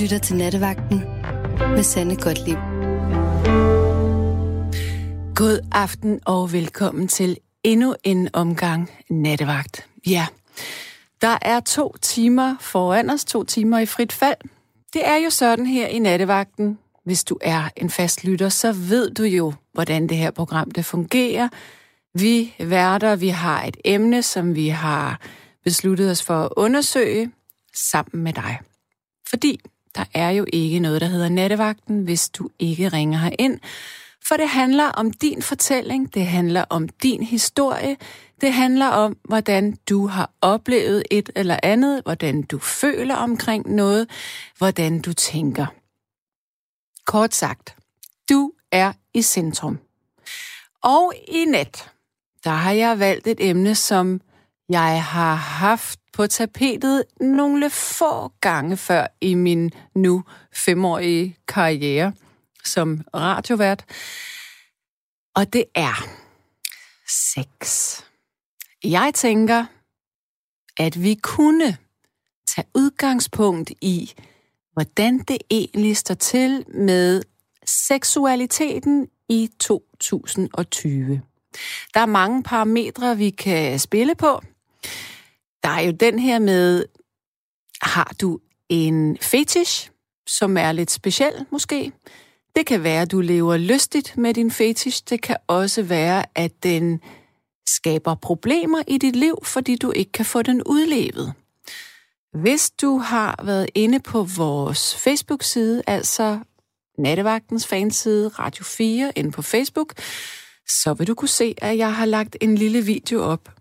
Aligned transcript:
lytter 0.00 0.18
til 0.18 0.36
Nattevagten 0.36 0.98
med 1.58 1.82
Sande 1.82 2.16
Godtlib. 2.16 2.58
God 5.34 5.68
aften 5.72 6.20
og 6.26 6.52
velkommen 6.52 7.08
til 7.08 7.36
endnu 7.64 7.94
en 8.04 8.28
omgang 8.32 8.90
Nattevagt. 9.10 9.86
Ja, 10.06 10.26
der 11.20 11.38
er 11.42 11.60
to 11.60 11.96
timer 12.02 12.56
foran 12.60 13.10
os, 13.10 13.24
to 13.24 13.44
timer 13.44 13.78
i 13.78 13.86
frit 13.86 14.12
fald. 14.12 14.36
Det 14.92 15.08
er 15.08 15.16
jo 15.16 15.30
sådan 15.30 15.66
her 15.66 15.86
i 15.86 15.98
Nattevagten. 15.98 16.78
Hvis 17.04 17.24
du 17.24 17.38
er 17.40 17.68
en 17.76 17.90
fast 17.90 18.24
lytter, 18.24 18.48
så 18.48 18.72
ved 18.72 19.10
du 19.10 19.22
jo, 19.22 19.52
hvordan 19.72 20.06
det 20.08 20.16
her 20.16 20.30
program 20.30 20.70
det 20.70 20.84
fungerer. 20.84 21.48
Vi 22.14 22.54
værter, 22.58 23.16
vi 23.16 23.28
har 23.28 23.62
et 23.64 23.76
emne, 23.84 24.22
som 24.22 24.54
vi 24.54 24.68
har 24.68 25.20
besluttet 25.64 26.10
os 26.10 26.22
for 26.22 26.42
at 26.42 26.48
undersøge 26.56 27.30
sammen 27.74 28.24
med 28.24 28.32
dig. 28.32 28.58
Fordi 29.28 29.60
der 29.94 30.04
er 30.14 30.30
jo 30.30 30.46
ikke 30.52 30.78
noget, 30.78 31.00
der 31.00 31.06
hedder 31.06 31.28
nattevagten, 31.28 32.02
hvis 32.02 32.28
du 32.28 32.48
ikke 32.58 32.88
ringer 32.88 33.18
her 33.18 33.30
ind. 33.38 33.60
For 34.28 34.36
det 34.36 34.48
handler 34.48 34.84
om 34.84 35.10
din 35.10 35.42
fortælling, 35.42 36.14
det 36.14 36.26
handler 36.26 36.64
om 36.70 36.88
din 36.88 37.22
historie, 37.22 37.96
det 38.40 38.52
handler 38.52 38.86
om, 38.86 39.16
hvordan 39.24 39.76
du 39.88 40.06
har 40.06 40.30
oplevet 40.40 41.02
et 41.10 41.30
eller 41.36 41.56
andet, 41.62 42.02
hvordan 42.02 42.42
du 42.42 42.58
føler 42.58 43.14
omkring 43.16 43.74
noget, 43.74 44.10
hvordan 44.58 45.00
du 45.00 45.12
tænker. 45.12 45.66
Kort 47.06 47.34
sagt, 47.34 47.76
du 48.28 48.52
er 48.72 48.92
i 49.14 49.22
centrum. 49.22 49.78
Og 50.82 51.12
i 51.28 51.44
nat, 51.44 51.90
der 52.44 52.50
har 52.50 52.72
jeg 52.72 52.98
valgt 52.98 53.26
et 53.26 53.38
emne, 53.40 53.74
som 53.74 54.20
jeg 54.68 55.04
har 55.04 55.34
haft 55.34 55.99
på 56.20 56.26
tapetet 56.26 57.04
nogle 57.20 57.70
få 57.70 58.28
gange 58.40 58.76
før 58.76 59.06
i 59.20 59.34
min 59.34 59.70
nu 59.94 60.24
femårige 60.52 61.36
karriere 61.48 62.12
som 62.64 63.00
radiovært. 63.14 63.84
Og 65.34 65.52
det 65.52 65.64
er 65.74 66.08
sex. 67.08 67.94
Jeg 68.84 69.12
tænker, 69.14 69.64
at 70.78 71.02
vi 71.02 71.14
kunne 71.14 71.76
tage 72.54 72.66
udgangspunkt 72.74 73.70
i, 73.80 74.12
hvordan 74.72 75.18
det 75.18 75.38
egentlig 75.50 75.96
står 75.96 76.14
til 76.14 76.64
med 76.68 77.22
seksualiteten 77.66 79.08
i 79.28 79.50
2020. 79.60 81.22
Der 81.94 82.00
er 82.00 82.06
mange 82.06 82.42
parametre, 82.42 83.16
vi 83.16 83.30
kan 83.30 83.78
spille 83.78 84.14
på. 84.14 84.40
Der 85.62 85.68
er 85.68 85.80
jo 85.80 85.92
den 85.92 86.18
her 86.18 86.38
med, 86.38 86.84
har 87.82 88.12
du 88.20 88.38
en 88.68 89.18
fetish, 89.20 89.90
som 90.26 90.56
er 90.56 90.72
lidt 90.72 90.90
speciel 90.90 91.46
måske? 91.50 91.92
Det 92.56 92.66
kan 92.66 92.82
være, 92.82 93.02
at 93.02 93.10
du 93.10 93.20
lever 93.20 93.56
lystigt 93.56 94.16
med 94.16 94.34
din 94.34 94.50
fetish. 94.50 95.02
Det 95.10 95.22
kan 95.22 95.36
også 95.46 95.82
være, 95.82 96.24
at 96.34 96.62
den 96.62 97.00
skaber 97.68 98.14
problemer 98.14 98.82
i 98.88 98.98
dit 98.98 99.16
liv, 99.16 99.38
fordi 99.42 99.76
du 99.76 99.90
ikke 99.90 100.12
kan 100.12 100.24
få 100.24 100.42
den 100.42 100.62
udlevet. 100.62 101.32
Hvis 102.42 102.70
du 102.70 102.98
har 102.98 103.40
været 103.44 103.70
inde 103.74 104.00
på 104.00 104.22
vores 104.22 104.96
Facebook-side, 104.96 105.82
altså 105.86 106.38
Nattevagtens 106.98 107.66
fanside 107.66 108.28
Radio 108.28 108.64
4 108.64 109.12
inde 109.16 109.30
på 109.30 109.42
Facebook, 109.42 109.94
så 110.68 110.94
vil 110.94 111.06
du 111.06 111.14
kunne 111.14 111.28
se, 111.28 111.54
at 111.58 111.78
jeg 111.78 111.94
har 111.94 112.06
lagt 112.06 112.36
en 112.40 112.54
lille 112.54 112.82
video 112.82 113.22
op, 113.22 113.59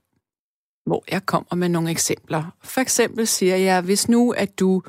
hvor 0.90 1.04
jeg 1.12 1.26
kommer 1.26 1.56
med 1.56 1.70
nogle 1.70 1.92
eksempler. 1.92 2.44
For 2.64 2.82
eksempel 2.82 3.28
siger 3.28 3.56
jeg, 3.56 3.82
hvis 3.82 4.10
nu 4.10 4.32
at 4.32 4.60
du 4.60 4.82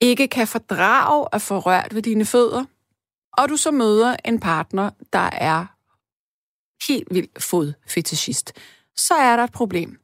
ikke 0.00 0.28
kan 0.28 0.46
fordrage 0.46 1.28
at 1.32 1.42
få 1.42 1.58
rørt 1.58 1.94
ved 1.94 2.02
dine 2.02 2.24
fødder, 2.24 2.64
og 3.32 3.48
du 3.48 3.56
så 3.56 3.70
møder 3.70 4.16
en 4.24 4.40
partner, 4.40 4.90
der 5.12 5.28
er 5.32 5.66
helt 6.88 7.08
vildt 7.10 7.42
fodfetishist, 7.42 8.52
så 8.96 9.14
er 9.14 9.36
der 9.36 9.44
et 9.44 9.52
problem. 9.52 10.00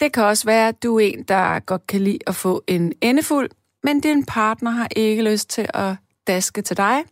Det 0.00 0.12
kan 0.12 0.24
også 0.24 0.44
være, 0.44 0.68
at 0.68 0.82
du 0.82 0.96
er 0.96 1.06
en, 1.06 1.22
der 1.22 1.60
godt 1.60 1.86
kan 1.86 2.00
lide 2.00 2.18
at 2.26 2.34
få 2.34 2.64
en 2.66 2.92
endefuld, 3.00 3.50
men 3.82 4.00
din 4.00 4.26
partner 4.26 4.70
har 4.70 4.88
ikke 4.96 5.22
lyst 5.22 5.48
til 5.48 5.66
at 5.74 5.96
daske 6.26 6.62
til 6.62 6.76
dig. 6.76 7.04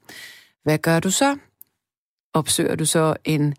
Hvad 0.62 0.78
gør 0.78 1.00
du 1.00 1.10
så? 1.10 1.36
Opsøger 2.34 2.74
du 2.74 2.84
så 2.84 3.16
en 3.24 3.54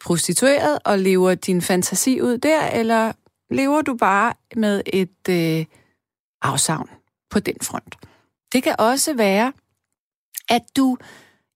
prostitueret 0.00 0.78
og 0.84 0.98
lever 0.98 1.34
din 1.34 1.62
fantasi 1.62 2.20
ud 2.20 2.38
der, 2.38 2.66
eller 2.66 3.12
lever 3.50 3.82
du 3.82 3.96
bare 3.96 4.34
med 4.56 4.82
et 4.86 5.28
øh, 5.28 5.66
afsavn 6.42 6.90
på 7.30 7.40
den 7.40 7.56
front? 7.62 7.94
Det 8.52 8.62
kan 8.62 8.76
også 8.78 9.14
være, 9.14 9.52
at 10.48 10.62
du 10.76 10.96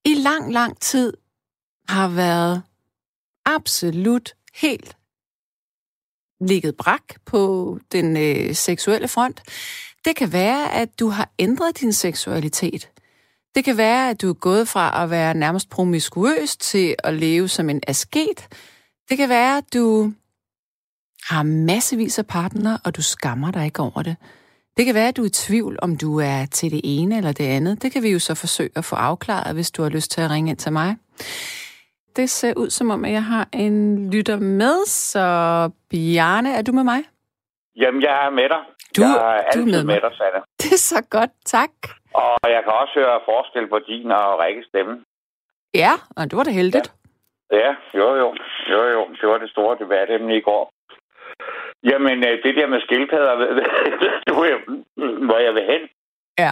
i 0.05 0.13
lang, 0.13 0.53
lang 0.53 0.79
tid 0.79 1.13
har 1.89 2.07
været 2.07 2.63
absolut 3.45 4.35
helt 4.53 4.97
ligget 6.41 6.77
brak 6.77 7.03
på 7.25 7.79
den 7.91 8.17
øh, 8.17 8.55
seksuelle 8.55 9.07
front. 9.07 9.41
Det 10.05 10.15
kan 10.15 10.31
være, 10.31 10.73
at 10.73 10.99
du 10.99 11.07
har 11.07 11.29
ændret 11.39 11.79
din 11.79 11.93
seksualitet. 11.93 12.89
Det 13.55 13.65
kan 13.65 13.77
være, 13.77 14.09
at 14.09 14.21
du 14.21 14.29
er 14.29 14.33
gået 14.33 14.67
fra 14.67 15.03
at 15.03 15.09
være 15.09 15.33
nærmest 15.33 15.69
promiskuøs 15.69 16.57
til 16.57 16.95
at 17.03 17.13
leve 17.13 17.47
som 17.47 17.69
en 17.69 17.81
asket. 17.87 18.47
Det 19.09 19.17
kan 19.17 19.29
være, 19.29 19.57
at 19.57 19.73
du 19.73 20.13
har 21.29 21.43
massevis 21.43 22.19
af 22.19 22.27
partner, 22.27 22.77
og 22.85 22.95
du 22.95 23.01
skammer 23.01 23.51
dig 23.51 23.65
ikke 23.65 23.81
over 23.81 24.01
det. 24.01 24.15
Det 24.77 24.85
kan 24.85 24.95
være, 24.95 25.07
at 25.07 25.17
du 25.17 25.21
er 25.21 25.25
i 25.25 25.29
tvivl, 25.29 25.79
om 25.81 25.97
du 25.97 26.19
er 26.19 26.45
til 26.45 26.71
det 26.71 26.81
ene 26.83 27.17
eller 27.17 27.31
det 27.31 27.43
andet. 27.43 27.81
Det 27.81 27.91
kan 27.91 28.03
vi 28.03 28.09
jo 28.09 28.19
så 28.19 28.35
forsøge 28.35 28.69
at 28.75 28.85
få 28.85 28.95
afklaret, 28.95 29.53
hvis 29.53 29.71
du 29.71 29.81
har 29.81 29.89
lyst 29.89 30.11
til 30.11 30.21
at 30.21 30.29
ringe 30.29 30.49
ind 30.49 30.57
til 30.57 30.71
mig. 30.71 30.95
Det 32.15 32.29
ser 32.29 32.53
ud 32.57 32.69
som 32.69 32.89
om, 32.89 33.05
at 33.05 33.11
jeg 33.11 33.23
har 33.23 33.47
en 33.53 34.09
lytter 34.11 34.37
med, 34.39 34.85
så 34.87 35.69
Bjarne, 35.89 36.53
er 36.53 36.61
du 36.61 36.71
med 36.71 36.83
mig? 36.83 37.03
Jamen, 37.75 38.01
jeg 38.01 38.25
er 38.25 38.29
med 38.29 38.49
dig. 38.49 38.59
Du, 38.97 39.01
jeg 39.01 39.43
er 39.47 39.51
du 39.53 39.61
er 39.61 39.65
med, 39.65 39.83
med 39.83 40.01
dig, 40.01 40.11
Sanne. 40.17 40.43
Det 40.61 40.73
er 40.73 40.77
så 40.77 41.01
godt, 41.09 41.31
tak. 41.45 41.71
Og 42.13 42.51
jeg 42.55 42.61
kan 42.63 42.73
også 42.81 42.93
høre 42.95 43.19
forskel 43.25 43.67
på 43.67 43.79
din 43.79 44.11
og 44.11 44.39
Rikkes 44.39 44.65
stemme. 44.65 45.05
Ja, 45.73 45.93
og 46.17 46.23
det 46.29 46.37
var 46.37 46.43
det 46.43 46.53
heldigt. 46.53 46.93
Ja. 47.51 47.57
ja, 47.57 47.75
jo, 47.99 48.15
jo. 48.15 48.35
Jo, 48.71 48.81
jo. 48.95 49.01
Det 49.21 49.29
var 49.29 49.37
det 49.37 49.49
store 49.49 49.77
debatemne 49.81 50.37
i 50.37 50.41
går. 50.41 50.73
Jamen, 51.83 52.17
øh, 52.27 52.43
det 52.43 52.55
der 52.55 52.67
med 52.67 52.81
skildpadder, 52.81 53.35
det 54.25 54.35
var 54.35 54.45
hvor 55.27 55.37
jeg 55.37 55.53
vil 55.53 55.65
hen. 55.71 55.81
Ja. 56.39 56.51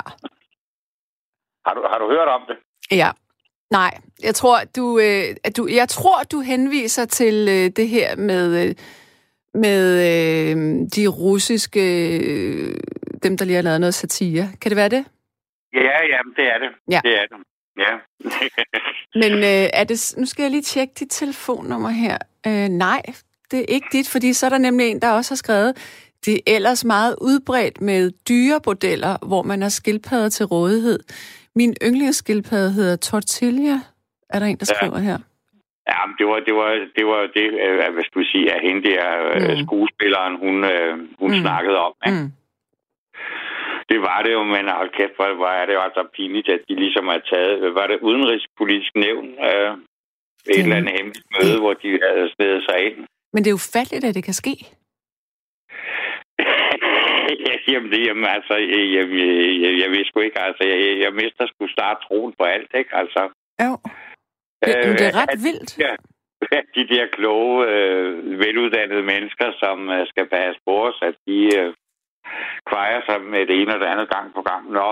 Har 1.66 1.74
du, 1.74 1.82
har 1.92 2.00
du 2.00 2.08
hørt 2.10 2.28
om 2.28 2.42
det? 2.48 2.58
Ja. 2.92 3.12
Nej, 3.72 3.92
jeg 4.24 4.36
tror, 4.36 4.58
du, 4.76 5.00
øh, 5.00 5.36
du, 5.58 5.68
jeg 5.68 5.90
tror, 5.90 6.24
du 6.32 6.40
henviser 6.40 7.06
til 7.06 7.48
øh, 7.50 7.70
det 7.76 7.88
her 7.88 8.16
med, 8.16 8.68
øh, 8.68 8.76
med 9.54 9.82
øh, 10.10 10.56
de 10.96 11.08
russiske, 11.08 11.86
øh, 12.18 12.76
dem 13.24 13.38
der 13.38 13.46
lige 13.46 13.56
har 13.56 13.64
lavet 13.64 13.80
noget 13.80 13.94
satire. 13.94 14.50
Kan 14.62 14.70
det 14.70 14.76
være 14.78 14.90
det? 14.90 15.06
Ja, 15.74 15.98
ja, 16.14 16.20
det 16.38 16.46
er 16.54 16.58
det. 16.60 16.70
Ja. 16.92 17.00
Det 17.04 17.14
er 17.22 17.26
det. 17.32 17.38
Ja. 17.78 17.94
Men 19.22 19.32
øh, 19.32 19.70
er 19.74 19.84
det, 19.84 20.14
nu 20.18 20.26
skal 20.26 20.44
jeg 20.44 20.52
lige 20.52 20.62
tjekke 20.62 20.94
dit 21.00 21.08
telefonnummer 21.10 21.90
her. 21.90 22.18
Øh, 22.48 22.68
nej, 22.70 23.02
det 23.52 23.60
er 23.60 23.66
ikke 23.68 23.88
dit, 23.92 24.10
fordi 24.10 24.34
så 24.34 24.46
er 24.46 24.50
der 24.50 24.58
nemlig 24.58 24.88
en, 24.88 25.02
der 25.02 25.12
også 25.12 25.32
har 25.32 25.36
skrevet, 25.36 25.78
det 26.26 26.34
er 26.36 26.40
ellers 26.56 26.86
meget 26.86 27.16
udbredt 27.22 27.82
med 27.82 28.12
dyrebordeller, 28.30 29.28
hvor 29.28 29.44
man 29.44 29.62
har 29.62 29.70
skildpadder 29.70 30.30
til 30.30 30.46
rådighed. 30.46 31.00
Min 31.56 31.76
yndlingsskildpadde 31.84 32.72
hedder 32.72 32.96
Tortilla, 32.96 33.80
er 34.30 34.40
der 34.40 34.46
en, 34.46 34.58
der 34.58 34.66
skriver 34.66 34.98
ja. 34.98 35.04
her. 35.04 35.18
Ja, 35.92 36.06
men 36.08 36.16
det 36.20 36.26
var 36.28 36.40
det, 36.48 36.54
var, 36.56 36.70
det, 36.98 37.06
var 37.06 37.22
det 37.38 37.46
øh, 37.66 37.94
hvad 37.94 38.04
skulle 38.04 38.26
jeg 38.28 38.32
sige, 38.32 38.54
at 38.56 38.62
hende 38.68 38.82
der 38.90 39.04
øh, 39.36 39.58
Mm. 39.58 39.66
skuespilleren, 39.66 40.34
hun, 40.44 40.56
øh, 40.74 40.94
hun 41.20 41.32
Mm. 41.32 41.42
snakkede 41.42 41.78
om. 41.88 41.94
Ikke? 42.08 42.20
Mm. 42.22 42.32
Det 43.92 44.00
var 44.10 44.20
det 44.26 44.32
jo, 44.38 44.44
men 44.44 44.70
hold 44.80 44.92
kæft, 44.98 45.16
hvor 45.18 45.34
hvor 45.40 45.52
er 45.60 45.66
det 45.66 45.74
jo 45.74 45.82
altså 45.88 46.04
pinligt, 46.16 46.50
at 46.56 46.62
de 46.70 46.76
ligesom 46.76 47.06
har 47.08 47.22
taget, 47.34 47.76
var 47.76 47.88
det 47.88 48.00
udenrigspolitisk 48.10 48.92
nævn, 48.96 49.28
øh, 49.50 49.72
et 50.54 50.60
eller 50.64 50.76
andet 50.80 50.94
hemmeligt 50.98 51.26
møde, 51.36 51.58
hvor 51.64 51.74
de 51.74 51.90
havde 52.08 52.30
stedet 52.36 52.62
sig 52.70 52.78
ind. 52.88 52.98
Men 53.34 53.40
det 53.44 53.50
er 53.50 53.58
jo 53.60 53.70
fattigt, 53.78 54.04
at 54.06 54.16
det 54.16 54.24
kan 54.24 54.34
ske. 54.34 54.56
jamen, 57.74 57.92
det, 57.92 58.00
jamen, 58.08 58.26
altså, 58.38 58.54
jeg, 58.74 58.82
jeg, 58.98 59.04
jeg, 59.64 59.72
jeg 59.82 59.90
ved 59.94 60.06
sgu 60.06 60.20
ikke, 60.20 60.40
altså, 60.48 60.64
jeg, 60.72 60.80
jeg 61.04 61.14
mister 61.14 61.44
sgu 61.48 61.68
starte 61.68 62.00
troen 62.08 62.34
på 62.40 62.44
alt, 62.46 62.72
ikke, 62.80 62.96
altså. 62.96 63.22
Jo. 63.66 63.72
Det, 64.66 64.76
Øh, 64.78 64.92
det 65.00 65.06
er 65.08 65.16
ret 65.22 65.36
at- 65.38 65.44
vildt. 65.48 65.72
Ja, 65.86 65.94
de 66.76 66.84
der 66.96 67.06
kloge, 67.18 67.68
øh, 67.76 68.40
veluddannede 68.40 69.04
mennesker, 69.04 69.48
som 69.64 69.90
øh, 69.90 70.08
skal 70.08 70.26
passe 70.30 70.60
på 70.68 70.74
os, 70.88 71.00
at 71.10 71.16
de 71.28 71.38
øh, 71.60 71.74
kvejer 72.70 73.00
sig 73.08 73.18
med 73.34 73.42
det 73.48 73.56
ene 73.62 73.74
og 73.76 73.80
det 73.80 73.86
andet 73.94 74.10
gang 74.16 74.28
på 74.38 74.42
gang. 74.50 74.64
Nå, 74.78 74.90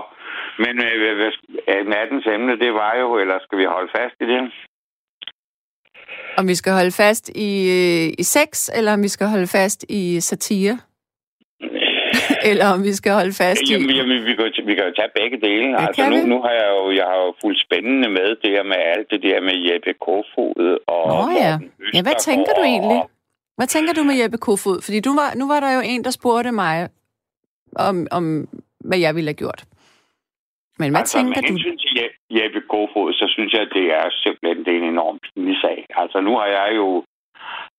men 0.64 0.74
øh, 0.88 1.16
hvad- 1.20 1.86
nattens 1.96 2.26
emne, 2.36 2.60
det 2.64 2.72
var 2.74 2.94
jo, 3.02 3.08
eller 3.22 3.38
skal 3.46 3.58
vi 3.58 3.66
holde 3.66 3.92
fast 3.98 4.16
i 4.22 4.26
det? 4.32 4.42
Om 6.38 6.48
vi 6.48 6.56
skal 6.56 6.74
holde 6.74 6.92
fast 6.92 7.30
i, 7.36 7.52
øh, 7.80 8.08
i 8.22 8.24
sex, 8.24 8.70
eller 8.78 8.94
om 8.94 9.04
vi 9.04 9.08
skal 9.08 9.28
holde 9.28 9.48
fast 9.48 9.86
i 9.90 10.20
satire. 10.20 10.78
Eller 12.50 12.68
om 12.76 12.84
vi 12.84 12.94
skal 12.94 13.12
holde 13.20 13.34
fast 13.44 13.62
i... 13.62 13.74
Jamen, 13.74 13.90
jamen 13.90 14.26
vi, 14.26 14.34
kan 14.36 14.52
vi 14.68 14.74
kan 14.76 14.84
jo 14.90 14.94
tage 15.00 15.12
begge 15.20 15.38
dele. 15.48 15.68
Ja, 15.70 15.88
altså, 15.88 16.10
nu, 16.10 16.18
nu 16.34 16.42
har 16.42 16.54
jeg 16.62 16.70
jo, 16.78 16.92
jeg 17.00 17.06
har 17.12 17.18
jo 17.26 17.34
fuldt 17.42 17.60
spændende 17.66 18.10
med 18.10 18.28
det 18.42 18.50
her 18.56 18.64
med 18.64 18.80
alt 18.94 19.08
det 19.12 19.20
der 19.24 19.42
med 19.42 19.56
Jeppe 19.68 19.94
Kofod 20.06 20.78
og 20.88 21.08
Nå 21.14 21.22
ja. 21.44 21.54
ja, 21.94 22.02
hvad 22.02 22.18
tænker 22.20 22.52
du 22.58 22.62
egentlig? 22.62 23.02
Hvad 23.58 23.68
tænker 23.68 23.94
du 23.94 24.04
med 24.04 24.16
Jeppe 24.22 24.38
Kofod? 24.38 24.82
Fordi 24.86 25.00
du 25.00 25.12
var, 25.22 25.30
nu 25.40 25.48
var 25.48 25.60
der 25.60 25.72
jo 25.78 25.82
en, 25.86 26.04
der 26.04 26.12
spurgte 26.20 26.52
mig 26.52 26.90
om, 27.76 28.08
om 28.12 28.48
hvad 28.80 29.00
jeg 29.00 29.16
ville 29.16 29.30
have 29.30 29.44
gjort. 29.44 29.64
Men 30.80 30.90
hvad 30.92 31.00
altså, 31.00 31.18
tænker 31.18 31.42
du? 31.42 31.56
til 31.58 32.10
Jeppe 32.30 32.62
Kofod, 32.70 33.14
så 33.14 33.26
synes 33.36 33.54
jeg, 33.54 33.62
at 33.62 33.74
det 33.74 33.86
er 34.00 34.06
simpelthen 34.24 34.66
det 34.66 34.74
er 34.74 34.78
en 34.78 34.94
enorm 34.96 35.20
pinlig 35.24 35.58
sag. 35.62 35.86
Altså 35.90 36.22
nu 36.22 36.32
har 36.38 36.46
jeg 36.46 36.70
jo 36.76 37.04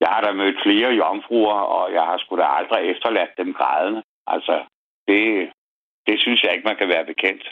jeg 0.00 0.08
har 0.08 0.20
da 0.20 0.32
mødt 0.32 0.62
flere 0.62 0.90
jomfruer, 0.90 1.60
og 1.76 1.92
jeg 1.92 2.02
har 2.02 2.18
sgu 2.18 2.36
da 2.36 2.46
aldrig 2.58 2.90
efterladt 2.90 3.32
dem 3.38 3.52
grædende. 3.54 4.02
Altså, 4.26 4.64
det, 5.08 5.50
det 6.06 6.20
synes 6.20 6.42
jeg 6.42 6.52
ikke, 6.52 6.68
man 6.68 6.76
kan 6.76 6.88
være 6.88 7.04
bekendt. 7.12 7.44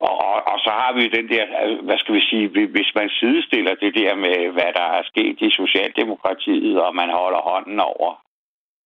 Og, 0.00 0.14
og, 0.28 0.36
og 0.52 0.58
så 0.64 0.70
har 0.70 0.92
vi 0.92 1.08
den 1.08 1.28
der, 1.28 1.44
hvad 1.82 1.98
skal 1.98 2.14
vi 2.14 2.20
sige, 2.20 2.48
hvis 2.48 2.90
man 2.94 3.08
sidestiller 3.20 3.74
det 3.74 3.94
der 3.94 4.14
med, 4.14 4.48
hvad 4.56 4.72
der 4.78 4.86
er 4.98 5.02
sket 5.02 5.36
i 5.40 5.50
Socialdemokratiet, 5.50 6.80
og 6.80 6.94
man 6.94 7.10
holder 7.10 7.40
hånden 7.50 7.80
over 7.80 8.23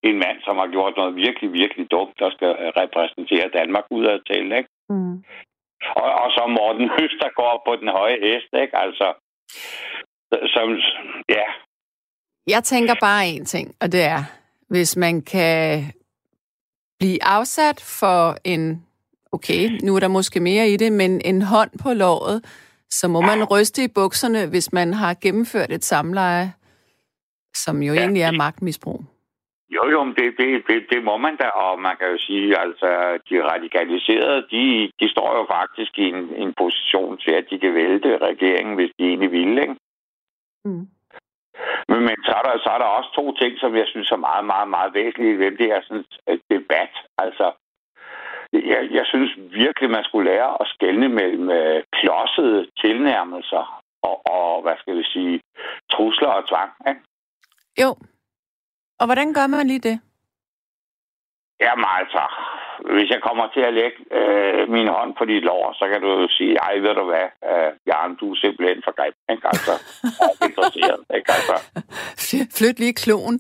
en 0.02 0.16
mand, 0.24 0.38
som 0.46 0.56
har 0.56 0.68
gjort 0.74 0.94
noget 0.96 1.16
virkelig, 1.16 1.52
virkelig 1.52 1.90
dumt, 1.90 2.14
der 2.18 2.30
skal 2.30 2.48
repræsentere 2.82 3.48
Danmark 3.58 3.84
ud 3.90 4.04
af 4.04 4.18
tale, 4.30 4.56
ikke? 4.58 4.70
Mm. 4.88 5.16
Og, 6.02 6.10
og 6.22 6.28
så 6.34 6.42
Morten 6.58 6.88
går 7.40 7.62
på 7.66 7.76
den 7.76 7.88
høje 7.88 8.18
hest, 8.26 8.50
ikke? 8.62 8.76
Altså, 8.84 9.06
som, 10.54 10.68
ja. 11.28 11.46
Jeg 12.46 12.64
tænker 12.64 12.94
bare 13.00 13.26
en 13.26 13.44
ting, 13.44 13.74
og 13.80 13.92
det 13.92 14.02
er, 14.02 14.22
hvis 14.68 14.96
man 14.96 15.22
kan 15.22 15.84
blive 16.98 17.24
afsat 17.24 17.80
for 18.00 18.36
en, 18.44 18.86
okay, 19.32 19.70
nu 19.82 19.96
er 19.96 20.00
der 20.00 20.08
måske 20.08 20.40
mere 20.40 20.68
i 20.68 20.76
det, 20.76 20.92
men 20.92 21.20
en 21.24 21.42
hånd 21.42 21.70
på 21.82 21.92
låret, 21.92 22.44
så 22.90 23.08
må 23.08 23.20
man 23.20 23.44
ryste 23.44 23.84
i 23.84 23.88
bukserne, 23.88 24.46
hvis 24.46 24.72
man 24.72 24.94
har 24.94 25.14
gennemført 25.14 25.72
et 25.72 25.84
samleje, 25.84 26.52
som 27.56 27.82
jo 27.82 27.94
ja. 27.94 28.00
egentlig 28.00 28.22
er 28.22 28.30
magtmisbrug. 28.30 29.04
Jo, 29.76 29.82
jo, 29.94 30.00
det, 30.18 30.34
det, 30.38 30.62
det, 30.68 30.86
det 30.90 31.04
må 31.04 31.16
man 31.16 31.36
da, 31.36 31.48
og 31.48 31.80
man 31.80 31.96
kan 31.96 32.08
jo 32.10 32.18
sige, 32.18 32.58
altså, 32.58 33.18
de 33.30 33.44
radikaliserede, 33.52 34.46
de, 34.50 34.92
de 35.00 35.10
står 35.10 35.30
jo 35.38 35.46
faktisk 35.56 35.98
i 35.98 36.04
en, 36.08 36.34
en 36.42 36.54
position 36.54 37.18
til, 37.18 37.30
at 37.30 37.46
de 37.50 37.58
kan 37.58 37.74
vælte 37.74 38.18
regeringen, 38.18 38.74
hvis 38.74 38.92
de 38.98 39.04
egentlig 39.04 39.32
vil, 39.32 39.58
ikke? 39.58 39.76
Mm. 40.64 40.86
Men, 41.88 42.00
men 42.08 42.16
så, 42.26 42.32
er 42.38 42.42
der, 42.42 42.58
så 42.64 42.70
er 42.74 42.78
der 42.78 42.96
også 42.98 43.10
to 43.14 43.34
ting, 43.36 43.58
som 43.58 43.76
jeg 43.76 43.86
synes 43.88 44.10
er 44.10 44.26
meget, 44.28 44.44
meget, 44.44 44.68
meget 44.68 44.94
væsentlige 44.94 45.38
ved 45.38 45.50
det 45.50 45.66
her 45.66 45.80
sådan, 45.82 46.04
debat. 46.50 46.92
Altså, 47.18 47.52
jeg, 48.52 48.88
jeg 48.90 49.04
synes 49.06 49.30
virkelig, 49.36 49.90
man 49.90 50.04
skulle 50.04 50.30
lære 50.30 50.56
at 50.60 50.66
skelne 50.74 51.08
mellem 51.08 51.50
øh, 51.50 51.82
klodsede 51.92 52.66
tilnærmelser 52.80 53.82
og, 54.02 54.16
og, 54.26 54.62
hvad 54.62 54.76
skal 54.78 54.96
vi 54.96 55.04
sige, 55.04 55.40
trusler 55.92 56.28
og 56.28 56.48
tvang. 56.48 56.70
Ikke? 56.88 57.00
Jo. 57.82 57.88
Og 59.00 59.06
hvordan 59.06 59.32
gør 59.34 59.46
man 59.46 59.66
lige 59.66 59.86
det? 59.88 60.00
Jamen 61.60 61.86
altså, 61.98 62.22
hvis 62.94 63.10
jeg 63.10 63.20
kommer 63.22 63.46
til 63.54 63.60
at 63.60 63.74
lægge 63.74 63.98
øh, 64.18 64.68
min 64.76 64.88
hånd 64.88 65.14
på 65.18 65.24
dit 65.24 65.42
lår, 65.42 65.72
så 65.78 65.84
kan 65.88 66.00
du 66.00 66.08
jo 66.20 66.28
sige, 66.38 66.54
ej, 66.56 66.74
ved 66.84 66.94
du 66.94 67.04
hvad, 67.04 67.26
øh, 67.50 67.70
Jan, 67.86 68.14
du 68.20 68.32
er 68.32 68.36
simpelthen 68.44 68.82
for 68.84 68.92
greb, 68.98 69.14
ikke 69.30 69.46
altså? 69.52 69.74
Jeg 70.20 70.28
er 70.40 70.46
interesseret, 70.48 71.02
ikke 71.16 71.30
altså? 71.36 71.56
Flyt 72.58 72.78
lige 72.78 73.00
kloen. 73.04 73.36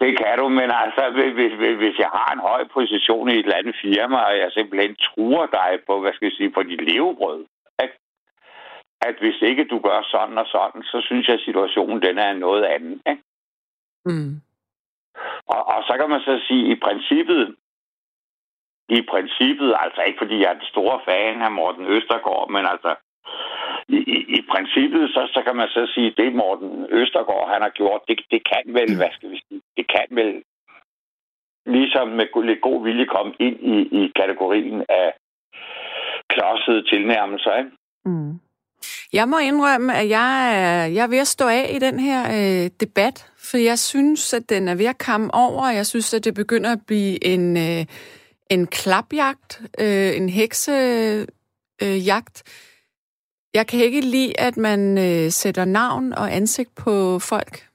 Det 0.00 0.12
kan 0.18 0.38
du, 0.38 0.48
men 0.48 0.70
altså, 0.82 1.02
hvis, 1.14 1.32
hvis, 1.38 1.76
hvis 1.82 1.96
jeg 2.04 2.10
har 2.18 2.30
en 2.32 2.40
høj 2.48 2.62
position 2.76 3.28
i 3.30 3.32
et 3.32 3.44
eller 3.44 3.60
andet 3.60 3.76
firma, 3.84 4.16
og 4.28 4.34
jeg 4.38 4.50
simpelthen 4.52 4.96
truer 4.96 5.46
dig 5.46 5.70
på, 5.86 6.00
hvad 6.00 6.12
skal 6.12 6.26
jeg 6.26 6.36
sige, 6.36 6.50
på 6.50 6.62
dit 6.62 6.82
levebrød, 6.90 7.40
ikke? 7.82 7.96
at 9.08 9.14
hvis 9.20 9.38
ikke 9.42 9.64
du 9.72 9.78
gør 9.78 10.00
sådan 10.14 10.38
og 10.38 10.46
sådan, 10.46 10.82
så 10.82 10.98
synes 11.08 11.26
jeg, 11.28 11.34
at 11.34 11.46
situationen 11.48 12.02
den 12.02 12.18
er 12.18 12.32
noget 12.32 12.64
andet. 12.64 13.00
Ikke? 13.10 13.22
Mm. 14.04 14.34
Og, 15.54 15.60
og 15.74 15.80
så 15.88 15.92
kan 16.00 16.10
man 16.10 16.20
så 16.20 16.40
sige, 16.48 16.72
i 16.72 16.76
princippet, 16.86 17.56
i 18.88 19.02
princippet, 19.12 19.74
altså 19.80 20.00
ikke 20.02 20.18
fordi 20.18 20.36
jeg 20.40 20.50
er 20.50 20.60
den 20.60 20.72
store 20.74 21.00
fan 21.04 21.42
af 21.42 21.52
Morten 21.52 21.86
Østergaard, 21.86 22.50
men 22.50 22.66
altså 22.66 22.94
i, 23.88 23.98
i, 24.16 24.18
i 24.38 24.40
princippet, 24.52 25.10
så, 25.14 25.30
så 25.34 25.42
kan 25.46 25.56
man 25.56 25.68
så 25.68 25.90
sige, 25.94 26.14
det 26.16 26.34
Morten 26.34 26.86
Østergaard 26.90 27.48
han 27.52 27.62
har 27.62 27.68
gjort, 27.68 28.00
det, 28.08 28.20
det 28.30 28.42
kan 28.50 28.62
vel, 28.66 28.96
hvad 28.96 29.10
skal 29.12 29.30
vi 29.30 29.42
sige, 29.48 29.62
det 29.76 29.86
kan 29.94 30.06
vel 30.10 30.42
ligesom 31.66 32.08
med 32.08 32.44
lidt 32.44 32.60
god 32.60 32.84
vilje 32.84 33.06
komme 33.06 33.34
ind 33.38 33.58
i, 33.60 33.76
i 34.00 34.12
kategorien 34.16 34.84
af 34.88 35.12
klodsede 36.28 36.82
tilnærmelser, 36.90 37.56
ikke? 37.56 37.70
Mm. 38.04 38.40
Jeg 39.12 39.28
må 39.28 39.38
indrømme, 39.38 39.94
at 39.94 40.08
jeg 40.08 40.54
er, 40.62 40.86
jeg 40.86 41.02
er 41.02 41.08
ved 41.08 41.18
at 41.18 41.26
stå 41.26 41.48
af 41.48 41.70
i 41.74 41.78
den 41.78 42.00
her 42.00 42.20
øh, 42.22 42.70
debat, 42.80 43.26
for 43.50 43.56
jeg 43.56 43.78
synes, 43.78 44.34
at 44.34 44.42
den 44.48 44.68
er 44.68 44.74
ved 44.74 44.86
at 44.86 44.98
komme 44.98 45.34
over. 45.34 45.70
Jeg 45.70 45.86
synes, 45.86 46.14
at 46.14 46.24
det 46.24 46.34
begynder 46.34 46.72
at 46.72 46.78
blive 46.86 47.24
en, 47.24 47.56
øh, 47.56 47.86
en 48.50 48.66
klapjagt, 48.66 49.62
øh, 49.80 50.16
en 50.16 50.28
heksejagt. 50.28 51.26
Øh, 51.82 52.50
jeg 53.54 53.66
kan 53.66 53.80
ikke 53.80 54.00
lide, 54.00 54.40
at 54.40 54.56
man 54.56 54.98
øh, 54.98 55.30
sætter 55.30 55.64
navn 55.64 56.12
og 56.12 56.34
ansigt 56.34 56.70
på 56.84 57.18
folk. 57.18 57.70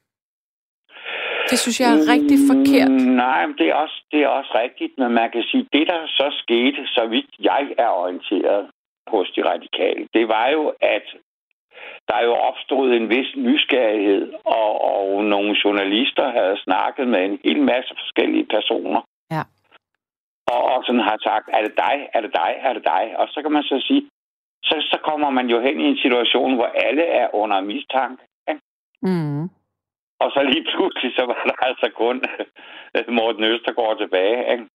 Det 1.50 1.60
synes 1.60 1.80
jeg 1.80 1.90
er 1.94 2.02
rigtig 2.14 2.38
forkert. 2.52 2.92
Mm, 2.92 3.16
nej, 3.26 3.46
det 3.58 3.68
er, 3.70 3.74
også, 3.74 3.98
det 4.12 4.20
er 4.24 4.28
også 4.28 4.52
rigtigt, 4.64 4.94
men 4.98 5.12
man 5.12 5.32
kan 5.32 5.44
sige, 5.44 5.68
det 5.74 5.88
der 5.88 6.08
så 6.08 6.28
skete, 6.44 6.88
så 6.88 7.08
vidt 7.10 7.32
jeg 7.40 7.64
er 7.78 7.90
orienteret 7.90 8.70
hos 9.08 9.32
de 9.36 9.42
radikale, 9.52 10.08
det 10.14 10.28
var 10.28 10.48
jo, 10.50 10.74
at 10.82 11.06
der 12.08 12.16
er 12.16 12.24
jo 12.24 12.34
opstået 12.34 12.96
en 12.96 13.10
vis 13.10 13.36
nysgerrighed, 13.36 14.34
og, 14.46 14.72
og 14.92 15.24
nogle 15.24 15.56
journalister 15.64 16.32
havde 16.32 16.58
snakket 16.64 17.08
med 17.08 17.26
en 17.26 17.40
hel 17.44 17.62
masse 17.62 17.94
forskellige 18.02 18.46
personer. 18.46 19.02
Ja. 19.32 19.44
Og, 20.54 20.62
og 20.74 20.84
sådan 20.86 21.08
har 21.10 21.18
sagt, 21.24 21.50
er 21.54 21.62
det 21.62 21.74
dig, 21.78 22.10
er 22.14 22.22
det 22.22 22.32
dig, 22.34 22.52
er 22.68 22.74
det 22.74 22.84
dig? 22.84 23.04
Og 23.20 23.28
så 23.30 23.42
kan 23.42 23.52
man 23.52 23.64
så 23.64 23.84
sige, 23.88 24.10
så, 24.64 24.76
så 24.92 24.98
kommer 25.04 25.30
man 25.30 25.48
jo 25.48 25.60
hen 25.62 25.80
i 25.80 25.86
en 25.86 25.98
situation, 25.98 26.56
hvor 26.56 26.70
alle 26.88 27.04
er 27.04 27.36
under 27.36 27.62
mistanke. 27.62 28.24
Ja? 28.48 28.54
Mm. 29.02 29.44
Og 30.20 30.32
så 30.34 30.40
lige 30.52 30.66
pludselig, 30.72 31.16
så 31.16 31.26
var 31.26 31.40
der 31.50 31.66
altså 31.70 31.88
kun 31.96 32.24
Morten 33.18 33.44
Østergaard 33.44 33.98
tilbage. 33.98 34.52
Ikke? 34.52 34.66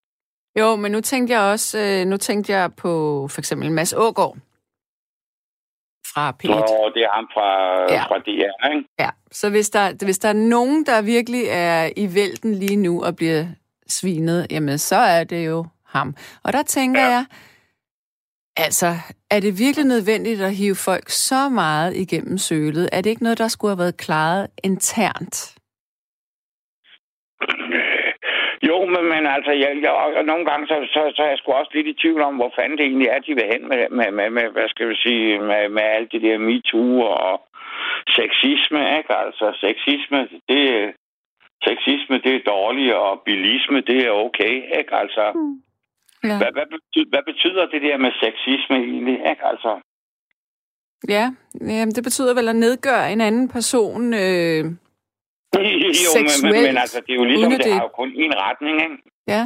Jo, 0.59 0.77
men 0.77 0.93
nu 0.93 1.01
tænkte 1.01 1.35
jeg 1.35 1.41
også, 1.41 1.79
øh, 1.79 2.07
nu 2.07 2.17
tænkte 2.17 2.53
jeg 2.53 2.75
på 2.75 3.29
for 3.29 3.41
eksempel 3.41 3.73
Mads 3.73 3.93
Ågaard 3.93 4.37
fra 6.15 6.31
P1. 6.43 6.49
Nå, 6.49 6.91
det 6.95 7.03
er 7.03 7.13
ham 7.15 7.29
fra, 7.35 7.49
ja. 7.95 8.03
fra 8.03 8.19
DR, 8.19 8.75
ikke? 8.75 8.89
Ja, 8.99 9.11
så 9.33 9.51
hvis 9.51 9.71
der, 9.71 10.05
hvis 10.05 10.19
der 10.19 10.29
er 10.29 10.33
nogen, 10.33 10.87
der 10.87 11.03
virkelig 11.03 11.45
er 11.49 11.91
i 11.97 12.15
vælten 12.15 12.55
lige 12.55 12.77
nu 12.77 13.05
og 13.05 13.17
bliver 13.17 13.45
svinet, 13.89 14.47
jamen 14.51 14.79
så 14.79 14.97
er 14.97 15.25
det 15.25 15.47
jo 15.47 15.67
ham. 15.87 16.15
Og 16.43 16.53
der 16.53 16.63
tænker 16.63 17.03
ja. 17.03 17.09
jeg, 17.09 17.25
altså, 18.57 18.97
er 19.31 19.41
det 19.41 19.59
virkelig 19.59 19.87
nødvendigt 19.87 20.41
at 20.41 20.55
hive 20.55 20.75
folk 20.75 21.09
så 21.09 21.49
meget 21.49 21.97
igennem 21.97 22.39
sølet? 22.39 22.89
Er 22.93 23.01
det 23.01 23.11
ikke 23.11 23.23
noget, 23.23 23.39
der 23.39 23.49
skulle 23.49 23.71
have 23.71 23.79
været 23.79 23.97
klaret 23.97 24.47
internt? 24.65 25.55
Jo, 28.69 28.77
men, 28.93 29.05
men 29.13 29.27
altså, 29.27 29.53
jeg, 29.63 29.71
jeg, 29.83 29.93
og 30.19 30.25
nogle 30.25 30.45
gange, 30.51 30.67
så, 30.67 30.77
så, 30.95 31.01
så 31.17 31.23
er 31.23 31.29
jeg 31.29 31.39
sgu 31.39 31.53
også 31.53 31.73
lidt 31.75 31.87
i 31.87 32.01
tvivl 32.03 32.23
om, 32.23 32.37
hvor 32.37 32.53
fanden 32.57 32.79
det 32.79 32.87
egentlig 32.87 33.09
er, 33.09 33.19
de 33.19 33.35
vil 33.35 33.53
hen 33.53 33.69
med, 33.69 33.79
med, 33.99 34.11
med, 34.19 34.31
med 34.31 34.47
hvad 34.55 34.69
skal 34.69 34.89
vi 34.89 34.97
sige, 34.97 35.39
med, 35.51 35.69
med 35.69 35.83
alt 35.83 36.13
det 36.13 36.23
der 36.23 36.39
MeToo 36.39 37.01
og 37.01 37.33
sexisme, 38.19 38.81
ikke? 38.99 39.13
Altså, 39.25 39.47
sexisme, 39.65 40.19
det, 40.49 40.63
sexisme, 41.67 42.17
det 42.25 42.33
er 42.35 42.49
dårligt, 42.55 42.95
og 42.95 43.23
bilisme, 43.27 43.81
det 43.81 43.99
er 44.07 44.11
okay, 44.11 44.55
ikke? 44.79 44.95
Altså, 45.03 45.25
mm. 45.35 45.57
ja. 46.29 46.37
hvad, 46.41 46.53
hvad, 46.57 46.69
betyder, 46.75 47.09
hvad 47.13 47.25
betyder 47.31 47.67
det 47.67 47.83
der 47.83 47.97
med 47.97 48.13
sexisme 48.23 48.77
egentlig, 48.77 49.19
ikke? 49.33 49.45
Altså, 49.53 49.73
Ja, 51.09 51.35
jamen, 51.61 51.95
det 51.95 52.05
betyder 52.05 52.35
vel 52.35 52.49
at 52.49 52.57
nedgøre 52.57 53.13
en 53.13 53.21
anden 53.21 53.49
person 53.49 54.15
øh, 54.15 54.65
jo, 56.05 56.11
men, 56.29 56.53
men, 56.53 56.63
men 56.67 56.77
altså, 56.85 56.99
det 57.05 57.13
er 57.13 57.21
jo 57.23 57.25
ligesom, 57.33 57.51
det, 57.53 57.65
det 57.65 57.73
har 57.73 57.83
jo 57.89 57.93
kun 58.01 58.11
én 58.23 58.33
retning, 58.47 58.75
ikke? 58.87 58.97
Ja. 59.35 59.43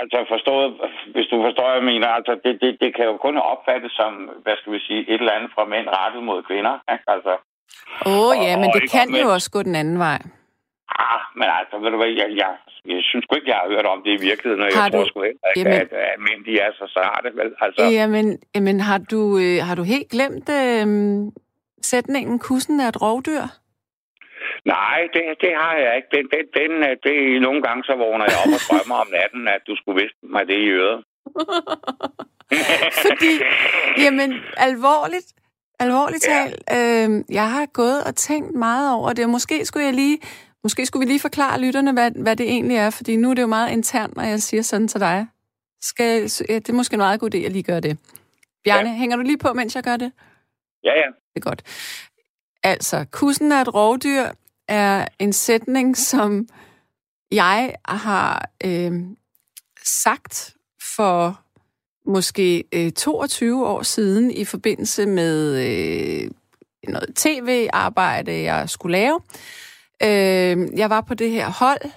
Altså 0.00 0.18
forstået, 0.34 0.68
hvis 1.14 1.26
du 1.32 1.36
forstår, 1.46 1.68
jeg 1.78 1.84
mener, 1.92 2.08
altså 2.18 2.32
det, 2.44 2.52
det, 2.62 2.70
det 2.82 2.90
kan 2.96 3.04
jo 3.10 3.16
kun 3.16 3.36
opfattes 3.52 3.92
som, 4.00 4.12
hvad 4.42 4.56
skal 4.60 4.72
vi 4.72 4.80
sige, 4.88 5.00
et 5.12 5.20
eller 5.20 5.32
andet 5.36 5.50
fra 5.54 5.64
mænd 5.64 5.86
rettet 5.98 6.22
mod 6.28 6.42
kvinder, 6.42 6.74
ikke? 6.94 7.06
Altså, 7.14 7.32
Åh 8.06 8.12
oh, 8.28 8.32
ja, 8.44 8.52
og, 8.54 8.60
men 8.60 8.68
det 8.76 8.84
kan 8.90 9.08
jo 9.22 9.28
også 9.36 9.50
gå 9.50 9.62
den 9.62 9.74
anden 9.74 9.98
vej. 9.98 10.20
Ah, 10.98 11.20
men 11.38 11.48
altså, 11.58 11.74
ved 11.82 11.90
du 11.90 11.96
hvad, 11.96 12.12
jeg, 12.20 12.28
jeg, 12.42 12.50
jeg 12.92 13.00
synes 13.10 13.26
ikke, 13.36 13.48
jeg 13.50 13.58
har 13.62 13.68
hørt 13.74 13.86
om 13.86 14.02
det 14.04 14.12
i 14.18 14.20
virkeligheden, 14.28 14.62
og 14.64 14.68
har 14.74 14.82
jeg 14.82 14.92
du, 14.92 14.96
tror 14.96 15.06
sgu 15.08 15.22
heller 15.22 15.48
ikke, 15.48 15.60
jamen, 15.60 15.80
at, 15.82 15.92
at 16.12 16.18
mænd, 16.26 16.40
de 16.48 16.52
er 16.64 16.70
så 16.80 16.86
sarte, 16.96 17.28
vel? 17.38 17.50
Altså. 17.64 17.82
Jamen, 17.98 18.26
jamen 18.54 18.80
har, 18.80 18.98
du, 19.12 19.20
øh, 19.44 19.58
har 19.66 19.74
du 19.74 19.82
helt 19.82 20.08
glemt 20.14 20.48
øh, 20.60 20.86
sætningen, 21.82 22.38
kussen 22.38 22.80
er 22.80 22.88
et 22.88 23.02
rovdyr? 23.02 23.44
Nej, 24.64 25.00
det, 25.14 25.22
det 25.40 25.52
har 25.62 25.74
jeg 25.76 25.96
ikke. 25.96 26.08
Den, 26.16 26.24
den, 26.34 26.44
den, 26.58 26.72
øh, 26.88 26.96
det, 27.04 27.42
nogle 27.42 27.62
gange 27.62 27.84
så 27.84 27.94
vågner 27.96 28.26
jeg 28.32 28.38
op 28.42 28.52
og 28.56 28.62
drømmer 28.68 28.96
om 29.04 29.10
natten, 29.18 29.48
at 29.48 29.62
du 29.66 29.76
skulle 29.76 30.02
viste 30.02 30.18
mig 30.22 30.46
det 30.46 30.58
i 30.66 30.68
øret. 30.68 31.04
Fordi, 33.06 33.32
jamen, 34.04 34.30
alvorligt, 34.56 35.28
alvorligt 35.78 36.28
ja. 36.28 36.32
talt, 36.32 36.62
øh, 36.78 37.34
jeg 37.34 37.50
har 37.50 37.66
gået 37.66 38.04
og 38.04 38.16
tænkt 38.16 38.54
meget 38.54 38.94
over 38.94 39.12
det, 39.12 39.28
måske 39.28 39.64
skulle 39.64 39.86
jeg 39.86 39.94
lige, 39.94 40.18
måske 40.62 40.86
skulle 40.86 41.06
vi 41.06 41.12
lige 41.12 41.20
forklare 41.20 41.60
lytterne, 41.60 41.92
hvad, 41.92 42.10
hvad 42.22 42.36
det 42.36 42.46
egentlig 42.48 42.76
er, 42.76 42.90
fordi 42.90 43.16
nu 43.16 43.30
er 43.30 43.34
det 43.34 43.42
jo 43.42 43.46
meget 43.46 43.72
internt, 43.72 44.16
når 44.16 44.24
jeg 44.24 44.40
siger 44.40 44.62
sådan 44.62 44.88
til 44.88 45.00
dig. 45.00 45.26
Skal, 45.82 46.30
ja, 46.48 46.54
det 46.54 46.68
er 46.68 46.72
måske 46.72 46.94
en 46.94 46.98
meget 46.98 47.20
god 47.20 47.34
idé, 47.34 47.38
at 47.38 47.52
lige 47.52 47.62
gøre 47.62 47.80
det. 47.80 47.98
Bjarne, 48.64 48.88
ja. 48.88 48.94
hænger 48.94 49.16
du 49.16 49.22
lige 49.22 49.38
på, 49.38 49.52
mens 49.52 49.76
jeg 49.76 49.84
gør 49.84 49.96
det? 49.96 50.12
Ja, 50.84 50.92
ja. 50.92 51.06
Det 51.06 51.36
er 51.36 51.40
godt. 51.40 51.62
Altså, 52.62 53.06
kussen 53.12 53.52
af 53.52 53.60
et 53.60 53.74
rovdyr 53.74 54.24
er 54.70 55.06
en 55.18 55.32
sætning, 55.32 55.96
som 55.96 56.48
jeg 57.32 57.74
har 57.84 58.50
øh, 58.64 58.92
sagt 59.84 60.56
for 60.96 61.40
måske 62.06 62.64
øh, 62.72 62.92
22 62.92 63.66
år 63.66 63.82
siden 63.82 64.30
i 64.30 64.44
forbindelse 64.44 65.06
med 65.06 65.56
øh, 65.56 66.30
noget 66.88 67.14
tv-arbejde, 67.16 68.42
jeg 68.42 68.70
skulle 68.70 68.92
lave. 68.92 69.20
Øh, 70.02 70.78
jeg 70.78 70.90
var 70.90 71.00
på 71.00 71.14
det 71.14 71.30
her 71.30 71.48
hold, 71.48 71.90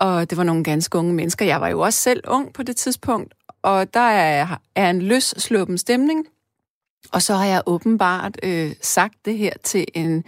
og 0.00 0.30
det 0.30 0.38
var 0.38 0.44
nogle 0.44 0.64
ganske 0.64 0.98
unge 0.98 1.14
mennesker. 1.14 1.44
Jeg 1.44 1.60
var 1.60 1.68
jo 1.68 1.80
også 1.80 2.00
selv 2.00 2.22
ung 2.26 2.52
på 2.52 2.62
det 2.62 2.76
tidspunkt, 2.76 3.34
og 3.62 3.94
der 3.94 4.00
er, 4.00 4.56
er 4.74 4.90
en 4.90 5.02
løs 5.02 5.24
sluppen 5.24 5.78
stemning. 5.78 6.26
Og 7.12 7.22
så 7.22 7.34
har 7.34 7.46
jeg 7.46 7.62
åbenbart 7.66 8.38
øh, 8.42 8.72
sagt 8.82 9.14
det 9.24 9.38
her 9.38 9.52
til 9.64 9.84
en 9.94 10.24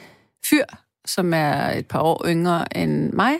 fyr, 0.50 0.64
som 1.08 1.34
er 1.34 1.70
et 1.70 1.86
par 1.86 2.00
år 2.00 2.26
yngre 2.26 2.76
end 2.76 3.12
mig. 3.12 3.34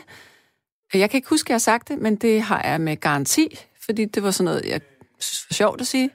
Jeg 0.93 1.09
kan 1.09 1.17
ikke 1.17 1.29
huske, 1.29 1.47
at 1.47 1.49
jeg 1.49 1.53
har 1.53 1.59
sagt 1.59 1.87
det, 1.87 1.97
men 1.97 2.15
det 2.15 2.41
har 2.41 2.61
jeg 2.63 2.81
med 2.81 2.97
garanti, 2.97 3.59
fordi 3.85 4.05
det 4.05 4.23
var 4.23 4.31
sådan 4.31 4.45
noget, 4.45 4.65
jeg 4.65 4.81
synes 5.19 5.45
var 5.49 5.53
sjovt 5.53 5.81
at 5.81 5.87
sige. 5.87 6.09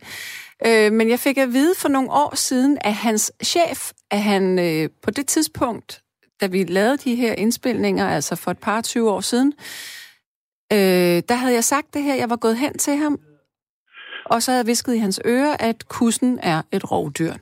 Øh, 0.66 0.92
men 0.92 1.10
jeg 1.10 1.20
fik 1.20 1.38
at 1.38 1.52
vide 1.52 1.74
for 1.76 1.88
nogle 1.88 2.10
år 2.10 2.34
siden, 2.34 2.78
at 2.80 2.94
hans 2.94 3.32
chef, 3.44 3.90
at 4.10 4.22
han 4.22 4.58
øh, 4.58 4.88
på 5.02 5.10
det 5.10 5.26
tidspunkt, 5.26 6.02
da 6.40 6.46
vi 6.46 6.64
lavede 6.64 6.96
de 6.96 7.14
her 7.14 7.32
indspilninger, 7.32 8.08
altså 8.08 8.36
for 8.36 8.50
et 8.50 8.58
par 8.58 8.80
20 8.80 9.10
år 9.10 9.20
siden, 9.20 9.52
øh, 10.72 11.22
der 11.28 11.34
havde 11.34 11.54
jeg 11.54 11.64
sagt 11.64 11.94
det 11.94 12.02
her, 12.02 12.14
jeg 12.14 12.30
var 12.30 12.36
gået 12.36 12.56
hen 12.56 12.78
til 12.78 12.96
ham, 12.96 13.18
og 14.26 14.42
så 14.42 14.50
havde 14.50 14.58
jeg 14.58 14.66
visket 14.66 14.94
i 14.94 14.98
hans 14.98 15.20
øre, 15.24 15.62
at 15.62 15.88
kussen 15.88 16.38
er 16.42 16.62
et 16.72 16.90
rovdyr. 16.90 17.34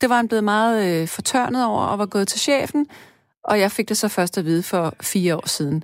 Det 0.00 0.08
var 0.08 0.16
han 0.16 0.28
blevet 0.28 0.44
meget 0.44 1.02
øh, 1.02 1.08
fortørnet 1.08 1.64
over 1.64 1.82
og 1.82 1.98
var 1.98 2.06
gået 2.06 2.28
til 2.28 2.40
chefen, 2.40 2.86
og 3.50 3.60
jeg 3.62 3.70
fik 3.76 3.88
det 3.88 3.96
så 3.96 4.08
først 4.18 4.38
at 4.38 4.44
vide 4.44 4.64
for 4.72 4.84
fire 5.12 5.36
år 5.36 5.48
siden. 5.56 5.78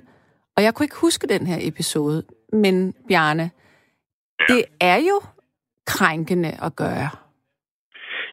Og 0.55 0.63
jeg 0.63 0.71
kunne 0.73 0.85
ikke 0.85 1.03
huske 1.05 1.27
den 1.27 1.43
her 1.47 1.59
episode, 1.71 2.19
men 2.63 2.75
Bjarne, 3.07 3.47
ja. 4.39 4.45
det 4.53 4.61
er 4.81 4.99
jo 5.09 5.17
krænkende 5.93 6.51
at 6.67 6.71
gøre. 6.83 7.09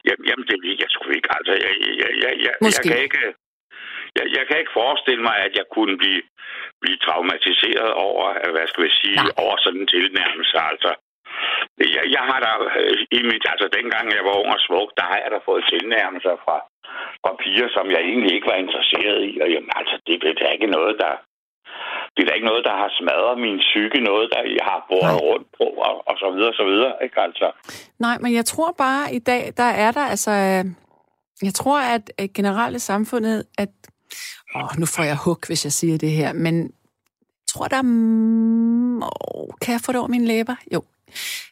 Jamen, 0.07 0.25
jamen 0.29 0.45
det 0.49 0.57
ved 0.63 0.75
jeg 0.83 0.89
sgu 0.93 1.05
ikke. 1.17 1.29
Altså, 1.37 1.53
jeg, 1.65 1.71
jeg, 2.01 2.09
jeg, 2.23 2.31
jeg, 2.45 2.53
Måske. 2.61 2.89
jeg 2.89 2.95
kan 2.95 3.03
ikke... 3.03 3.19
Jeg, 4.17 4.25
jeg 4.37 4.43
kan 4.47 4.57
ikke 4.61 4.77
forestille 4.81 5.23
mig, 5.29 5.37
at 5.47 5.53
jeg 5.59 5.65
kunne 5.75 5.95
blive, 6.01 6.21
blive 6.81 6.97
traumatiseret 7.05 7.91
over, 8.07 8.25
hvad 8.53 8.67
skal 8.67 8.83
vi 8.87 8.93
sige, 9.01 9.19
Nej. 9.23 9.43
over 9.43 9.55
sådan 9.63 9.81
en 9.81 9.91
tilnærmelse. 9.95 10.57
Altså, 10.71 10.91
jeg, 11.95 12.03
jeg 12.15 12.23
har 12.29 12.39
da 12.45 12.51
øh, 12.81 12.97
i 13.17 13.19
mit, 13.29 13.43
altså 13.53 13.67
dengang 13.77 14.05
jeg 14.17 14.23
var 14.29 14.35
ung 14.41 14.51
og 14.57 14.61
smuk, 14.67 14.89
der 14.99 15.05
har 15.11 15.17
jeg 15.23 15.29
da 15.31 15.39
fået 15.49 15.63
tilnærmelser 15.71 16.35
fra, 16.45 16.55
fra 17.21 17.31
piger, 17.41 17.67
som 17.75 17.85
jeg 17.95 18.01
egentlig 18.11 18.31
ikke 18.35 18.49
var 18.51 18.59
interesseret 18.65 19.19
i. 19.31 19.33
Og 19.43 19.47
jamen, 19.53 19.71
altså, 19.79 19.95
det, 20.05 20.13
det 20.37 20.45
er 20.47 20.55
ikke 20.57 20.71
noget, 20.77 20.95
der... 21.03 21.13
Det 22.13 22.21
er 22.21 22.27
da 22.27 22.33
ikke 22.33 22.51
noget, 22.51 22.63
der 22.69 22.75
har 22.81 22.89
smadret 22.99 23.35
min 23.45 23.57
psyke, 23.67 23.99
noget, 24.09 24.25
der 24.33 24.41
jeg 24.59 24.65
har 24.71 24.85
båret 24.89 25.15
Nej. 25.17 25.27
rundt 25.29 25.47
på, 25.57 25.63
og, 25.87 25.93
og 26.09 26.15
så 26.21 26.27
videre, 26.35 26.53
så 26.53 26.63
videre, 26.71 26.93
ikke 27.05 27.19
altså? 27.27 27.47
Nej, 27.99 28.17
men 28.23 28.33
jeg 28.33 28.45
tror 28.45 28.71
bare, 28.85 29.13
i 29.13 29.19
dag, 29.19 29.53
der 29.57 29.69
er 29.85 29.91
der 29.91 30.05
altså... 30.13 30.31
øh, 30.31 30.65
Jeg 31.43 31.53
tror, 31.53 31.79
at, 31.79 32.11
at 32.17 32.33
generelt 32.33 32.75
i 32.75 32.79
samfundet, 32.79 33.45
at... 33.57 33.69
Åh, 34.55 34.69
nu 34.79 34.85
får 34.85 35.03
jeg 35.03 35.17
hug, 35.25 35.37
hvis 35.47 35.65
jeg 35.65 35.71
siger 35.71 35.97
det 35.97 36.11
her, 36.11 36.33
men 36.33 36.55
jeg 36.63 37.47
tror, 37.47 37.67
der 37.67 37.77
er... 37.77 37.87
kan 39.61 39.71
jeg 39.73 39.81
få 39.85 39.91
det 39.91 39.99
over 39.99 40.07
mine 40.15 40.25
læber? 40.27 40.55
Jo. 40.73 40.81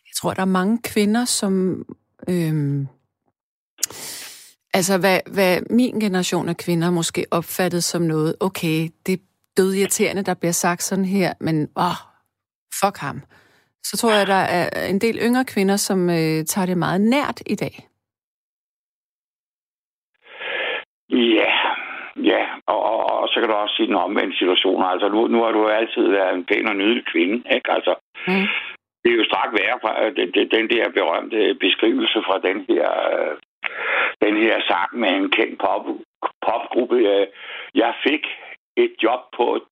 Jeg 0.07 0.13
tror, 0.15 0.33
der 0.33 0.41
er 0.41 0.45
mange 0.59 0.79
kvinder, 0.83 1.25
som... 1.25 1.85
Øhm, 2.29 2.87
altså, 4.73 4.99
hvad, 4.99 5.19
hvad 5.33 5.61
min 5.69 5.99
generation 5.99 6.49
af 6.49 6.57
kvinder 6.57 6.91
måske 6.91 7.25
opfattede 7.31 7.81
som 7.81 8.01
noget, 8.01 8.35
okay, 8.39 8.89
det 9.05 9.13
er 9.13 9.23
dødirriterende, 9.57 10.23
der 10.23 10.33
bliver 10.33 10.51
sagt 10.51 10.83
sådan 10.83 11.05
her, 11.05 11.33
men 11.39 11.69
åh, 11.77 11.99
fuck 12.81 12.97
ham. 12.97 13.21
Så 13.83 13.97
tror 13.97 14.11
jeg, 14.13 14.27
der 14.27 14.43
er 14.57 14.87
en 14.87 15.01
del 15.01 15.17
yngre 15.27 15.45
kvinder, 15.45 15.75
som 15.77 16.09
øh, 16.09 16.45
tager 16.45 16.65
det 16.65 16.77
meget 16.77 17.01
nært 17.01 17.41
i 17.45 17.55
dag. 17.55 17.75
Ja, 21.37 21.51
ja, 22.31 22.41
og, 22.73 22.79
og, 22.91 22.99
og 23.21 23.27
så 23.27 23.35
kan 23.39 23.49
du 23.49 23.55
også 23.55 23.75
sige 23.75 23.87
den 23.87 23.95
omvendte 24.05 24.37
situation. 24.37 24.83
Altså, 24.91 25.07
nu, 25.09 25.27
nu 25.27 25.37
har 25.43 25.51
du 25.51 25.59
jo 25.59 25.67
altid 25.79 26.05
været 26.17 26.33
en 26.35 26.45
pæn 26.49 26.67
og 26.71 26.75
nydelig 26.75 27.05
kvinde, 27.11 27.37
ikke? 27.55 27.71
Altså, 27.77 27.93
Mm. 28.27 28.47
det 29.01 29.09
er 29.11 29.17
jo 29.21 29.29
straks 29.31 29.53
værre 29.59 29.77
fra 29.83 29.91
øh, 30.03 30.11
den 30.55 30.65
der 30.73 30.85
berømte 30.97 31.39
beskrivelse 31.65 32.19
fra 32.27 32.37
den 32.47 32.57
her, 32.69 32.87
øh, 33.13 33.33
den 34.21 34.35
her 34.43 34.55
sang 34.69 34.89
med 35.01 35.09
en 35.09 35.31
kendt 35.37 35.59
pop, 35.65 35.85
popgruppe. 36.47 36.95
Øh, 37.13 37.27
Jeg 37.75 37.93
fik 38.07 38.23
et 38.77 38.93
job 39.03 39.19
på 39.37 39.45
et 39.55 39.63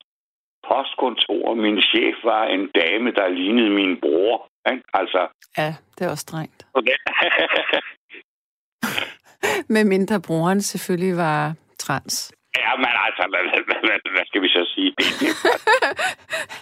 postkontor. 0.68 1.54
Min 1.54 1.82
chef 1.82 2.16
var 2.24 2.44
en 2.56 2.63
dame, 2.80 3.12
der 3.12 3.27
lignede 3.27 3.70
min 3.70 4.00
bror. 4.01 4.48
Ikke? 4.72 4.84
Altså, 4.94 5.22
Ja, 5.58 5.70
det 5.96 6.01
er 6.06 6.10
også 6.10 6.22
strengt. 6.30 6.60
okay. 6.74 6.98
Med 9.75 9.84
mindre 9.86 10.22
broren 10.27 10.62
selvfølgelig 10.62 11.18
var 11.18 11.54
trans. 11.80 12.32
ja, 12.63 12.72
men 12.84 12.92
altså, 13.06 13.24
hvad, 13.32 13.42
hvad, 13.51 13.80
hvad, 13.88 14.00
hvad 14.16 14.25
skal 14.30 14.42
vi 14.42 14.50
så 14.58 14.62
sige? 14.75 14.89
Det, 14.98 15.06
det, 15.22 15.30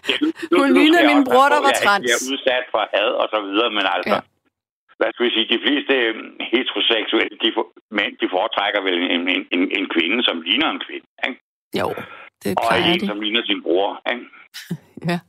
ja, 0.10 0.16
nu, 0.52 0.58
Hun 0.60 0.74
lignede 0.78 1.02
jeg 1.04 1.16
min 1.16 1.24
bror, 1.30 1.48
der 1.56 1.62
var 1.68 1.74
trans. 1.84 2.06
Jeg 2.10 2.16
er 2.22 2.26
udsat 2.34 2.66
for 2.74 2.82
had 2.94 3.10
og 3.22 3.28
så 3.34 3.40
videre, 3.48 3.70
men 3.78 3.86
altså... 3.96 4.14
Ja. 4.16 4.20
Hvad 4.98 5.10
skal 5.14 5.26
vi 5.26 5.32
sige? 5.36 5.48
De 5.56 5.64
fleste 5.66 5.94
øh, 6.06 6.16
heteroseksuelle 6.52 7.38
de 7.44 7.52
for, 7.56 7.66
mænd, 7.98 8.14
de 8.22 8.28
foretrækker 8.36 8.82
vel 8.88 8.98
en, 9.16 9.24
en, 9.34 9.42
en, 9.56 9.64
en 9.80 9.86
kvinde, 9.96 10.24
som 10.24 10.42
ligner 10.42 10.70
en 10.76 10.82
kvinde. 10.88 11.08
Ikke? 11.28 11.40
Jo, 11.80 11.88
det 12.44 12.50
Og 12.58 12.64
plejer 12.68 12.94
en, 12.94 13.00
de. 13.00 13.08
som 13.08 13.20
ligner 13.22 13.44
sin 13.46 13.64
bror. 13.64 13.92
Ikke? 14.12 14.26
Ja. 15.12 15.20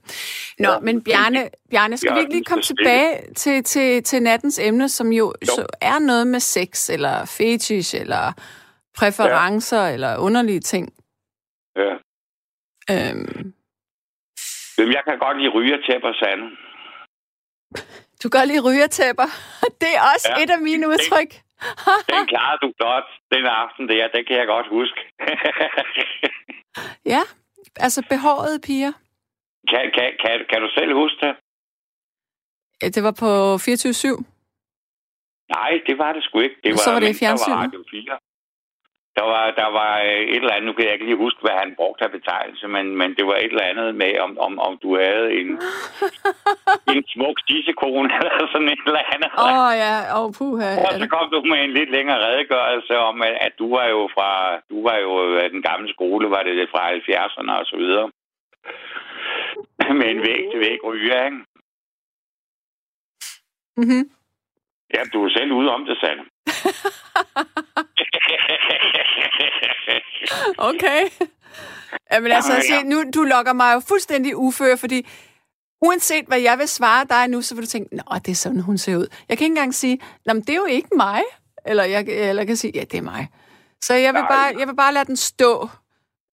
Nå, 0.58 0.70
Ja, 0.70 0.78
men 0.78 1.04
Bjarne, 1.04 1.50
Bjarne 1.70 1.96
skal 1.96 2.10
Ja, 2.10 2.14
vi 2.14 2.20
ikke 2.20 2.32
lige 2.32 2.44
komme 2.44 2.60
det 2.60 2.66
tilbage 2.66 3.34
til, 3.34 3.64
til, 3.64 4.02
til 4.02 4.22
nattens 4.22 4.58
emne, 4.58 4.88
som 4.88 5.12
jo, 5.12 5.24
Jo. 5.42 5.46
Så 5.46 5.66
er 5.80 5.98
noget 5.98 6.26
med 6.26 6.40
sex, 6.40 6.90
eller 6.90 7.24
fetish, 7.38 8.00
eller 8.00 8.32
præferencer, 8.98 9.82
ja. 9.82 9.92
eller 9.94 10.16
underlige 10.18 10.60
ting. 10.60 10.92
Ja. 11.76 11.92
Øhm, 12.94 13.52
Jamen, 14.78 14.92
jeg 14.94 15.02
kan 15.08 15.18
godt 15.18 15.38
lide 15.38 15.50
rygertæpper, 15.50 16.12
Sande. 16.12 16.46
du 18.26 18.30
godt 18.38 18.48
lide 18.50 18.62
rygertæpper. 18.68 19.28
Det 19.82 19.90
er 19.98 20.02
også 20.12 20.28
ja. 20.36 20.42
Et 20.42 20.50
af 20.56 20.60
mine 20.68 20.84
udtryk. 20.92 21.30
Den 22.12 22.22
klarede 22.32 22.58
du 22.64 22.68
godt 22.86 23.08
den 23.34 23.44
aften 23.62 23.84
der. 23.88 24.08
Det 24.14 24.22
kan 24.28 24.36
jeg 24.40 24.46
godt 24.54 24.68
huske. 24.76 25.00
ja, 27.14 27.22
altså 27.84 28.00
behårede 28.12 28.58
piger. 28.66 28.92
kan, 29.70 29.84
kan, 29.96 30.08
kan, 30.22 30.34
kan 30.50 30.58
du 30.64 30.68
selv 30.78 30.92
huske 31.02 31.18
det? 31.26 31.34
Ja, 32.82 32.86
Det 32.94 33.02
var 33.06 33.14
på 33.22 33.30
24-7. 33.54 34.24
Nej, 35.56 35.72
det 35.86 35.98
var 35.98 36.12
det 36.12 36.22
sgu 36.24 36.40
ikke. 36.40 36.56
Det 36.64 36.70
var, 36.70 36.76
Så 36.76 36.90
var 36.92 37.00
det 37.00 37.10
i 37.14 37.18
fjernsynet? 37.20 37.58
Radio 37.58 37.84
4. 37.90 38.18
Der 39.16 39.24
var, 39.32 39.44
der 39.60 39.68
var 39.80 39.92
øh, 40.08 40.22
et 40.34 40.42
eller 40.42 40.54
andet, 40.54 40.68
nu 40.68 40.72
kan 40.72 40.84
jeg 40.84 40.94
ikke 40.94 41.08
lige 41.08 41.24
huske, 41.26 41.40
hvad 41.44 41.56
han 41.62 41.70
brugte 41.80 42.04
af 42.04 42.10
betegnelse, 42.18 42.66
men, 42.68 42.86
men 43.00 43.08
det 43.16 43.24
var 43.30 43.36
et 43.36 43.52
eller 43.54 43.70
andet 43.70 43.94
med, 44.02 44.12
om, 44.24 44.38
om, 44.46 44.52
om 44.66 44.72
du 44.82 44.88
havde 45.04 45.26
en, 45.40 45.48
en 46.94 47.02
smuk 47.14 47.36
tissekone 47.48 48.08
eller 48.18 48.46
sådan 48.52 48.70
et 48.74 48.82
eller 48.86 49.04
andet. 49.14 49.30
Åh 49.38 49.58
oh, 49.66 49.72
ja, 49.84 49.94
åh 50.16 50.24
oh, 50.24 50.28
puha. 50.38 50.70
Og 50.86 50.92
så 51.00 51.06
kom 51.14 51.26
du 51.34 51.38
med 51.52 51.60
en 51.64 51.72
lidt 51.78 51.90
længere 51.96 52.20
redegørelse 52.26 52.94
om, 52.98 53.22
at, 53.22 53.34
at 53.46 53.52
du 53.60 53.66
var 53.76 53.86
jo 53.94 54.00
fra 54.14 54.30
du 54.70 54.76
var 54.88 54.96
jo 55.04 55.12
af 55.44 55.50
den 55.50 55.62
gamle 55.62 55.88
skole, 55.94 56.30
var 56.30 56.42
det 56.42 56.68
fra 56.72 56.82
70'erne 56.92 57.52
og 57.60 57.66
så 57.66 57.76
videre. 57.76 58.06
Med 60.00 60.08
en 60.14 60.20
væg 60.28 60.42
til 60.50 60.60
væg 60.60 60.78
ryger, 60.84 61.24
ikke? 61.24 61.36
Mm-hmm. 63.76 64.04
Ja, 64.94 65.00
du 65.12 65.24
er 65.24 65.30
selv 65.36 65.52
ude 65.52 65.70
om 65.74 65.84
det, 65.84 65.96
Sande. 66.00 66.24
Okay. 70.58 71.00
Jamen 72.12 72.32
altså, 72.32 72.52
se, 72.68 72.74
ja. 72.74 72.82
nu, 72.82 73.04
du 73.14 73.22
lokker 73.22 73.52
mig 73.52 73.74
jo 73.74 73.80
fuldstændig 73.88 74.36
ufør, 74.36 74.76
fordi 74.76 75.08
uanset 75.82 76.24
hvad 76.26 76.40
jeg 76.40 76.58
vil 76.58 76.68
svare 76.68 77.04
dig 77.04 77.28
nu, 77.28 77.42
så 77.42 77.54
vil 77.54 77.64
du 77.64 77.68
tænke, 77.68 77.96
nå, 77.96 78.02
det 78.24 78.28
er 78.28 78.34
sådan, 78.34 78.60
hun 78.60 78.78
ser 78.78 78.96
ud. 78.96 79.06
Jeg 79.28 79.38
kan 79.38 79.44
ikke 79.44 79.52
engang 79.52 79.74
sige, 79.74 79.98
nå, 80.26 80.32
men 80.32 80.42
det 80.42 80.50
er 80.50 80.56
jo 80.56 80.64
ikke 80.64 80.88
mig. 80.96 81.20
Eller 81.66 81.84
jeg, 81.84 82.04
eller 82.08 82.42
jeg 82.42 82.46
kan 82.46 82.56
sige, 82.56 82.72
ja, 82.74 82.80
det 82.80 82.98
er 82.98 83.02
mig. 83.02 83.28
Så 83.80 83.94
jeg 83.94 84.14
vil, 84.14 84.20
Nej. 84.20 84.30
bare, 84.30 84.58
jeg 84.58 84.68
vil 84.68 84.76
bare 84.76 84.94
lade 84.94 85.04
den 85.04 85.16
stå. 85.16 85.68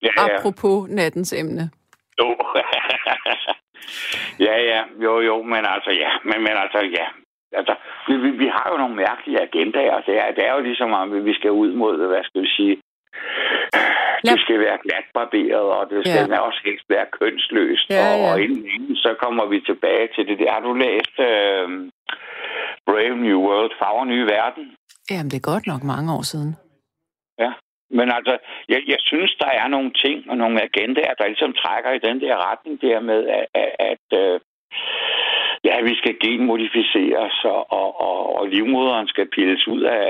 Ja, 0.01 0.09
ja. 0.17 0.37
apropos 0.37 0.89
nattens 0.89 1.33
emne. 1.33 1.69
Jo. 2.19 2.35
ja, 4.47 4.55
ja, 4.71 4.83
jo, 5.03 5.21
jo, 5.21 5.43
men 5.43 5.65
altså, 5.65 5.91
ja, 5.91 6.09
men, 6.23 6.43
men 6.43 6.51
altså, 6.63 6.79
ja. 6.79 7.07
Altså, 7.59 7.73
vi, 8.07 8.13
vi, 8.23 8.29
vi 8.43 8.47
har 8.55 8.67
jo 8.71 8.77
nogle 8.77 8.95
mærkelige 8.95 9.41
agendaer. 9.47 10.01
Det 10.07 10.15
er, 10.23 10.31
det 10.35 10.43
er 10.47 10.53
jo 10.57 10.61
ligesom, 10.69 10.93
at 10.93 11.25
vi 11.25 11.33
skal 11.33 11.51
ud 11.51 11.71
mod, 11.81 12.07
hvad 12.07 12.23
skal 12.23 12.41
vi 12.41 12.47
sige, 12.57 12.75
det 14.29 14.39
skal 14.43 14.59
være 14.59 14.77
glatbarberet, 14.85 15.67
og 15.77 15.89
det 15.89 15.99
skal 16.07 16.29
ja. 16.29 16.39
også 16.47 16.61
helst 16.65 16.85
være 16.89 17.07
kønsløst. 17.19 17.89
Ja, 17.89 17.95
ja. 17.95 18.31
Og, 18.31 18.41
inden, 18.41 18.65
inden, 18.75 18.95
så 18.95 19.15
kommer 19.23 19.45
vi 19.45 19.59
tilbage 19.59 20.07
til 20.15 20.27
det 20.27 20.39
der. 20.39 20.51
Har 20.51 20.59
du 20.59 20.73
læst 20.73 21.15
uh, 21.29 21.67
Brave 22.87 23.17
New 23.25 23.39
World, 23.47 23.71
Farver 23.79 24.05
Nye 24.05 24.25
Verden? 24.25 24.65
Jamen, 25.11 25.29
det 25.31 25.37
er 25.37 25.51
godt 25.53 25.67
nok 25.67 25.83
mange 25.83 26.13
år 26.17 26.23
siden. 26.31 26.51
Ja, 27.39 27.51
men 27.97 28.07
altså, 28.17 28.37
jeg, 28.69 28.81
jeg 28.87 28.99
synes, 28.99 29.31
der 29.43 29.51
er 29.61 29.67
nogle 29.67 29.91
ting 30.03 30.29
og 30.29 30.37
nogle 30.37 30.57
agendaer, 30.67 31.13
der 31.13 31.27
ligesom 31.27 31.53
trækker 31.53 31.91
i 31.91 32.03
den 32.07 32.21
der 32.21 32.35
retning 32.49 32.81
der 32.81 32.99
med, 32.99 33.27
at, 33.27 33.45
at, 33.53 33.71
at 33.91 34.07
uh, 34.23 34.39
ja, 35.63 35.81
vi 35.81 35.95
skal 35.95 36.15
genmodificeres, 36.19 37.35
og, 37.43 37.71
og, 37.71 38.01
og, 38.01 38.35
og 38.37 38.47
livmoderen 38.47 39.07
skal 39.07 39.27
pilles 39.35 39.67
ud 39.67 39.81
af, 39.81 40.05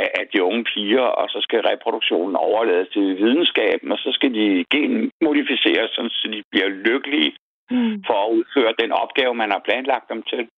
af, 0.00 0.08
af 0.20 0.24
de 0.32 0.42
unge 0.42 0.64
piger, 0.64 1.06
og 1.20 1.26
så 1.28 1.38
skal 1.40 1.60
reproduktionen 1.60 2.36
overlades 2.36 2.88
til 2.88 3.16
videnskaben, 3.16 3.92
og 3.92 3.98
så 3.98 4.10
skal 4.12 4.34
de 4.34 4.64
genmodificeres, 4.70 5.90
så 5.90 6.28
de 6.32 6.42
bliver 6.50 6.68
lykkelige 6.68 7.32
mm. 7.70 8.04
for 8.06 8.18
at 8.24 8.32
udføre 8.36 8.74
den 8.82 8.92
opgave, 8.92 9.34
man 9.34 9.50
har 9.50 9.62
planlagt 9.64 10.08
dem 10.08 10.22
til. 10.22 10.48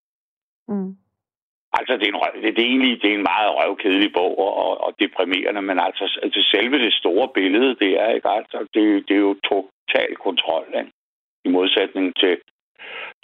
Mm. 0.67 0.95
Altså, 1.77 1.93
det 1.97 2.07
er, 2.07 2.13
en, 2.13 2.43
det, 2.43 2.55
det 2.55 2.63
er 2.63 2.71
egentlig 2.73 3.01
det 3.01 3.09
er 3.09 3.17
en 3.17 3.29
meget 3.33 3.51
røvkedelig 3.57 4.13
bog 4.13 4.39
og, 4.39 4.81
og 4.85 4.91
deprimerende, 4.99 5.61
men 5.61 5.79
altså, 5.79 6.19
altså 6.23 6.41
selve 6.53 6.77
det 6.85 6.93
store 6.93 7.27
billede, 7.33 7.75
det 7.75 7.91
er 8.01 8.09
ikke 8.09 8.29
altså, 8.29 8.57
det, 8.73 9.07
det 9.07 9.15
er 9.15 9.25
jo 9.29 9.35
total 9.43 10.15
kontrol, 10.15 10.65
ikke? 10.79 10.91
i 11.45 11.49
modsætning 11.49 12.15
til 12.15 12.37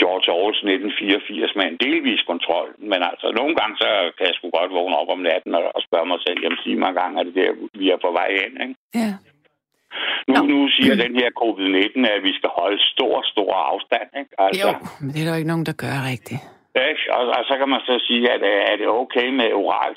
George 0.02 0.28
Orwells 0.36 0.62
1984 0.64 1.58
med 1.58 1.66
en 1.68 1.78
delvis 1.86 2.22
kontrol. 2.32 2.70
Men 2.92 3.00
altså, 3.10 3.28
nogle 3.40 3.54
gange 3.60 3.76
så 3.84 3.90
kan 4.16 4.26
jeg 4.28 4.36
sgu 4.36 4.46
godt 4.60 4.72
vågne 4.78 4.96
op 5.02 5.10
om 5.16 5.22
natten 5.30 5.52
og, 5.60 5.66
og 5.76 5.82
spørge 5.88 6.08
mig 6.12 6.20
selv, 6.26 6.40
jamen 6.44 6.60
sig 6.64 6.78
mig 6.80 6.90
en 6.90 7.00
gang, 7.02 7.12
er 7.20 7.24
det 7.28 7.36
der, 7.42 7.52
vi 7.80 7.86
er 7.94 8.00
på 8.06 8.12
vej 8.20 8.30
hen, 8.42 8.54
ikke? 8.66 8.76
Ja. 9.02 9.12
Nu, 10.32 10.38
nu 10.54 10.60
siger 10.76 10.96
den 11.06 11.14
her 11.22 11.30
covid-19, 11.42 12.00
at 12.16 12.24
vi 12.28 12.34
skal 12.40 12.52
holde 12.60 12.80
stor, 12.94 13.16
stor 13.34 13.54
afstand, 13.72 14.10
ikke? 14.22 14.34
Altså, 14.46 14.68
jo, 14.68 14.72
men 15.02 15.10
det 15.14 15.20
er 15.20 15.26
der 15.26 15.34
jo 15.34 15.42
ikke 15.42 15.54
nogen, 15.54 15.70
der 15.70 15.82
gør 15.84 15.98
rigtigt. 16.12 16.42
Ikke? 16.90 17.04
Og, 17.16 17.24
og 17.38 17.44
så 17.50 17.54
kan 17.60 17.70
man 17.74 17.82
så 17.90 17.96
sige, 18.08 18.26
at 18.36 18.42
er 18.72 18.76
det 18.82 18.88
okay 19.02 19.28
med 19.40 19.48
oral, 19.62 19.96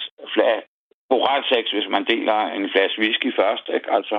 oral 1.16 1.42
sex, 1.52 1.64
hvis 1.74 1.88
man 1.94 2.04
deler 2.12 2.38
en 2.56 2.66
flaske 2.72 3.00
whisky 3.02 3.28
først, 3.40 3.66
ikke? 3.76 3.88
Altså, 3.98 4.16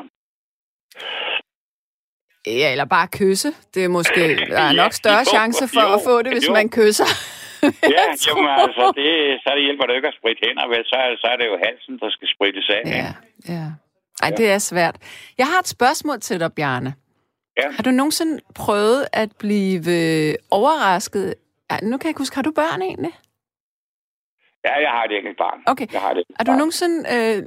Ja, 2.48 2.72
eller 2.72 2.86
bare 2.86 3.08
kysse. 3.20 3.50
Det 3.74 3.84
er 3.84 3.88
måske, 3.88 4.24
der 4.36 4.62
er 4.70 4.74
nok 4.84 4.94
større 4.94 5.24
jo, 5.28 5.34
chance 5.36 5.68
for 5.68 5.86
jo, 5.90 5.94
at 5.96 6.02
få 6.06 6.22
det, 6.22 6.32
hvis 6.34 6.48
jo. 6.48 6.54
man 6.54 6.70
kysser. 6.70 7.10
ja, 7.96 8.04
jamen 8.26 8.50
altså, 8.66 8.86
det, 9.00 9.08
så 9.44 9.50
det 9.56 9.64
hjælper 9.68 9.86
det 9.86 9.96
ikke 9.96 10.08
at 10.08 10.18
spritte 10.20 10.42
hænder, 10.46 10.68
vel? 10.68 10.84
Så, 10.92 10.98
så 11.22 11.28
er 11.34 11.38
det 11.42 11.46
jo 11.52 11.58
halsen, 11.66 11.94
der 12.00 12.10
skal 12.10 12.28
sprittes 12.36 12.70
af. 12.78 12.82
Ja, 12.86 13.10
ja. 13.54 13.66
Ej, 14.24 14.30
det 14.38 14.50
er 14.52 14.58
svært. 14.58 14.96
Jeg 15.38 15.46
har 15.46 15.60
et 15.60 15.68
spørgsmål 15.68 16.20
til 16.20 16.40
dig, 16.40 16.54
Bjarne. 16.54 16.94
Ja. 17.58 17.72
Har 17.72 17.84
du 17.84 17.92
nogensinde 17.92 18.40
prøvet 18.56 19.08
at 19.14 19.30
blive 19.40 20.36
overrasket? 20.52 21.36
Ja, 21.72 21.78
nu 21.84 21.98
kan 21.98 22.08
jeg 22.08 22.16
huske, 22.18 22.36
har 22.36 22.44
du 22.44 22.52
børn 22.52 22.82
egentlig? 22.82 23.12
Ja, 24.66 24.74
jeg 24.82 24.90
har 24.90 25.04
et 25.04 25.18
enkelt 25.18 25.38
barn. 25.38 25.60
Okay. 25.66 25.88
Jeg 25.94 26.02
har 26.02 26.14
det 26.14 26.24
har 26.40 26.44
du 26.44 26.52
nogensinde 26.52 26.98
øh, 27.16 27.44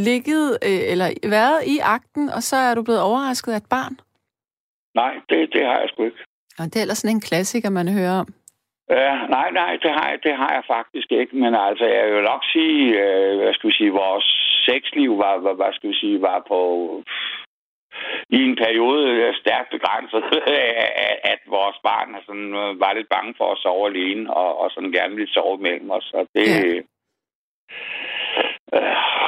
ligget 0.00 0.58
øh, 0.62 0.80
eller 0.92 1.10
været 1.24 1.60
i 1.66 1.78
akten, 1.78 2.28
og 2.28 2.42
så 2.42 2.56
er 2.56 2.74
du 2.74 2.82
blevet 2.82 3.00
overrasket 3.00 3.52
af 3.52 3.56
et 3.56 3.68
barn? 3.70 4.00
Nej, 5.00 5.14
det, 5.28 5.38
det 5.54 5.62
har 5.68 5.78
jeg 5.80 5.88
sgu 5.88 6.04
ikke. 6.04 6.22
Og 6.58 6.64
det 6.64 6.76
er 6.76 6.84
ellers 6.84 6.98
sådan 6.98 7.16
en 7.16 7.28
klassiker, 7.30 7.70
man 7.70 7.88
hører 7.98 8.16
om. 8.22 8.28
Ja, 8.90 9.14
nej, 9.36 9.48
nej, 9.50 9.72
det 9.82 9.90
har, 9.96 10.08
jeg, 10.10 10.18
det 10.22 10.34
har 10.42 10.52
jeg 10.56 10.64
faktisk 10.66 11.08
ikke. 11.20 11.36
Men 11.36 11.54
altså, 11.54 11.84
jeg 11.84 12.14
vil 12.14 12.22
nok 12.32 12.42
sige, 12.52 12.80
øh, 13.02 13.36
hvad 13.38 13.54
skal 13.54 13.68
vi 13.70 13.74
sige, 13.74 14.00
vores 14.04 14.26
sexliv 14.68 15.18
var, 15.18 15.34
var, 15.46 15.54
hvad 15.54 15.72
skal 15.72 15.90
vi 15.90 15.96
sige, 16.02 16.22
var 16.22 16.44
på 16.48 16.60
i 18.38 18.40
en 18.48 18.56
periode 18.64 19.04
øh, 19.10 19.34
stærkt 19.40 19.70
begrænset, 19.70 20.22
at, 21.32 21.40
vores 21.56 21.78
barn 21.88 22.08
sådan, 22.26 22.50
øh, 22.62 22.80
var 22.80 22.92
lidt 22.92 23.08
bange 23.08 23.34
for 23.38 23.52
at 23.52 23.58
sove 23.58 23.86
alene, 23.90 24.34
og, 24.34 24.58
og 24.60 24.70
sådan 24.70 24.92
gerne 24.92 25.14
ville 25.14 25.32
sove 25.32 25.58
mellem 25.58 25.90
os. 25.90 26.10
Og 26.14 26.26
det, 26.34 26.46
ja. 26.48 26.64
øh, 26.66 26.82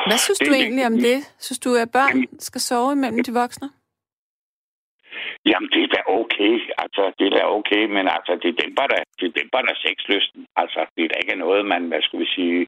Hvad 0.09 0.19
synes 0.19 0.39
det, 0.39 0.49
du 0.49 0.53
egentlig 0.53 0.87
om 0.87 0.97
det? 1.09 1.19
Synes 1.39 1.59
du, 1.59 1.71
at 1.75 1.89
børn 1.93 2.17
skal 2.39 2.61
sove 2.61 2.93
imellem 2.93 3.25
de 3.25 3.33
voksne? 3.33 3.69
Jamen, 5.51 5.71
det 5.75 5.83
er 5.83 5.91
da 5.97 6.01
okay. 6.21 6.53
Altså, 6.83 7.03
det 7.19 7.27
er 7.27 7.35
da 7.37 7.43
okay, 7.59 7.83
men 7.97 8.05
altså, 8.17 8.33
det 8.43 8.61
dæmper 8.63 8.87
da, 8.93 8.99
det 9.21 9.29
dæmper 9.39 9.61
da 9.67 9.73
sexlysten. 9.87 10.47
Altså, 10.57 10.81
det 10.95 11.03
er 11.05 11.09
da 11.09 11.17
ikke 11.23 11.43
noget, 11.45 11.63
man, 11.73 11.83
hvad 11.89 12.03
skulle 12.03 12.25
vi 12.25 12.31
sige... 12.39 12.67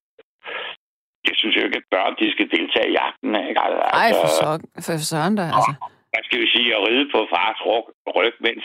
Jeg 1.28 1.34
synes 1.38 1.56
jo 1.56 1.62
ikke, 1.64 1.80
at 1.82 1.90
børn, 1.90 2.16
de 2.20 2.32
skal 2.32 2.50
deltage 2.56 2.88
i 2.90 2.96
jagten. 3.00 3.30
Ikke? 3.48 3.60
Altså, 3.66 3.82
Ej, 4.02 4.10
for, 4.20 4.28
så, 4.38 4.48
for 4.86 4.92
søren 5.12 5.34
da, 5.40 5.44
altså. 5.56 5.74
Hvad 6.12 6.22
skal 6.26 6.40
vi 6.42 6.48
sige? 6.54 6.68
At 6.76 6.82
ride 6.88 7.06
på 7.14 7.20
fars 7.34 7.60
ryg, 7.66 7.86
ryg 8.16 8.34
mens... 8.46 8.64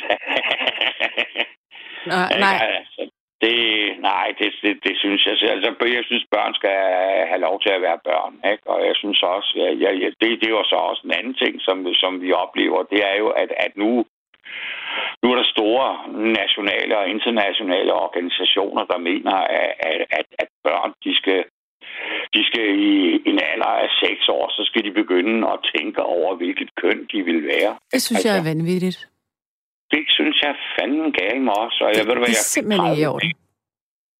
nej, 2.13 2.30
nej. 2.46 2.56
Altså, 2.80 3.02
det, 3.41 3.58
nej, 4.10 4.28
det, 4.39 4.50
det, 4.63 4.73
det 4.86 4.95
synes 5.04 5.26
jeg. 5.26 5.34
Altså, 5.56 5.71
jeg 5.97 6.04
synes, 6.06 6.26
børn 6.36 6.54
skal 6.60 6.78
have 7.32 7.41
lov 7.47 7.62
til 7.62 7.69
at 7.69 7.82
være 7.82 8.00
børn. 8.10 8.34
Ikke? 8.52 8.63
Og 8.73 8.80
jeg 8.88 8.95
synes 8.95 9.23
også, 9.23 9.52
ja, 9.56 9.69
ja, 9.84 9.91
ja, 10.02 10.10
det, 10.21 10.30
det 10.39 10.47
er 10.47 10.58
jo 10.60 10.63
så 10.63 10.76
også 10.76 11.02
en 11.06 11.17
anden 11.19 11.34
ting, 11.34 11.54
som, 11.62 11.78
som 11.93 12.21
vi 12.21 12.32
oplever. 12.32 12.84
Det 12.84 13.00
er 13.12 13.15
jo, 13.23 13.28
at, 13.28 13.52
at 13.65 13.71
nu, 13.76 14.06
nu 15.21 15.26
er 15.32 15.36
der 15.36 15.54
store 15.56 15.88
nationale 16.39 16.97
og 16.97 17.10
internationale 17.10 17.93
organisationer, 17.93 18.84
der 18.91 18.97
mener, 18.97 19.36
at, 19.89 20.02
at, 20.19 20.28
at 20.39 20.50
børn, 20.63 20.91
de 21.04 21.15
skal, 21.15 21.43
de 22.36 22.41
skal 22.50 22.67
i 22.89 22.93
en 23.30 23.39
alder 23.52 23.73
af 23.86 23.89
seks 24.04 24.30
år, 24.30 24.45
så 24.50 24.62
skal 24.69 24.84
de 24.84 24.91
begynde 24.91 25.47
at 25.54 25.60
tænke 25.76 26.04
over, 26.04 26.36
hvilket 26.36 26.69
køn 26.76 27.00
de 27.12 27.19
vil 27.23 27.47
være. 27.54 27.71
Det 27.93 28.02
synes 28.02 28.17
altså, 28.17 28.30
jeg 28.30 28.38
er 28.38 28.50
vanvittigt. 28.54 29.00
Det 29.93 30.04
synes 30.17 30.38
jeg 30.45 30.54
fanden 30.76 31.12
gav 31.19 31.34
mig 31.47 31.56
også. 31.65 31.80
Og 31.86 31.89
jeg 31.89 32.04
det, 32.04 32.08
ved, 32.08 32.15
hvad, 32.15 32.32
det 32.34 32.43
er 32.45 32.54
simpelthen 32.56 32.93
i 33.02 33.06
orden. 33.13 33.32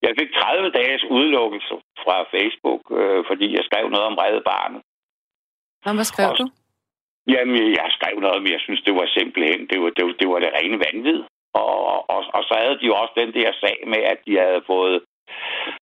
Jeg 0.06 0.14
fik 0.20 0.30
30 0.34 0.72
dages 0.80 1.04
udelukkelse 1.16 1.74
fra 2.04 2.16
Facebook, 2.34 2.82
øh, 3.00 3.20
fordi 3.30 3.48
jeg 3.58 3.64
skrev 3.70 3.86
noget 3.94 4.06
om 4.12 4.18
redde 4.24 4.42
barnet. 4.54 4.82
Nå, 5.86 5.90
hvad 5.98 6.08
skrev 6.14 6.30
og, 6.32 6.38
du? 6.42 6.46
Jamen, 7.34 7.64
jeg 7.82 7.90
skrev 7.98 8.16
noget, 8.26 8.40
men 8.44 8.52
jeg 8.56 8.62
synes, 8.66 8.82
det 8.88 8.94
var 9.00 9.08
simpelthen, 9.18 9.60
det 9.72 9.78
var 9.82 9.90
det, 9.98 10.04
var, 10.08 10.16
det, 10.20 10.28
var 10.34 10.40
det 10.44 10.52
rene 10.58 10.78
vanvid. 10.86 11.20
Og, 11.64 11.76
og, 12.14 12.22
og 12.38 12.42
så 12.48 12.54
havde 12.62 12.78
de 12.80 12.86
jo 12.92 12.96
også 13.02 13.14
den 13.22 13.32
der 13.38 13.50
sag 13.64 13.78
med, 13.94 14.02
at 14.14 14.20
de 14.26 14.34
havde 14.46 14.64
fået 14.72 14.98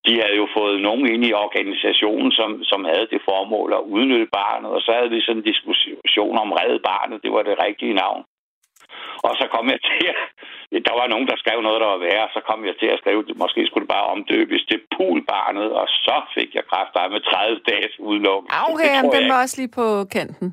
de 0.05 0.13
havde 0.21 0.37
jo 0.43 0.47
fået 0.57 0.81
nogen 0.81 1.05
ind 1.13 1.23
i 1.25 1.33
organisationen, 1.45 2.31
som, 2.31 2.63
som 2.63 2.81
havde 2.91 3.07
det 3.13 3.21
formål 3.29 3.73
at 3.73 3.87
udnytte 3.95 4.27
barnet, 4.39 4.71
og 4.71 4.81
så 4.81 4.91
havde 4.97 5.09
vi 5.09 5.21
sådan 5.21 5.37
en 5.41 5.49
diskussion 5.51 6.37
om 6.43 6.51
redde 6.51 6.79
barnet, 6.91 7.23
det 7.23 7.31
var 7.31 7.43
det 7.43 7.63
rigtige 7.67 7.93
navn. 7.93 8.23
Og 9.27 9.33
så 9.39 9.45
kom 9.53 9.65
jeg 9.73 9.79
til 9.89 10.03
at... 10.13 10.17
Der 10.87 10.95
var 10.99 11.07
nogen, 11.13 11.27
der 11.31 11.37
skrev 11.43 11.57
noget, 11.61 11.81
der 11.83 11.89
var 11.93 12.01
værre. 12.07 12.27
Så 12.35 12.41
kom 12.49 12.59
jeg 12.69 12.75
til 12.81 12.89
at 12.93 12.99
skrive, 13.01 13.19
at 13.29 13.37
måske 13.43 13.61
skulle 13.65 13.85
det 13.85 13.95
bare 13.97 14.11
omdøbes 14.15 14.63
til 14.69 14.79
poolbarnet. 14.95 15.69
Og 15.81 15.87
så 16.05 16.17
fik 16.35 16.49
jeg 16.57 16.63
kraft 16.71 16.93
med 17.13 17.21
30 17.21 17.59
dages 17.71 17.95
udlukning. 17.99 18.51
Okay, 18.71 18.95
det, 19.03 19.13
den 19.17 19.29
var 19.31 19.41
også 19.43 19.57
lige 19.61 19.73
på 19.79 19.87
kanten. 20.17 20.47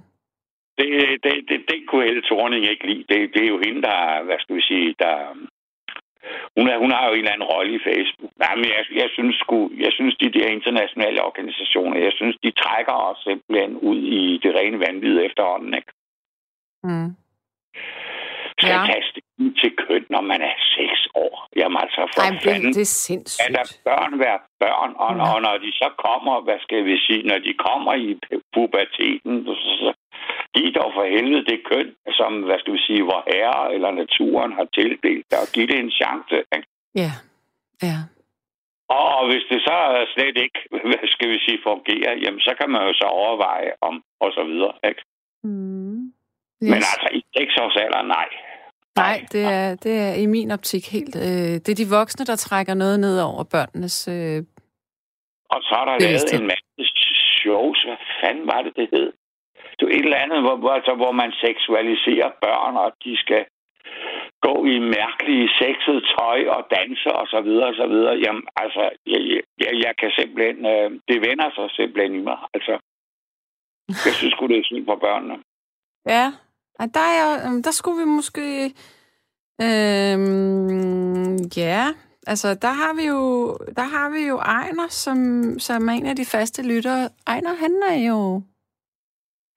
Det, 0.79 0.89
det, 1.25 1.35
det, 1.49 1.59
det 1.71 1.79
kunne 1.89 2.05
Helle 2.05 2.23
Thorning 2.31 2.63
ikke 2.73 2.87
lide. 2.91 3.05
Det, 3.11 3.19
det 3.35 3.43
er 3.45 3.53
jo 3.55 3.61
hende, 3.67 3.83
der, 3.83 4.23
hvad 4.27 4.39
skal 4.41 4.57
vi 4.57 4.63
sige, 4.71 4.95
der... 4.99 5.15
Hun, 6.57 6.69
er, 6.69 6.79
hun 6.79 6.91
har 6.91 7.05
jo 7.07 7.13
en 7.13 7.19
eller 7.19 7.33
anden 7.33 7.51
rolle 7.55 7.75
i 7.75 7.85
Facebook. 7.89 8.33
Nej, 8.39 8.55
men 8.57 8.65
jeg, 8.65 8.85
jeg, 9.03 9.09
synes 9.17 9.37
sku, 9.37 9.71
jeg 9.85 9.93
synes, 9.93 10.15
de 10.17 10.33
der 10.39 10.47
internationale 10.47 11.23
organisationer, 11.23 11.97
jeg 11.99 12.13
synes, 12.15 12.37
de 12.43 12.51
trækker 12.51 12.93
os 12.93 13.19
simpelthen 13.27 13.77
ud 13.77 13.99
i 14.21 14.41
det 14.43 14.55
rene 14.55 14.79
vanvid 14.81 15.21
efterhånden, 15.27 15.75
ikke? 15.75 15.93
Mm 16.85 17.11
skal 18.63 18.79
ja. 18.81 18.87
kaste 18.93 19.19
til 19.61 19.73
køn, 19.83 20.05
når 20.15 20.23
man 20.31 20.41
er 20.51 20.55
6 20.77 21.09
år. 21.25 21.35
Jamen 21.57 21.79
altså, 21.85 22.01
for 22.15 22.23
Ej, 22.23 22.39
fanden. 22.45 22.73
Det, 22.73 22.87
er 22.91 22.95
sindssygt. 23.09 23.49
Er 23.49 23.53
der 23.59 23.65
børn 23.89 24.13
være 24.25 24.39
børn, 24.65 24.91
og, 25.05 25.13
ja. 25.17 25.23
og 25.29 25.37
når 25.47 25.57
de 25.65 25.71
så 25.83 25.89
kommer, 26.07 26.35
hvad 26.47 26.59
skal 26.67 26.85
vi 26.85 26.97
sige, 27.07 27.23
når 27.31 27.39
de 27.47 27.53
kommer 27.67 27.93
i 28.07 28.09
puberteten, 28.55 29.35
så 29.83 29.93
giv 30.55 30.73
dog 30.79 30.91
for 30.97 31.05
helvede 31.15 31.45
det 31.51 31.61
køn, 31.71 31.89
som, 32.19 32.31
hvad 32.49 32.59
skal 32.59 32.73
vi 32.77 32.83
sige, 32.89 33.03
hvor 33.09 33.21
herre 33.33 33.75
eller 33.75 33.91
naturen 34.03 34.53
har 34.59 34.67
tildelt, 34.77 35.29
og 35.43 35.47
giv 35.55 35.67
det 35.71 35.79
en 35.79 35.95
chance. 36.01 36.37
Ikke? 36.57 36.69
Ja, 37.03 37.13
ja. 37.89 37.99
Og 38.89 39.27
hvis 39.31 39.45
det 39.51 39.61
så 39.69 39.77
slet 40.15 40.37
ikke, 40.45 40.59
hvad 40.91 41.07
skal 41.15 41.29
vi 41.35 41.39
sige, 41.47 41.59
fungerer, 41.69 42.15
jamen 42.23 42.41
så 42.41 42.53
kan 42.61 42.71
man 42.71 42.83
jo 42.89 42.93
så 42.93 43.05
overveje 43.05 43.73
om, 43.81 44.03
og 44.21 44.33
så 44.37 44.43
videre, 44.45 44.75
ikke? 44.91 45.03
Mm. 45.45 46.13
Yes. 46.63 46.71
Men 46.73 46.81
altså, 46.91 47.09
i 47.19 47.23
seks 47.37 47.53
års 47.63 47.77
alder, 47.77 48.03
nej. 48.03 48.29
Nej, 48.97 49.27
det 49.33 49.45
er, 49.45 49.75
det 49.75 49.99
er 49.99 50.15
i 50.15 50.27
min 50.27 50.51
optik 50.51 50.93
helt... 50.93 51.17
Øh, 51.17 51.55
det 51.63 51.69
er 51.69 51.81
de 51.85 51.97
voksne, 51.99 52.25
der 52.27 52.37
trækker 52.37 52.75
noget 52.75 53.01
ned 53.01 53.21
over 53.21 53.45
børnenes 53.45 54.09
øh, 54.09 54.39
Og 55.55 55.61
så 55.63 55.75
er 55.81 55.85
der 55.85 55.99
lavet 55.99 56.41
en 56.41 56.47
masse 56.47 56.85
shows. 57.41 57.83
Hvad 57.85 57.97
fanden 58.21 58.47
var 58.47 58.63
det, 58.63 58.73
det 58.77 58.89
hed? 58.93 59.13
et 59.97 60.05
eller 60.05 60.25
andet, 60.25 60.41
hvor, 60.43 60.71
altså, 60.79 60.95
hvor 60.95 61.13
man 61.13 61.33
seksualiserer 61.45 62.31
børn, 62.45 62.77
og 62.85 62.93
de 63.05 63.17
skal 63.17 63.45
gå 64.47 64.55
i 64.75 64.79
mærkelige 64.79 65.49
sexet 65.63 65.99
tøj 66.17 66.41
og 66.57 66.63
danse 66.77 67.09
og 67.21 67.27
så 67.27 67.41
videre 67.41 67.69
og 67.73 67.75
så 67.75 67.87
videre. 67.87 68.15
Jamen, 68.25 68.45
altså, 68.57 68.83
jeg, 69.07 69.21
jeg, 69.63 69.73
jeg 69.85 69.95
kan 70.01 70.11
simpelthen, 70.19 70.59
øh, 70.75 70.91
det 71.09 71.19
vender 71.29 71.49
sig 71.55 71.67
simpelthen 71.79 72.15
i 72.21 72.23
mig. 72.31 72.39
Altså, 72.55 72.75
jeg 74.07 74.15
synes 74.19 74.33
sgu, 74.35 74.47
det 74.47 74.59
er 74.59 74.69
synd 74.71 74.87
for 74.87 74.97
børnene. 75.07 75.37
Ja, 76.15 76.27
der, 76.87 77.01
er, 77.01 77.61
der 77.65 77.71
skulle 77.71 77.99
vi 77.99 78.05
måske... 78.05 78.65
Øhm, 79.63 81.37
ja, 81.57 81.85
altså 82.27 82.55
der 82.55 82.73
har 82.73 82.95
vi 82.95 83.07
jo, 83.07 83.53
der 83.77 83.83
har 83.83 84.11
vi 84.11 84.29
jo 84.29 84.37
Ejner, 84.39 84.89
som, 84.89 85.19
som 85.59 85.89
er 85.89 85.93
en 85.93 86.07
af 86.07 86.17
de 86.17 86.25
faste 86.25 86.63
lyttere. 86.63 87.09
Ejner, 87.27 87.55
han 87.55 87.83
er 87.91 88.09
jo... 88.09 88.43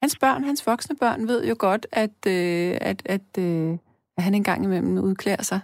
Hans 0.02 0.18
børn, 0.20 0.44
hans 0.44 0.68
voksne 0.68 0.96
børn, 0.96 1.28
ved 1.28 1.48
jo 1.48 1.56
godt, 1.60 1.88
at, 1.92 2.18
øh, 2.28 2.78
at, 2.82 3.02
at, 3.06 3.30
øh, 3.40 3.72
at 4.18 4.24
han 4.24 4.34
engang 4.34 4.64
imellem 4.64 4.98
udklæder 4.98 5.44
sig. 5.44 5.60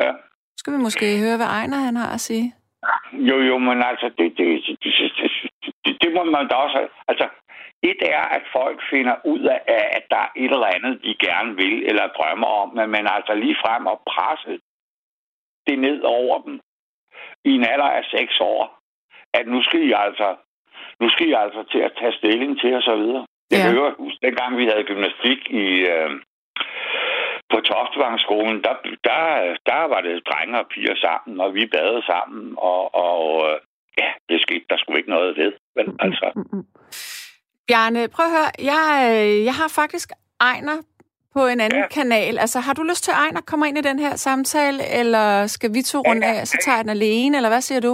Ja. 0.00 0.12
Skal 0.56 0.72
vi 0.72 0.78
måske 0.78 1.18
høre, 1.18 1.36
hvad 1.36 1.46
Ejner 1.46 1.76
han 1.76 1.96
har 1.96 2.10
at 2.14 2.20
sige? 2.20 2.54
Jo, 3.12 3.36
jo, 3.40 3.58
men 3.58 3.82
altså, 3.82 4.06
det, 4.18 4.26
det, 4.38 4.46
det, 4.66 4.76
det, 4.82 5.74
det, 5.84 5.92
det 6.02 6.10
må 6.14 6.24
man 6.24 6.48
da 6.48 6.54
også... 6.54 6.88
Altså, 7.08 7.28
et 7.90 8.00
er, 8.14 8.24
at 8.36 8.44
folk 8.52 8.78
finder 8.90 9.16
ud 9.24 9.42
af, 9.56 9.60
at 9.98 10.04
der 10.10 10.16
er 10.16 10.32
et 10.36 10.52
eller 10.56 10.74
andet, 10.76 11.02
de 11.04 11.14
gerne 11.26 11.56
vil 11.56 11.76
eller 11.88 12.14
drømmer 12.16 12.46
om, 12.46 12.68
men 12.76 12.90
man 12.90 13.06
altså 13.16 13.34
lige 13.34 13.56
frem 13.64 13.86
og 13.86 14.02
presse 14.12 14.60
det 15.66 15.78
ned 15.78 16.00
over 16.02 16.42
dem 16.42 16.60
i 17.44 17.50
en 17.50 17.64
alder 17.72 17.90
af 17.98 18.04
seks 18.04 18.40
år, 18.40 18.78
at 19.34 19.46
nu 19.46 19.62
skal 19.62 19.80
I 19.88 19.92
altså, 19.92 20.36
nu 21.00 21.08
skal 21.08 21.28
I 21.28 21.32
altså 21.32 21.64
til 21.72 21.78
at 21.78 21.92
tage 21.98 22.12
stilling 22.12 22.60
til 22.60 22.74
og 22.74 22.82
så 22.82 22.96
videre. 22.96 23.26
Jeg 23.50 23.60
ja. 23.64 23.72
hører, 23.72 23.92
dengang 24.22 24.58
vi 24.58 24.64
havde 24.66 24.84
gymnastik 24.84 25.40
i, 25.50 25.66
øh, 25.94 26.10
på 27.50 27.60
Toftevangsskolen, 27.60 28.62
der, 28.66 28.74
der, 29.08 29.20
der 29.66 29.82
var 29.92 30.00
det 30.00 30.26
drenge 30.28 30.58
og 30.58 30.66
piger 30.68 30.96
sammen, 31.06 31.40
og 31.40 31.54
vi 31.54 31.66
badede 31.66 32.02
sammen, 32.06 32.54
og, 32.58 32.94
og 32.94 33.24
øh, 33.48 33.56
ja, 34.00 34.10
det 34.28 34.42
skete 34.42 34.64
der 34.70 34.76
skulle 34.78 34.98
ikke 34.98 35.10
noget 35.16 35.36
ved. 35.36 35.52
Men 35.76 35.86
altså... 36.00 36.26
Bjarne, 37.68 38.08
prøv 38.14 38.26
at 38.26 38.32
høre, 38.36 38.50
jeg, 38.72 38.84
øh, 39.10 39.44
jeg 39.48 39.54
har 39.60 39.68
faktisk 39.80 40.08
Ejner 40.40 40.76
på 41.34 41.40
en 41.52 41.60
anden 41.66 41.84
ja. 41.86 41.88
kanal. 41.98 42.34
Altså, 42.44 42.58
har 42.66 42.74
du 42.78 42.82
lyst 42.82 43.04
til, 43.04 43.12
at 43.14 43.18
Ejner 43.24 43.40
kommer 43.50 43.66
ind 43.66 43.78
i 43.78 43.88
den 43.90 43.98
her 43.98 44.14
samtale, 44.26 44.80
eller 45.00 45.46
skal 45.46 45.70
vi 45.74 45.82
to 45.82 45.98
runde 46.08 46.26
af, 46.26 46.46
så 46.46 46.56
tager 46.64 46.76
jeg 46.78 46.84
den 46.84 46.94
alene, 46.98 47.36
eller 47.36 47.50
hvad 47.54 47.60
siger 47.68 47.80
du? 47.80 47.92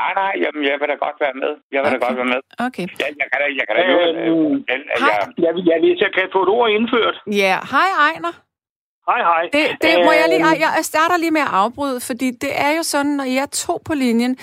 Nej, 0.00 0.12
nej, 0.22 0.32
jamen, 0.42 0.62
jeg 0.70 0.76
vil 0.80 0.88
da 0.92 0.96
godt 1.06 1.18
være 1.24 1.36
med. 1.42 1.52
Jeg 1.72 1.78
vil 1.80 1.86
okay. 1.88 1.98
da 2.00 2.06
godt 2.06 2.16
være 2.20 2.30
med. 2.34 2.40
Okay. 2.66 2.86
Ja, 3.02 3.06
jeg 3.20 3.26
kan 3.30 3.38
da, 3.42 3.46
jeg 3.58 3.64
kan 3.68 3.74
da 3.76 3.82
øh, 3.82 3.92
øh, 3.92 4.52
øh, 4.72 4.80
jeg, 5.08 5.16
jeg, 5.44 5.52
jeg, 5.70 5.76
hvis 5.84 6.00
jeg 6.06 6.12
kan 6.16 6.24
få 6.34 6.40
et 6.46 6.50
ord 6.58 6.70
indført. 6.78 7.16
Ja, 7.42 7.56
hej 7.74 7.88
Ejner. 8.08 8.32
Hej, 9.08 9.20
hej. 9.30 9.42
Det, 9.52 9.64
det 9.82 9.94
må 10.06 10.12
jeg 10.12 10.26
lige... 10.28 10.46
Jeg 10.78 10.84
starter 10.92 11.16
lige 11.18 11.30
med 11.30 11.40
at 11.40 11.52
afbryde, 11.52 12.00
fordi 12.00 12.30
det 12.30 12.52
er 12.66 12.76
jo 12.76 12.82
sådan, 12.82 13.12
når 13.20 13.24
I 13.24 13.36
er 13.36 13.46
to 13.46 13.78
på 13.88 13.94
linjen, 13.94 14.36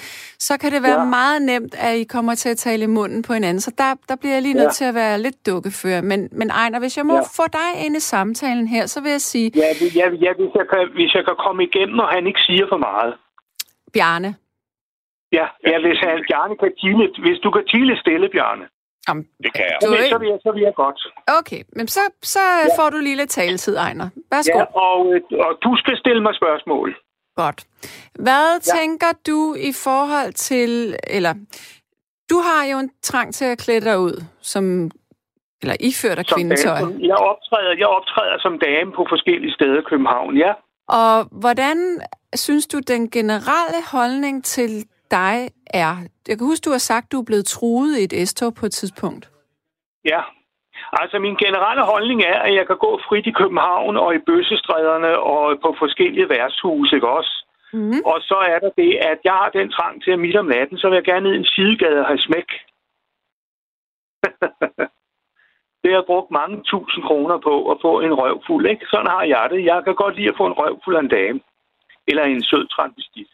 så 0.47 0.53
kan 0.61 0.71
det 0.71 0.83
være 0.83 0.99
ja. 0.99 1.05
meget 1.17 1.41
nemt, 1.41 1.75
at 1.87 1.95
I 1.95 2.03
kommer 2.03 2.35
til 2.35 2.49
at 2.49 2.57
tale 2.57 2.83
i 2.83 2.87
munden 2.87 3.21
på 3.27 3.33
hinanden. 3.33 3.61
Så 3.61 3.71
der, 3.77 3.89
der 4.09 4.15
bliver 4.15 4.33
jeg 4.33 4.41
lige 4.41 4.53
nødt 4.53 4.73
ja. 4.73 4.79
til 4.79 4.85
at 4.85 4.95
være 4.95 5.21
lidt 5.25 5.45
dukkefører. 5.45 6.01
Men, 6.01 6.29
men 6.31 6.49
Ejner, 6.49 6.79
hvis 6.79 6.97
jeg 6.97 7.05
må 7.05 7.15
ja. 7.15 7.21
få 7.21 7.45
dig 7.59 7.85
ind 7.85 7.95
i 7.95 7.99
samtalen 7.99 8.67
her, 8.67 8.85
så 8.85 9.01
vil 9.01 9.11
jeg 9.11 9.21
sige... 9.21 9.51
Ja, 9.55 9.69
ja, 10.01 10.05
ja 10.25 10.33
hvis, 10.39 10.51
jeg 10.59 10.65
kan, 10.71 10.81
hvis 10.93 11.13
jeg 11.15 11.25
kan 11.25 11.35
komme 11.45 11.63
igennem, 11.63 11.99
og 11.99 12.07
han 12.07 12.27
ikke 12.27 12.39
siger 12.39 12.65
for 12.69 12.77
meget. 12.77 13.13
Bjarne. 13.93 14.35
Ja, 15.31 15.45
ja 15.69 15.75
hvis, 15.83 15.99
han, 16.03 16.25
Bjarne 16.29 16.55
kan 16.57 16.71
tile, 16.81 17.03
hvis 17.25 17.39
du 17.43 17.51
kan 17.51 17.63
tile 17.73 17.97
stille, 18.03 18.29
Bjarne. 18.29 18.65
Jamen, 19.07 19.23
det 19.43 19.53
kan 19.53 19.65
jeg. 19.71 19.77
Du 19.81 19.93
ikke... 19.93 20.09
så, 20.09 20.17
vil 20.17 20.29
jeg, 20.33 20.39
så 20.45 20.51
vil 20.51 20.61
jeg 20.61 20.73
godt. 20.75 20.99
Okay, 21.39 21.61
men 21.77 21.87
så, 21.87 21.99
så 22.21 22.39
ja. 22.39 22.81
får 22.81 22.89
du 22.89 22.97
lige 22.97 23.15
lidt 23.15 23.29
taletid, 23.29 23.75
Ejner. 23.75 24.09
Værsgo. 24.31 24.57
Ja, 24.57 24.63
og, 24.63 25.13
øh, 25.13 25.21
og 25.45 25.53
du 25.63 25.71
skal 25.81 25.97
stille 25.97 26.21
mig 26.23 26.33
spørgsmål. 26.35 26.95
Godt. 27.35 27.59
Hvad 28.25 28.47
ja. 28.53 28.77
tænker 28.77 29.11
du 29.27 29.55
i 29.69 29.71
forhold 29.85 30.33
til, 30.33 30.95
eller 31.17 31.33
du 32.29 32.37
har 32.47 32.61
jo 32.71 32.77
en 32.79 32.91
trang 33.01 33.33
til 33.33 33.45
at 33.45 33.57
klæde 33.57 33.81
dig 33.81 33.99
ud, 33.99 34.23
som, 34.41 34.91
eller 35.61 35.75
iført 35.79 36.19
af 36.19 36.25
kvindetøj. 36.25 36.79
Jeg 37.11 37.19
optræder, 37.31 37.73
jeg 37.77 37.87
optræder 37.87 38.37
som 38.39 38.59
dame 38.59 38.91
på 38.91 39.05
forskellige 39.09 39.53
steder 39.53 39.79
i 39.79 39.85
København, 39.89 40.37
ja. 40.37 40.53
Og 40.89 41.27
hvordan 41.31 41.77
synes 42.35 42.67
du, 42.67 42.79
den 42.79 43.09
generelle 43.09 43.81
holdning 43.91 44.43
til 44.43 44.85
dig 45.11 45.49
er? 45.73 45.95
Jeg 46.27 46.37
kan 46.37 46.47
huske, 46.47 46.65
du 46.65 46.71
har 46.71 46.85
sagt, 46.91 47.05
at 47.05 47.11
du 47.11 47.19
er 47.19 47.25
blevet 47.25 47.45
truet 47.45 47.97
i 47.97 48.03
et 48.03 48.27
s 48.27 48.33
på 48.59 48.65
et 48.65 48.71
tidspunkt. 48.71 49.29
Ja. 50.05 50.21
Altså, 51.01 51.19
min 51.19 51.35
generelle 51.35 51.83
holdning 51.83 52.21
er, 52.21 52.39
at 52.39 52.53
jeg 52.55 52.67
kan 52.67 52.77
gå 52.77 52.99
frit 53.07 53.27
i 53.27 53.31
København 53.31 53.97
og 53.97 54.15
i 54.15 54.19
bøssestræderne 54.27 55.19
og 55.19 55.59
på 55.61 55.75
forskellige 55.79 56.29
værtshuse, 56.29 56.95
ikke 56.95 57.09
også? 57.09 57.33
Mm. 57.73 58.01
Og 58.05 58.17
så 58.21 58.37
er 58.53 58.59
der 58.59 58.71
det, 58.81 58.91
at 59.11 59.19
jeg 59.23 59.33
har 59.33 59.49
den 59.49 59.71
trang 59.71 60.03
til 60.03 60.11
at 60.11 60.19
midt 60.19 60.35
om 60.35 60.45
natten, 60.45 60.77
så 60.77 60.89
vil 60.89 60.95
jeg 60.95 61.03
gerne 61.03 61.23
ned 61.23 61.33
i 61.33 61.37
en 61.37 61.53
sidegade 61.55 61.99
og 61.99 62.05
have 62.05 62.19
smæk. 62.27 62.49
det 65.81 65.89
har 65.91 65.99
jeg 65.99 66.11
brugt 66.11 66.31
mange 66.31 66.63
tusind 66.63 67.03
kroner 67.03 67.37
på 67.37 67.71
at 67.71 67.77
få 67.81 67.99
en 67.99 68.13
røvfuld, 68.13 68.65
ikke? 68.69 68.85
Sådan 68.91 69.11
har 69.15 69.23
jeg 69.23 69.47
det. 69.51 69.65
Jeg 69.65 69.83
kan 69.83 69.95
godt 69.95 70.15
lide 70.15 70.29
at 70.29 70.37
få 70.37 70.45
en 70.47 70.57
røvfuld 70.61 70.95
af 70.95 70.99
en 70.99 71.15
dame. 71.19 71.39
Eller 72.07 72.23
en 72.23 72.43
sød 72.43 72.67
transvestit. 72.67 73.27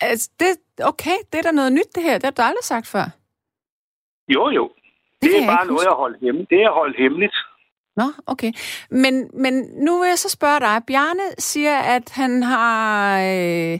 Altså, 0.00 0.30
det, 0.40 0.48
okay, 0.84 1.16
det 1.32 1.38
er 1.38 1.42
da 1.42 1.50
noget 1.50 1.72
nyt, 1.72 1.94
det 1.94 2.02
her. 2.02 2.14
Det 2.14 2.24
har 2.24 2.30
du 2.30 2.42
aldrig 2.42 2.64
sagt 2.64 2.86
før. 2.86 3.06
Jo, 4.28 4.50
jo. 4.50 4.70
Det, 5.22 5.30
det 5.30 5.42
er 5.42 5.46
bare 5.46 5.66
noget, 5.66 5.84
jeg 5.84 5.92
holdt 5.92 6.20
hemmeligt. 6.20 6.50
Det 6.50 6.62
er 6.62 6.70
holdt 6.70 6.96
hemmeligt. 6.98 7.36
Nå, 7.96 8.04
okay. 8.26 8.52
Men, 8.90 9.30
men 9.32 9.54
nu 9.86 9.98
vil 9.98 10.08
jeg 10.08 10.18
så 10.18 10.30
spørge 10.30 10.60
dig. 10.60 10.82
Bjarne 10.86 11.26
siger, 11.38 11.76
at 11.78 12.10
han 12.10 12.42
har 12.42 13.18
øh, 13.20 13.78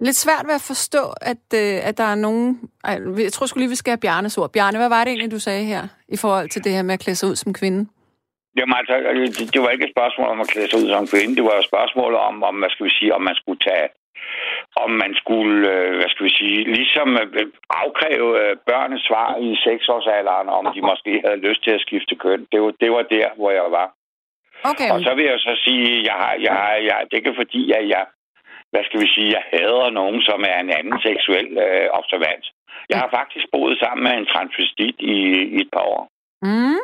lidt 0.00 0.16
svært 0.16 0.46
ved 0.46 0.54
at 0.54 0.66
forstå, 0.72 1.04
at, 1.32 1.44
øh, 1.54 1.88
at 1.88 1.98
der 1.98 2.04
er 2.04 2.14
nogen... 2.14 2.70
Ej, 2.84 3.00
jeg 3.18 3.32
tror 3.32 3.46
sgu 3.46 3.58
lige, 3.58 3.68
vi 3.68 3.74
skal 3.74 3.90
have 3.90 4.04
Bjarnes 4.06 4.38
ord. 4.38 4.52
Bjarne, 4.52 4.78
hvad 4.78 4.88
var 4.88 5.04
det 5.04 5.10
egentlig, 5.10 5.30
du 5.30 5.38
sagde 5.38 5.64
her, 5.64 5.82
i 6.08 6.16
forhold 6.16 6.48
til 6.48 6.64
det 6.64 6.72
her 6.72 6.82
med 6.82 6.94
at 6.94 7.00
klæde 7.00 7.16
sig 7.16 7.28
ud 7.28 7.36
som 7.36 7.52
kvinde? 7.52 7.90
Jamen 8.56 8.74
altså, 8.80 8.94
det, 9.38 9.54
det 9.54 9.60
var 9.62 9.70
ikke 9.70 9.84
et 9.84 9.94
spørgsmål 9.96 10.28
om 10.28 10.40
at 10.40 10.48
klæde 10.48 10.68
sig 10.70 10.78
ud 10.82 10.88
som 10.88 11.06
kvinde. 11.06 11.36
Det 11.36 11.44
var 11.44 11.56
et 11.58 11.68
spørgsmål 11.70 12.14
om, 12.14 12.42
om, 12.42 12.54
hvad 12.60 12.70
skal 12.70 12.86
vi 12.86 12.90
sige, 12.90 13.14
om 13.14 13.22
man 13.22 13.34
skulle 13.34 13.60
tage 13.68 13.88
om 14.76 14.90
man 14.90 15.12
skulle, 15.22 15.58
øh, 15.74 15.94
hvad 15.96 16.08
skal 16.08 16.26
vi 16.26 16.34
sige, 16.40 16.58
ligesom 16.78 17.08
øh, 17.22 17.46
afkræve 17.82 18.30
øh, 18.42 18.56
børnene 18.68 19.00
svar 19.08 19.28
i 19.46 19.50
seksårsalderen, 19.66 20.48
om 20.58 20.64
de 20.74 20.80
måske 20.90 21.12
havde 21.24 21.44
lyst 21.48 21.64
til 21.64 21.72
at 21.76 21.84
skifte 21.86 22.14
køn. 22.24 22.46
Det 22.52 22.60
var, 22.62 22.72
det 22.82 22.90
var 22.96 23.02
der, 23.16 23.28
hvor 23.36 23.50
jeg 23.50 23.68
var. 23.80 23.88
Okay. 24.70 24.90
Og 24.92 24.98
så 25.06 25.14
vil 25.14 25.24
jeg 25.24 25.38
så 25.38 25.54
sige, 25.64 26.04
jeg 26.08 26.16
har, 26.22 26.34
jeg 26.46 26.52
har, 26.60 26.72
jeg, 26.88 26.96
det 27.04 27.12
er 27.12 27.22
ikke 27.22 27.40
fordi, 27.42 27.62
at 27.78 27.88
jeg, 27.94 28.04
hvad 28.70 28.82
skal 28.84 29.00
vi 29.00 29.08
sige, 29.14 29.34
jeg 29.36 29.44
hader 29.52 29.90
nogen, 29.90 30.22
som 30.22 30.40
er 30.52 30.58
en 30.60 30.70
anden 30.78 30.98
seksuel 31.06 31.48
øh, 31.66 31.88
observant. 31.98 32.46
Jeg 32.90 32.98
har 33.02 33.10
faktisk 33.18 33.46
boet 33.52 33.78
sammen 33.78 34.02
med 34.06 34.14
en 34.16 34.26
transvestit 34.32 34.96
i, 34.98 35.16
i 35.54 35.56
et 35.64 35.70
par 35.72 35.84
år. 35.94 36.02
Mm. 36.42 36.80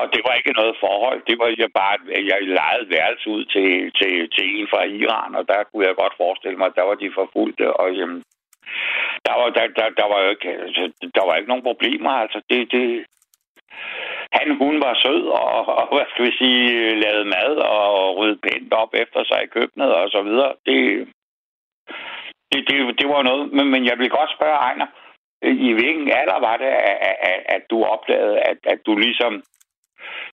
Og 0.00 0.04
det 0.12 0.20
var 0.26 0.34
ikke 0.34 0.52
noget 0.60 0.76
forhold. 0.80 1.18
Det 1.28 1.36
var 1.38 1.48
jeg 1.58 1.70
bare, 1.80 1.96
jeg 2.30 2.38
lejede 2.42 2.90
værelse 2.90 3.26
ud 3.30 3.44
til, 3.44 3.70
til, 3.98 4.30
til 4.34 4.44
en 4.56 4.68
fra 4.72 4.82
Iran, 4.84 5.34
og 5.34 5.48
der 5.48 5.62
kunne 5.62 5.86
jeg 5.86 5.94
godt 6.02 6.14
forestille 6.22 6.58
mig, 6.58 6.66
at 6.66 6.76
der 6.78 6.82
var 6.82 6.94
de 6.94 7.12
forfulgte, 7.14 7.66
og 7.80 7.94
jamen, 7.98 8.22
der 9.26 9.34
var, 9.40 9.48
der, 9.56 9.66
der, 9.78 9.88
der 10.00 10.06
var 10.12 10.20
jo 10.24 10.28
ikke, 10.30 10.48
altså, 10.66 10.92
der 11.16 11.24
var 11.26 11.34
ikke 11.36 11.48
nogen 11.48 11.68
problemer. 11.70 12.10
Altså, 12.10 12.40
det, 12.50 12.72
det, 12.72 13.04
han, 14.32 14.56
hun 14.56 14.80
var 14.86 14.94
sød, 15.04 15.24
og, 15.26 15.68
og 15.78 15.94
hvad 15.94 16.06
skal 16.10 16.24
vi 16.26 16.32
sige, 16.40 16.94
lavede 17.02 17.24
mad 17.24 17.52
og 17.56 18.16
rydde 18.16 18.38
pænt 18.46 18.72
op 18.72 18.92
efter 18.94 19.24
sig 19.24 19.40
i 19.42 19.52
køkkenet 19.56 19.94
og 19.94 20.08
så 20.10 20.22
videre. 20.22 20.52
Det, 20.66 20.78
det, 22.52 22.60
det, 22.68 22.98
det 23.00 23.08
var 23.08 23.22
noget, 23.22 23.52
men, 23.52 23.66
men 23.70 23.84
jeg 23.86 23.98
vil 23.98 24.10
godt 24.10 24.30
spørge 24.36 24.62
Ejner, 24.66 24.86
i 25.42 25.72
hvilken 25.72 26.08
alder 26.10 26.38
var 26.40 26.56
det, 26.56 26.64
at, 26.66 27.16
at, 27.30 27.40
at 27.56 27.62
du 27.70 27.84
opdagede, 27.84 28.40
at, 28.40 28.58
at 28.64 28.78
du 28.86 28.96
ligesom 28.96 29.42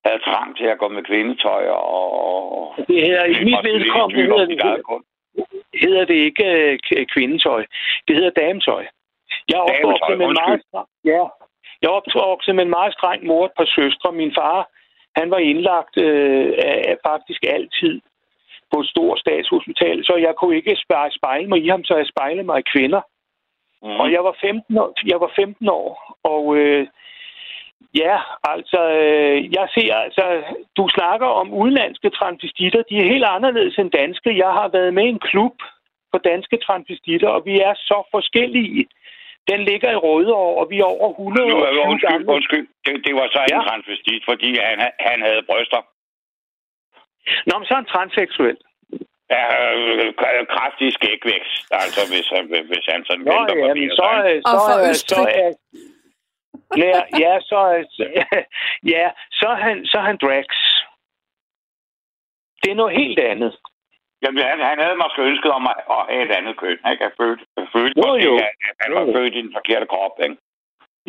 havde 0.04 0.18
trang 0.28 0.56
til 0.56 0.64
at 0.64 0.78
gå 0.78 0.88
med 0.88 1.02
kvindetøj 1.02 1.68
og... 1.68 2.74
Det 2.88 3.02
her, 3.06 3.24
i 3.24 3.44
mit 3.44 3.60
vedkommende 3.64 4.22
hedder 4.22 4.46
det, 4.46 5.02
hedder 5.74 6.04
det 6.04 6.14
ikke 6.14 6.78
uh, 6.98 7.06
kvindetøj. 7.14 7.64
Det 8.08 8.16
hedder 8.16 8.30
dametøj. 8.30 8.84
Jeg 9.48 9.56
er 9.58 9.62
opvokset 9.62 10.18
med 10.18 10.26
en 10.26 10.36
meget 10.44 10.62
ja, 11.04 11.22
jeg 11.82 11.90
opvokset 11.90 12.54
med 12.54 12.64
en 12.64 12.70
meget 12.78 12.92
streng 12.92 13.26
mor 13.26 13.44
et 13.46 13.52
par 13.56 13.68
søstre. 13.76 14.12
Min 14.12 14.32
far, 14.38 14.68
han 15.16 15.30
var 15.30 15.38
indlagt 15.38 15.96
øh, 15.96 16.52
af, 16.58 16.96
faktisk 17.06 17.42
altid 17.44 18.00
på 18.72 18.80
et 18.80 18.88
stort 18.88 19.18
statshospital, 19.18 20.04
så 20.04 20.14
jeg 20.16 20.34
kunne 20.34 20.56
ikke 20.56 20.76
spejle 21.18 21.48
mig 21.48 21.64
i 21.64 21.68
ham, 21.68 21.84
så 21.84 21.96
jeg 21.96 22.06
spejlede 22.06 22.46
mig 22.46 22.58
i 22.58 22.70
kvinder. 22.74 23.00
Mm. 23.82 24.00
Og 24.00 24.12
jeg 24.12 24.24
var 24.24 24.36
15 24.40 24.78
år, 24.78 24.92
jeg 25.06 25.20
var 25.20 25.32
15 25.36 25.68
år 25.68 26.16
og 26.24 26.56
øh, 26.56 26.86
Ja, 27.94 28.18
altså, 28.44 28.80
øh, 29.00 29.54
jeg 29.54 29.68
ser, 29.74 29.94
altså, 29.94 30.24
du 30.76 30.88
snakker 30.88 31.26
om 31.26 31.52
udenlandske 31.52 32.10
transvestitter. 32.10 32.82
De 32.90 32.96
er 32.98 33.12
helt 33.12 33.24
anderledes 33.24 33.78
end 33.78 33.90
danske. 33.90 34.38
Jeg 34.44 34.52
har 34.58 34.68
været 34.68 34.94
med 34.94 35.04
i 35.04 35.08
en 35.08 35.18
klub 35.18 35.56
for 36.10 36.18
danske 36.18 36.56
transvestitter, 36.66 37.28
og 37.28 37.42
vi 37.44 37.54
er 37.60 37.74
så 37.74 37.98
forskellige. 38.10 38.86
Den 39.50 39.60
ligger 39.70 39.90
i 39.90 40.02
Rødovre, 40.06 40.60
og 40.60 40.70
vi 40.70 40.78
er 40.78 40.84
over 40.84 41.10
100 41.10 41.48
Nu, 41.48 41.56
år 41.56 41.88
undskyld, 41.90 42.28
undskyld. 42.28 42.66
Det, 42.84 42.94
det 43.06 43.14
var 43.14 43.28
så 43.32 43.40
ja. 43.50 43.58
en 43.58 43.66
transvestit, 43.68 44.22
fordi 44.30 44.50
han, 44.58 44.78
han 45.08 45.18
havde 45.26 45.42
bryster. 45.50 45.80
Nå, 47.46 47.52
men 47.58 47.66
så 47.66 47.72
er 47.74 47.80
han 47.82 47.92
transseksuel. 47.94 48.58
Ja, 49.34 49.44
øh, 49.74 50.46
kraftig 50.54 50.88
skægvækst, 50.98 51.54
altså 51.82 52.00
hvis, 52.12 52.26
han, 52.34 52.44
hvis 52.70 52.86
han 52.92 53.00
sådan 53.08 53.24
Nå, 53.24 53.32
vælter 53.32 53.56
ja, 53.56 53.66
på 53.66 53.74
men 53.74 53.90
så, 53.90 53.96
så, 53.96 54.08
øh, 54.30 54.36
så, 54.42 54.52
Og 54.52 54.58
fra 54.66 54.74
øh, 54.80 54.84
så 54.84 54.90
Østrig. 54.90 55.26
Er... 56.72 56.78
Ja, 56.84 57.00
ja, 57.24 57.32
så, 57.50 57.56
er- 57.56 58.44
ja, 58.94 59.10
så 59.38 59.46
er 59.54 59.60
han, 59.66 59.86
så 59.86 59.98
er 59.98 60.02
han 60.10 60.18
drags. 60.24 60.58
Det 62.62 62.68
er 62.70 62.74
noget 62.80 62.96
helt 63.02 63.18
andet. 63.32 63.52
Jamen, 64.22 64.42
han, 64.50 64.58
han 64.70 64.78
havde 64.84 64.96
måske 65.02 65.20
ønsket 65.30 65.50
om 65.58 65.64
at, 65.72 65.76
at 65.96 66.02
have 66.10 66.22
et 66.28 66.32
andet 66.38 66.54
køn. 66.62 66.78
Ikke? 66.90 67.02
Han 67.06 67.12
følte, 67.20 67.44
følte 67.74 67.96
Jo, 68.06 68.10
jo. 68.26 68.32
at 68.36 68.52
at 68.70 68.76
han 68.82 68.90
var 68.96 69.02
jo. 69.06 69.12
født 69.16 69.34
i 69.34 69.42
den 69.46 69.52
forkerte 69.58 69.86
krop. 69.92 70.14
Ikke? 70.24 70.36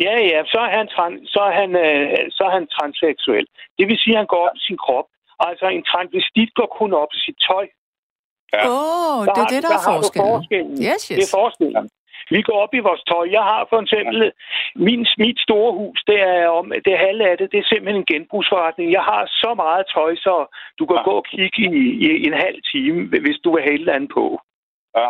Ja, 0.06 0.14
ja, 0.32 0.38
så 0.52 0.58
er 0.66 0.70
han, 0.78 0.88
trans, 0.94 1.30
så 1.34 1.40
er 1.50 1.54
han, 1.60 1.70
øh, 1.84 2.18
så 2.36 2.42
er 2.48 2.52
han 2.58 2.66
transseksuel. 2.76 3.46
Det 3.78 3.84
vil 3.88 3.98
sige, 3.98 4.14
at 4.14 4.18
han 4.22 4.26
går 4.34 4.42
op 4.48 4.56
i 4.56 4.64
sin 4.68 4.78
krop. 4.84 5.06
Altså, 5.48 5.66
en 5.76 5.84
transvestit 5.90 6.50
går 6.54 6.68
kun 6.78 6.92
op 7.02 7.08
i 7.16 7.18
sit 7.26 7.38
tøj. 7.48 7.66
Ja. 8.54 8.62
Åh, 8.68 9.18
oh, 9.18 9.24
det 9.26 9.32
er 9.36 9.40
har- 9.40 9.52
det, 9.54 9.62
der 9.62 9.74
er 9.78 9.82
har 9.86 9.92
du 9.92 9.98
forskellen. 10.02 10.30
forskellen. 10.34 10.72
Yes, 10.88 11.02
Det 11.08 11.14
er 11.16 11.20
yes. 11.22 11.34
forskellen. 11.40 11.86
Vi 12.34 12.40
går 12.48 12.58
op 12.64 12.74
i 12.78 12.86
vores 12.88 13.02
tøj. 13.10 13.24
Jeg 13.36 13.44
har 13.50 13.60
for 13.70 13.78
eksempel 13.84 14.18
min, 14.86 15.02
mit 15.24 15.38
store 15.46 15.72
hus, 15.80 15.98
det 16.10 16.18
er 16.32 16.46
om 16.60 16.66
det 16.86 17.02
halve 17.06 17.24
af 17.30 17.34
det, 17.38 17.46
det 17.52 17.58
er 17.60 17.68
simpelthen 17.72 18.00
en 18.02 18.10
genbrugsforretning. 18.12 18.86
Jeg 18.98 19.04
har 19.10 19.22
så 19.42 19.50
meget 19.64 19.84
tøj, 19.96 20.12
så 20.26 20.34
du 20.78 20.82
kan 20.86 20.96
Ja. 20.96 21.02
gå 21.08 21.12
og 21.20 21.24
kigge 21.32 21.62
i, 21.80 21.82
i 22.06 22.26
en 22.30 22.36
halv 22.46 22.58
time, 22.72 22.98
hvis 23.24 23.38
du 23.44 23.48
vil 23.54 23.62
have 23.62 23.74
et 23.74 23.80
eller 23.84 23.96
andet 23.98 24.10
på. 24.18 24.24
Ja. 25.00 25.08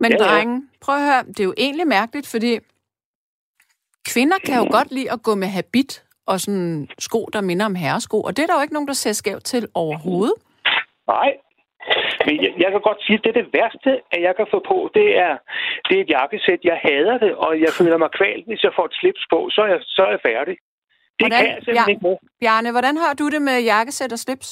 Men 0.00 0.12
Ja, 0.12 0.16
ja. 0.20 0.24
drenge, 0.24 0.56
prøv 0.84 0.94
at 0.94 1.04
høre, 1.10 1.22
det 1.34 1.40
er 1.40 1.44
jo 1.44 1.54
egentlig 1.66 1.86
mærkeligt, 1.86 2.28
fordi 2.34 2.52
kvinder 4.12 4.38
kan 4.46 4.54
jo 4.62 4.66
godt 4.70 4.90
lide 4.92 5.12
at 5.12 5.22
gå 5.22 5.34
med 5.34 5.48
habit 5.48 6.04
og 6.26 6.40
sådan 6.40 6.88
sko, 6.98 7.20
der 7.32 7.40
minder 7.40 7.66
om 7.66 7.74
herresko, 7.74 8.20
og 8.22 8.36
det 8.36 8.42
er 8.42 8.46
der 8.46 8.54
jo 8.54 8.62
ikke 8.62 8.74
nogen, 8.74 8.88
der 8.88 8.92
ser 8.94 9.12
skævt 9.12 9.44
til 9.44 9.68
overhovedet. 9.74 10.34
Nej. 11.08 11.30
Men 12.26 12.34
jeg, 12.44 12.52
jeg 12.62 12.70
kan 12.72 12.80
godt 12.88 13.00
sige, 13.04 13.18
at 13.18 13.24
det 13.24 13.30
er 13.32 13.40
det 13.42 13.52
værste, 13.58 13.90
at 14.14 14.20
jeg 14.26 14.34
kan 14.38 14.46
få 14.54 14.58
på, 14.72 14.78
det 14.98 15.08
er, 15.26 15.34
det 15.88 15.94
er 15.98 16.02
et 16.04 16.10
jakkesæt. 16.18 16.60
Jeg 16.70 16.78
hader 16.86 17.18
det, 17.24 17.32
og 17.44 17.50
jeg 17.64 17.72
føler 17.78 17.98
mig 18.04 18.10
kvalt, 18.20 18.44
hvis 18.48 18.62
jeg 18.66 18.72
får 18.76 18.84
et 18.90 18.96
slips 19.00 19.24
på, 19.32 19.38
så 19.54 19.60
er 19.66 19.68
jeg, 19.74 19.80
så 19.96 20.02
er 20.06 20.10
jeg 20.16 20.22
færdig. 20.30 20.56
Det 21.18 21.22
Hvordan- 21.22 21.38
kan 21.44 21.54
jeg 21.54 21.62
simpelthen 21.64 21.88
ja. 21.88 21.94
ikke 21.94 22.06
med. 22.08 22.16
Bjarne, 22.40 22.70
hvordan 22.76 22.96
har 23.04 23.12
du 23.20 23.26
det 23.34 23.42
med 23.48 23.56
jakkesæt 23.72 24.12
og 24.16 24.18
slips? 24.26 24.48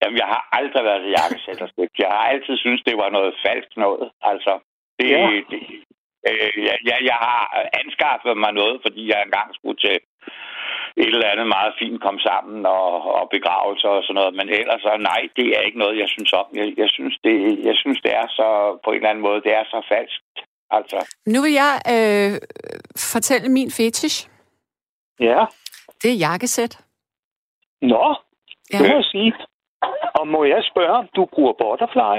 Jamen, 0.00 0.18
jeg 0.22 0.28
har 0.34 0.42
aldrig 0.58 0.84
været 0.88 1.02
til 1.04 1.12
jakkesætterskab. 1.20 1.88
Jeg 2.04 2.10
har 2.16 2.24
altid 2.32 2.56
synes 2.64 2.80
det 2.88 2.96
var 3.02 3.10
noget 3.16 3.32
falsk 3.46 3.70
noget. 3.84 4.06
Altså, 4.30 4.52
det, 4.98 5.06
Ja. 5.10 5.22
det, 5.52 5.60
øh, 6.28 6.50
jeg, 6.68 6.76
jeg, 6.88 6.98
jeg 7.10 7.18
har 7.28 7.42
anskaffet 7.82 8.34
mig 8.44 8.52
noget, 8.60 8.76
fordi 8.84 9.02
jeg 9.12 9.18
engang 9.26 9.48
skulle 9.58 9.78
til 9.86 9.96
et 11.02 11.06
eller 11.14 11.32
andet 11.32 11.46
meget 11.56 11.72
fint 11.80 11.98
kom 12.06 12.18
sammen 12.18 12.66
og, 12.66 12.90
og 13.16 13.24
begravelser 13.36 13.88
og 13.88 14.02
sådan 14.04 14.14
noget. 14.20 14.34
Men 14.38 14.48
ellers 14.48 14.82
så 14.82 14.92
nej, 15.10 15.20
det 15.36 15.46
er 15.56 15.60
ikke 15.60 15.78
noget, 15.78 15.98
jeg 16.02 16.08
synes 16.14 16.32
om. 16.32 16.46
Jeg, 16.60 16.66
jeg, 16.82 16.88
synes, 16.96 17.14
det, 17.24 17.34
jeg 17.68 17.74
synes, 17.82 17.98
det 18.04 18.12
er 18.20 18.26
så 18.38 18.48
på 18.84 18.90
en 18.90 18.96
eller 18.96 19.10
anden 19.10 19.22
måde, 19.28 19.40
det 19.46 19.52
er 19.54 19.64
så 19.64 19.78
falskt. 19.92 20.36
Altså, 20.70 20.98
Nu 21.26 21.38
vil 21.42 21.52
jeg 21.62 21.74
øh, 21.94 22.32
fortælle 23.12 23.48
min 23.48 23.70
fetish. 23.70 24.28
Ja. 25.20 25.40
Det 26.02 26.10
er 26.10 26.18
jakkesæt. 26.26 26.74
Nå, 27.82 28.14
Ja. 28.72 28.78
det 28.78 28.88
må 28.88 28.94
jeg 28.94 29.04
sige. 29.04 29.32
Og 30.18 30.28
må 30.28 30.44
jeg 30.44 30.62
spørge, 30.70 30.92
om 31.02 31.08
du 31.16 31.26
bruger 31.34 31.52
butterfly? 31.52 32.16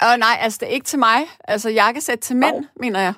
Og 0.00 0.18
nej, 0.18 0.34
altså 0.44 0.58
det 0.60 0.66
er 0.68 0.72
ikke 0.72 0.84
til 0.92 0.98
mig. 0.98 1.18
Altså 1.44 1.70
jakkesæt 1.70 2.18
til 2.18 2.36
mænd, 2.36 2.64
mener 2.76 3.00
jeg. 3.00 3.14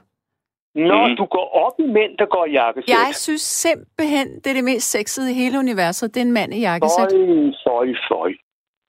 Når 0.74 1.06
Mhm. 1.06 1.16
du 1.16 1.24
går 1.36 1.46
op 1.64 1.72
i 1.78 1.86
mænd, 1.98 2.18
der 2.18 2.26
går 2.26 2.44
i 2.46 2.52
jakkesæt. 2.52 2.88
Jeg 2.88 3.10
synes 3.14 3.42
simpelthen, 3.42 4.26
det 4.40 4.46
er 4.46 4.54
det 4.54 4.64
mest 4.64 4.90
sexede 4.90 5.30
i 5.30 5.34
hele 5.34 5.58
universet. 5.58 6.14
Det 6.14 6.20
er 6.20 6.24
en 6.24 6.32
mand 6.32 6.54
i 6.54 6.60
jakkesæt. 6.60 7.10
Føj, 7.12 7.48
føj, 7.66 7.86
føj. 8.08 8.30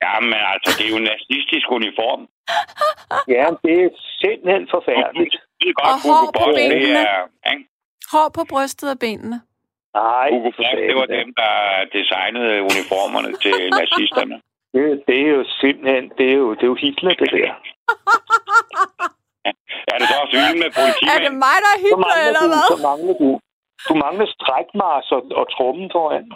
ja, 0.04 0.14
men 0.20 0.38
altså, 0.52 0.68
det 0.78 0.82
er 0.86 0.90
jo 0.94 0.96
en 1.04 1.08
nazistisk 1.14 1.66
uniform. 1.78 2.22
Ja, 3.36 3.46
det 3.64 3.74
er 3.84 3.88
simpelthen 4.22 4.64
forfærdeligt. 4.74 5.34
Det 5.60 5.68
er 5.68 5.76
godt, 5.82 5.88
Og 5.92 5.96
hår 6.08 6.22
på 6.26 6.44
Boss, 6.44 6.58
det 6.60 6.70
benene. 6.70 6.98
er... 7.14 7.20
Ikke? 7.52 7.64
Hår 8.12 8.28
på 8.36 8.42
brystet 8.52 8.86
og 8.94 8.98
benene. 9.04 9.36
Nej, 10.00 10.26
Hugo 10.32 10.50
Boss, 10.56 10.70
det 10.88 10.94
var 11.00 11.06
dem, 11.18 11.28
der 11.40 11.54
designede 11.98 12.54
uniformerne 12.70 13.30
til 13.44 13.56
nazisterne. 13.80 14.36
det, 14.74 14.82
det 15.08 15.16
er 15.26 15.30
jo 15.36 15.44
simpelthen, 15.62 16.04
det 16.18 16.26
er 16.32 16.36
jo, 16.42 16.48
det 16.54 16.62
er 16.62 16.70
jo 16.74 16.78
Hitler, 16.84 17.14
det 17.20 17.30
der. 17.36 17.52
Er 19.92 19.96
det 19.98 20.06
så 20.08 20.14
også 20.22 20.34
vildt 20.40 20.58
med 20.62 20.68
Er 21.14 21.18
det 21.24 21.32
mig, 21.44 21.56
der 21.64 21.72
er 21.76 21.96
mangler 21.96 22.26
eller 22.28 22.40
du, 22.40 22.48
hvad? 22.54 22.66
så 22.72 22.76
mangler 22.88 23.14
du. 23.22 23.28
Du 23.88 23.94
mangler 24.04 24.26
strækmars 24.36 25.06
og, 25.16 25.22
og 25.40 25.44
trummen 25.54 25.88
foran. 25.96 26.26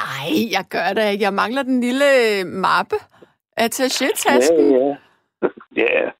Nej, 0.00 0.28
jeg 0.56 0.64
gør 0.74 0.88
det 0.96 1.12
ikke. 1.12 1.24
Jeg 1.24 1.34
mangler 1.42 1.62
den 1.62 1.80
lille 1.80 2.08
mappe. 2.44 2.96
Attaché-tasken. 3.64 4.66
Ja, 4.72 4.78
ja. 4.86 4.94
Ja, 5.76 6.10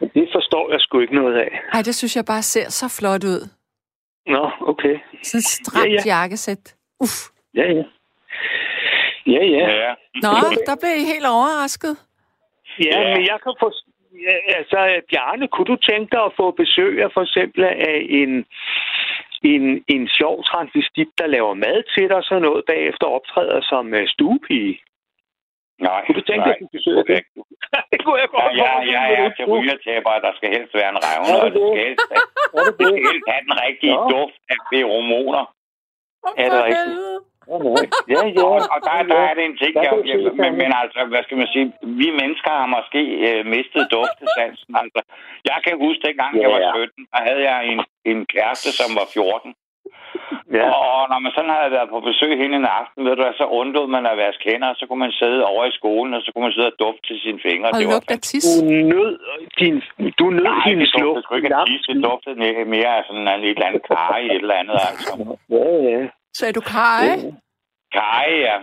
Men 0.00 0.08
det 0.16 0.28
forstår 0.36 0.70
jeg 0.72 0.80
sgu 0.80 1.00
ikke 1.00 1.14
noget 1.14 1.34
af. 1.36 1.60
Ej, 1.72 1.82
det 1.82 1.94
synes 1.94 2.16
jeg 2.16 2.24
bare 2.24 2.42
ser 2.42 2.68
så 2.70 2.86
flot 3.00 3.24
ud. 3.24 3.48
Nå, 4.26 4.50
okay. 4.72 4.94
Sådan 5.22 5.38
et 5.38 5.44
stramt 5.44 5.86
Ja, 5.92 5.92
ja. 5.92 6.02
jakkesæt. 6.18 6.74
Uff. 7.00 7.16
Ja, 7.54 7.62
ja. 7.78 7.84
Ja, 9.26 9.42
ja. 9.56 9.64
Ja. 9.82 9.94
Nå, 10.22 10.30
der 10.66 10.76
blev 10.80 10.92
I 11.02 11.04
helt 11.14 11.26
overrasket. 11.26 11.96
Ja, 12.78 13.00
Ja. 13.00 13.14
men 13.16 13.26
jeg 13.26 13.38
kan 13.44 13.54
få... 13.60 13.72
Ja, 14.26 14.34
altså, 14.58 14.78
Bjarne, 15.10 15.48
kunne 15.48 15.70
du 15.72 15.76
tænke 15.76 16.08
dig 16.14 16.22
at 16.24 16.36
få 16.40 16.50
besøg 16.50 17.02
af 17.04 17.10
for 17.14 17.22
eksempel 17.22 17.64
af 17.64 18.06
en, 18.22 18.32
en, 19.52 19.84
en 19.94 20.08
sjov 20.18 20.44
transvestit, 20.44 21.10
der 21.18 21.26
laver 21.26 21.54
mad 21.54 21.78
til 21.94 22.08
dig 22.08 22.16
og 22.16 22.24
sådan 22.24 22.42
noget, 22.42 22.64
bagefter 22.72 23.06
optræder 23.06 23.60
som 23.70 23.84
uh, 23.92 24.06
stuepige? 24.14 24.80
Nej, 25.88 26.00
Kunne 26.04 26.18
du 26.20 26.24
tænke 26.30 26.44
dig 26.48 26.56
nej. 26.60 26.66
at 26.66 26.72
besøge 26.76 27.04
det? 27.10 27.20
det 27.92 27.98
kunne 28.04 28.18
jeg 28.22 28.28
Ja, 28.32 28.38
godt 28.38 28.52
ja, 28.62 28.72
ja, 28.94 29.02
ja, 29.12 29.24
du 29.24 29.30
til 29.36 29.44
rygertæpper, 29.52 30.12
der 30.26 30.32
skal 30.38 30.48
helst 30.56 30.74
være 30.74 30.90
en 30.94 31.00
revne, 31.06 31.34
det 31.34 31.42
og 31.44 31.50
det 31.54 31.60
skal 31.68 31.82
helst, 31.86 32.06
Er 32.54 32.62
det 32.66 32.74
det 32.78 32.86
skal 32.88 33.04
helst 33.08 33.26
have 33.32 33.42
den 33.48 33.54
rigtige 33.66 33.96
Nå. 33.96 34.10
duft 34.12 34.38
af 34.52 34.58
feromoner. 34.70 35.44
Er 36.42 36.48
det 36.54 36.60
rigtigt? 36.68 36.98
Ja, 37.48 37.56
ja, 38.12 38.20
ja. 38.36 38.42
Og, 38.54 38.58
og 38.74 38.78
der, 38.86 38.94
der 39.12 39.20
er 39.28 39.34
det 39.38 39.44
en 39.50 39.56
ting, 39.62 39.72
Der 39.74 39.82
jeg, 39.82 39.92
jeg, 40.10 40.18
men, 40.42 40.50
men 40.62 40.70
altså, 40.82 41.00
hvad 41.12 41.22
skal 41.26 41.36
man 41.42 41.48
sige, 41.54 41.66
vi 42.00 42.08
mennesker 42.20 42.50
har 42.60 42.66
måske 42.76 43.00
øh, 43.28 43.40
mistet 43.54 43.82
duftesansen. 43.94 44.70
Altså, 44.82 45.00
jeg 45.50 45.58
kan 45.66 45.74
huske, 45.84 46.00
dengang 46.08 46.32
jeg 46.42 46.50
var 46.54 46.60
Ja. 46.66 46.72
17, 46.74 47.06
der 47.12 47.20
havde 47.28 47.42
jeg 47.50 47.58
en, 47.72 47.80
en 48.10 48.18
kæreste, 48.34 48.68
som 48.80 48.90
var 48.98 49.06
14. 49.14 49.54
ja. 50.58 50.66
Og 50.86 51.00
når 51.10 51.18
man 51.24 51.32
sådan 51.36 51.54
havde 51.58 51.72
været 51.76 51.88
på 51.94 51.98
besøg 52.08 52.32
hende 52.42 52.56
en 52.62 52.68
aften, 52.80 53.00
ved 53.06 53.14
du, 53.16 53.22
så 53.40 53.46
undlod 53.60 53.86
man 53.96 54.04
at 54.12 54.16
vaske 54.24 54.44
hænder, 54.50 54.68
og 54.72 54.76
så 54.78 54.84
kunne 54.86 55.02
man 55.06 55.12
sidde 55.22 55.40
over 55.52 55.64
i 55.70 55.72
skolen, 55.80 56.14
og 56.16 56.22
så 56.22 56.28
kunne 56.32 56.44
man 56.48 56.52
sidde 56.56 56.70
og 56.72 56.78
dufte 56.84 57.02
til 57.08 57.18
sine 57.24 57.40
fingre. 57.46 57.68
Og 57.68 57.78
det 57.80 57.88
var 57.94 58.00
tis. 58.30 58.46
Du 58.60 58.64
nød 58.92 59.12
din, 59.60 59.76
du 60.20 60.24
nød 60.30 60.42
Nej, 60.52 60.68
hendes 60.70 60.90
det 60.92 61.00
duftede 61.02 61.22
sgu 61.24 61.34
ikke 61.34 61.54
af 61.56 61.66
tis. 61.66 61.82
Det 61.90 62.04
duftede 62.08 62.36
mere- 62.74 62.96
af 62.98 63.04
sådan 63.08 63.22
en 63.28 63.40
et 63.44 63.48
eller 63.56 63.66
andet 63.68 63.82
kaj, 63.88 64.20
et 64.20 64.32
eller 64.44 64.54
andet, 64.62 64.76
altså. 64.90 65.10
Ja, 65.56 65.66
ja. 65.90 66.00
Sagde 66.38 66.52
du 66.52 66.60
kaj? 66.60 67.06
Kaj, 67.92 68.26
ja. 68.46 68.56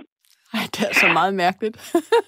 Ej, 0.54 0.66
det 0.76 0.82
er 0.90 0.94
så 0.94 1.08
meget 1.08 1.34
mærkeligt. 1.34 1.78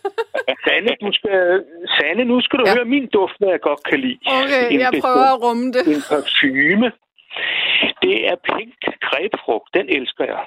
Sanne, 0.66 0.92
du 1.02 1.10
skal, 1.18 1.64
Sanne, 1.98 2.24
nu 2.26 2.42
skal 2.42 2.60
du 2.60 2.64
Ja. 2.68 2.74
høre 2.76 2.86
min 2.86 3.08
duft, 3.08 3.36
hvad 3.40 3.50
jeg 3.50 3.62
godt 3.62 3.84
kan 3.90 4.00
lide. 4.00 4.20
Okay, 4.26 4.66
En 4.74 4.80
jeg 4.80 4.92
prøver 5.02 5.28
at 5.36 5.42
rumme 5.44 5.68
det. 5.76 5.84
En 5.96 6.02
parfume. 6.10 6.92
Det 8.04 8.18
er 8.32 8.36
pink 8.52 8.80
grebfrugt. 9.08 9.68
Den 9.74 9.86
elsker 9.98 10.26
jeg. 10.34 10.44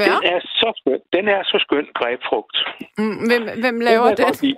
Ja. 0.00 0.04
Den 0.04 0.22
er 0.32 0.40
så 0.60 0.68
skøn. 0.80 1.00
Den 1.12 1.24
er 1.28 1.42
så 1.42 1.56
skøn, 1.64 1.86
grebfrugt. 1.94 2.56
Mm, 2.98 3.16
hvem, 3.28 3.42
hvem 3.62 3.80
laver 3.80 4.14
den? 4.14 4.26
lide. 4.42 4.56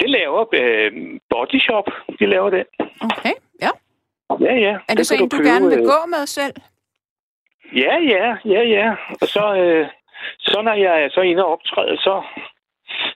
Det 0.00 0.10
laver 0.10 0.40
øh, 0.60 0.92
Body 1.30 1.60
Shop. 1.66 1.86
De 2.18 2.26
laver 2.26 2.50
den. 2.50 2.66
Okay, 3.08 3.34
ja. 3.64 3.70
Ja, 4.46 4.54
ja. 4.66 4.72
Er 4.72 4.78
Den 4.88 4.96
det 4.96 5.06
så 5.06 5.14
kan 5.14 5.24
en, 5.24 5.28
du 5.28 5.36
købe, 5.36 5.48
gerne 5.48 5.68
vil 5.68 5.78
øh, 5.78 5.84
gå 5.84 5.98
med 6.14 6.26
selv? 6.26 6.54
Ja, 7.72 7.94
ja, 8.14 8.36
ja, 8.44 8.62
ja. 8.76 8.94
Og 9.20 9.28
så, 9.28 9.44
øh, 9.62 9.86
så 10.38 10.62
når 10.62 10.72
jeg 10.72 11.02
er 11.04 11.08
så 11.10 11.20
inde 11.20 11.44
og 11.44 11.52
optræde, 11.52 11.96
så, 11.96 12.22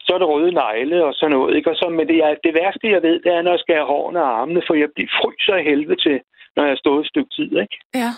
så 0.05 0.15
er 0.15 0.19
det 0.19 0.29
røde 0.29 0.53
negle 0.53 1.05
og 1.05 1.15
sådan 1.15 1.37
noget. 1.37 1.57
Ikke? 1.57 1.71
Og 1.71 1.77
så, 1.77 1.89
men 1.89 2.09
det, 2.09 2.17
er, 2.17 2.35
det 2.45 2.55
værste, 2.55 2.91
jeg 2.91 3.03
ved, 3.03 3.21
det 3.25 3.33
er, 3.33 3.43
når 3.43 3.51
jeg 3.51 3.61
skal 3.61 3.75
have 3.75 3.87
hårene 3.87 4.23
og 4.23 4.41
armene, 4.41 4.63
for 4.67 4.75
jeg 4.75 4.89
bliver 4.95 5.11
fryser 5.21 5.57
i 5.57 5.65
helvede 5.71 6.01
til, 6.07 6.21
når 6.57 6.63
jeg 6.63 6.71
har 6.71 6.83
stået 6.85 7.01
et 7.01 7.09
stykke 7.13 7.31
tid. 7.37 7.51
Ikke? 7.65 7.77
Ja. 7.95 8.13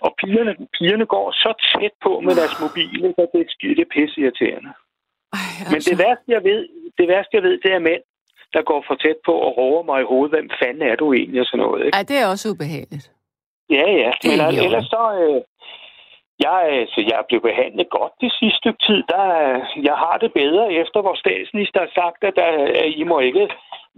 Og 0.00 0.14
pigerne, 0.20 0.54
pigerne 0.78 1.06
går 1.06 1.26
så 1.32 1.50
tæt 1.70 1.94
på 2.02 2.20
med 2.20 2.34
deres 2.40 2.56
mobil, 2.64 2.96
ikke? 3.08 3.22
og 3.22 3.28
det 3.32 3.40
er, 3.40 3.74
det 3.78 3.84
er 3.86 3.94
pisse 3.96 4.20
irriterende. 4.20 4.70
Ej, 5.32 5.50
altså. 5.60 5.72
Men 5.72 5.80
det 5.88 5.96
værste, 6.04 6.28
jeg 6.36 6.42
ved, 6.50 6.60
det 6.98 7.06
værste, 7.08 7.32
jeg 7.36 7.42
ved, 7.42 7.54
det 7.64 7.72
er 7.72 7.78
mænd, 7.90 8.02
der 8.54 8.62
går 8.62 8.84
for 8.88 8.94
tæt 8.94 9.18
på 9.26 9.32
og 9.46 9.50
råber 9.58 9.82
mig 9.90 9.98
i 10.00 10.08
hovedet, 10.10 10.32
hvem 10.34 10.48
fanden 10.62 10.82
er 10.90 10.96
du 10.96 11.06
egentlig, 11.12 11.40
og 11.40 11.46
sådan 11.46 11.64
noget. 11.66 11.80
Ikke? 11.84 11.96
Ej, 11.96 12.02
det 12.10 12.16
er 12.22 12.26
også 12.32 12.46
ubehageligt. 12.52 13.13
Ja, 13.70 13.86
ja. 14.02 14.10
Det 14.22 14.30
Men 14.30 14.40
altså, 14.40 14.64
ellers 14.64 14.86
så... 14.86 15.04
Øh, 15.22 15.42
jeg, 16.46 16.58
altså, 16.80 17.00
jeg 17.12 17.20
blev 17.28 17.40
behandlet 17.48 17.96
godt 17.98 18.14
det 18.20 18.32
sidste 18.38 18.58
stykke 18.60 18.82
tid. 18.88 19.00
Der, 19.14 19.24
jeg 19.88 19.96
har 20.04 20.16
det 20.24 20.32
bedre 20.42 20.72
efter, 20.82 20.98
hvor 21.02 21.16
statsminister 21.24 21.80
har 21.80 21.92
sagt, 22.00 22.20
at, 22.28 22.34
der, 22.36 22.50
at 22.84 22.90
I 23.00 23.04
må 23.04 23.16
ikke 23.20 23.48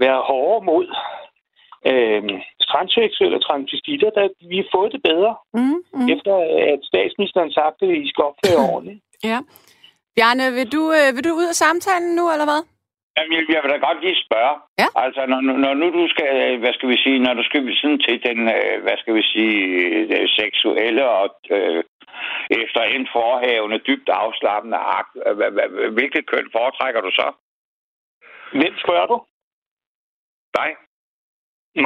være 0.05 0.21
hårde 0.31 0.65
mod 0.71 0.87
øh, 1.91 2.23
transseksuelle 2.71 3.37
og 3.39 3.45
transvestitter, 3.49 4.11
der 4.11 4.25
vi 4.51 4.57
har 4.57 4.69
fået 4.77 4.93
det 4.93 5.03
bedre, 5.11 5.33
mm, 5.55 5.79
mm. 5.97 6.09
efter 6.15 6.35
at 6.73 6.81
statsministeren 6.91 7.51
sagde 7.53 7.73
at 7.83 8.05
I 8.07 8.09
skal 8.13 8.25
opføre 8.31 8.63
ordentligt. 8.73 9.01
Ja. 9.31 9.39
Bjarne, 10.17 10.45
vil 10.59 10.69
du, 10.77 10.83
øh, 10.99 11.09
vil 11.17 11.25
du 11.25 11.33
ud 11.41 11.47
af 11.53 11.57
samtalen 11.65 12.13
nu, 12.19 12.25
eller 12.33 12.47
hvad? 12.51 12.63
Jamen, 13.17 13.33
jeg, 13.37 13.43
jeg 13.55 13.61
vil 13.63 13.73
da 13.73 13.79
godt 13.89 14.01
lige 14.05 14.25
spørge. 14.27 14.55
Ja? 14.81 14.89
Altså, 15.05 15.27
når, 15.27 15.41
når 15.65 15.75
nu 15.75 15.87
du 16.01 16.09
skal, 16.09 16.59
hvad 16.59 16.73
skal 16.73 16.89
vi 16.89 16.99
sige, 17.05 17.19
når 17.19 17.35
du 17.35 17.45
skal 17.45 17.61
sådan 17.81 17.99
til 18.07 18.17
den, 18.27 18.39
øh, 18.57 18.83
hvad 18.83 18.97
skal 18.99 19.15
vi 19.15 19.23
sige, 19.23 19.57
øh, 20.15 20.29
seksuelle 20.41 21.09
og 21.09 21.29
øh, 21.51 21.85
efter 22.51 22.83
en 22.83 23.09
forhavende, 23.13 23.79
dybt 23.79 24.09
afslappende 24.09 24.79
akt, 24.99 25.13
hvilket 25.99 26.31
køn 26.31 26.49
foretrækker 26.57 27.01
du 27.01 27.11
så? 27.11 27.29
Hvem 28.53 28.75
spørger 28.85 29.07
du? 29.07 29.17
Dig. 30.57 30.71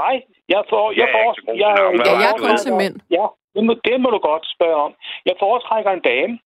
Nej, 0.03 0.17
jeg 0.49 0.63
får... 0.71 0.93
Jeg, 0.93 0.99
jeg, 0.99 1.09
får, 1.15 1.29
jeg, 1.47 1.57
jeg, 1.57 1.71
jeg, 2.07 2.15
jeg 2.23 2.31
er 2.33 2.39
kun 2.45 2.57
til 2.57 2.73
mænd. 2.83 2.97
Ja, 3.11 3.27
det 3.55 3.63
må, 3.67 3.73
det 3.85 4.01
må 4.01 4.09
du 4.11 4.19
godt 4.19 4.47
spørge 4.55 4.77
om. 4.87 4.95
Jeg 5.27 5.35
foretrækker 5.39 5.91
en 5.91 6.01
dame. 6.01 6.39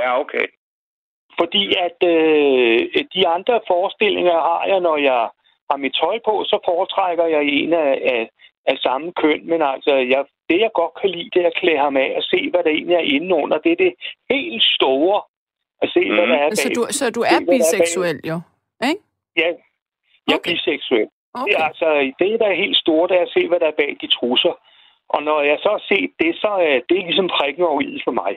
Ja, 0.00 0.20
okay. 0.20 0.46
Fordi 1.40 1.64
at 1.86 1.98
øh, 2.14 3.04
de 3.14 3.22
andre 3.36 3.60
forestillinger 3.70 4.36
har 4.48 4.64
jeg, 4.70 4.80
når 4.80 4.96
jeg 4.96 5.20
har 5.70 5.76
mit 5.76 5.94
tøj 6.02 6.16
på, 6.28 6.34
så 6.50 6.56
foretrækker 6.68 7.26
jeg 7.26 7.42
en 7.44 7.72
af, 7.72 7.92
af, 8.14 8.22
af 8.66 8.76
samme 8.78 9.12
køn. 9.12 9.40
Men 9.50 9.62
altså, 9.62 9.94
jeg, 10.12 10.24
det 10.48 10.58
jeg 10.60 10.70
godt 10.74 10.94
kan 11.00 11.10
lide, 11.10 11.30
det 11.34 11.42
er 11.42 11.46
at 11.46 11.58
klæde 11.60 11.78
ham 11.78 11.96
af 11.96 12.10
og 12.16 12.22
se, 12.22 12.50
hvad 12.50 12.62
der 12.64 12.70
egentlig 12.70 12.96
er 12.96 13.08
inde 13.16 13.34
under. 13.42 13.58
Det 13.58 13.72
er 13.72 13.80
det 13.84 13.94
helt 14.30 14.62
store 14.78 15.22
at 15.82 15.88
se, 15.94 16.02
mm. 16.08 16.14
hvad 16.14 16.26
der 16.26 16.38
er 16.44 16.48
bag. 16.48 16.56
Så 16.56 16.68
du, 16.76 16.82
så 16.98 17.04
du 17.10 17.20
er 17.20 17.38
se, 17.38 17.46
biseksuel, 17.52 18.20
jo? 18.30 18.36
Ikke? 18.88 19.02
Ja, 19.36 19.48
jeg 20.26 20.34
er 20.34 20.38
okay. 20.38 20.50
biseksuel. 20.50 21.08
Okay. 21.34 21.52
Det 21.52 21.60
er, 21.60 21.64
altså, 21.70 21.88
det, 22.18 22.40
der 22.40 22.46
er 22.46 22.62
helt 22.64 22.78
store, 22.84 23.08
det 23.08 23.16
er 23.16 23.22
at 23.28 23.34
se, 23.36 23.48
hvad 23.48 23.60
der 23.60 23.66
er 23.66 23.78
bag 23.82 23.96
de 24.00 24.06
trusser. 24.06 24.54
Og 25.08 25.22
når 25.22 25.40
jeg 25.50 25.58
så 25.64 25.68
har 25.76 25.84
set 25.92 26.10
det, 26.22 26.32
så 26.42 26.50
er 26.68 26.80
det 26.88 26.98
ligesom 27.08 27.28
prikken 27.36 27.62
over 27.62 27.80
i 27.80 28.00
for 28.04 28.14
mig. 28.22 28.32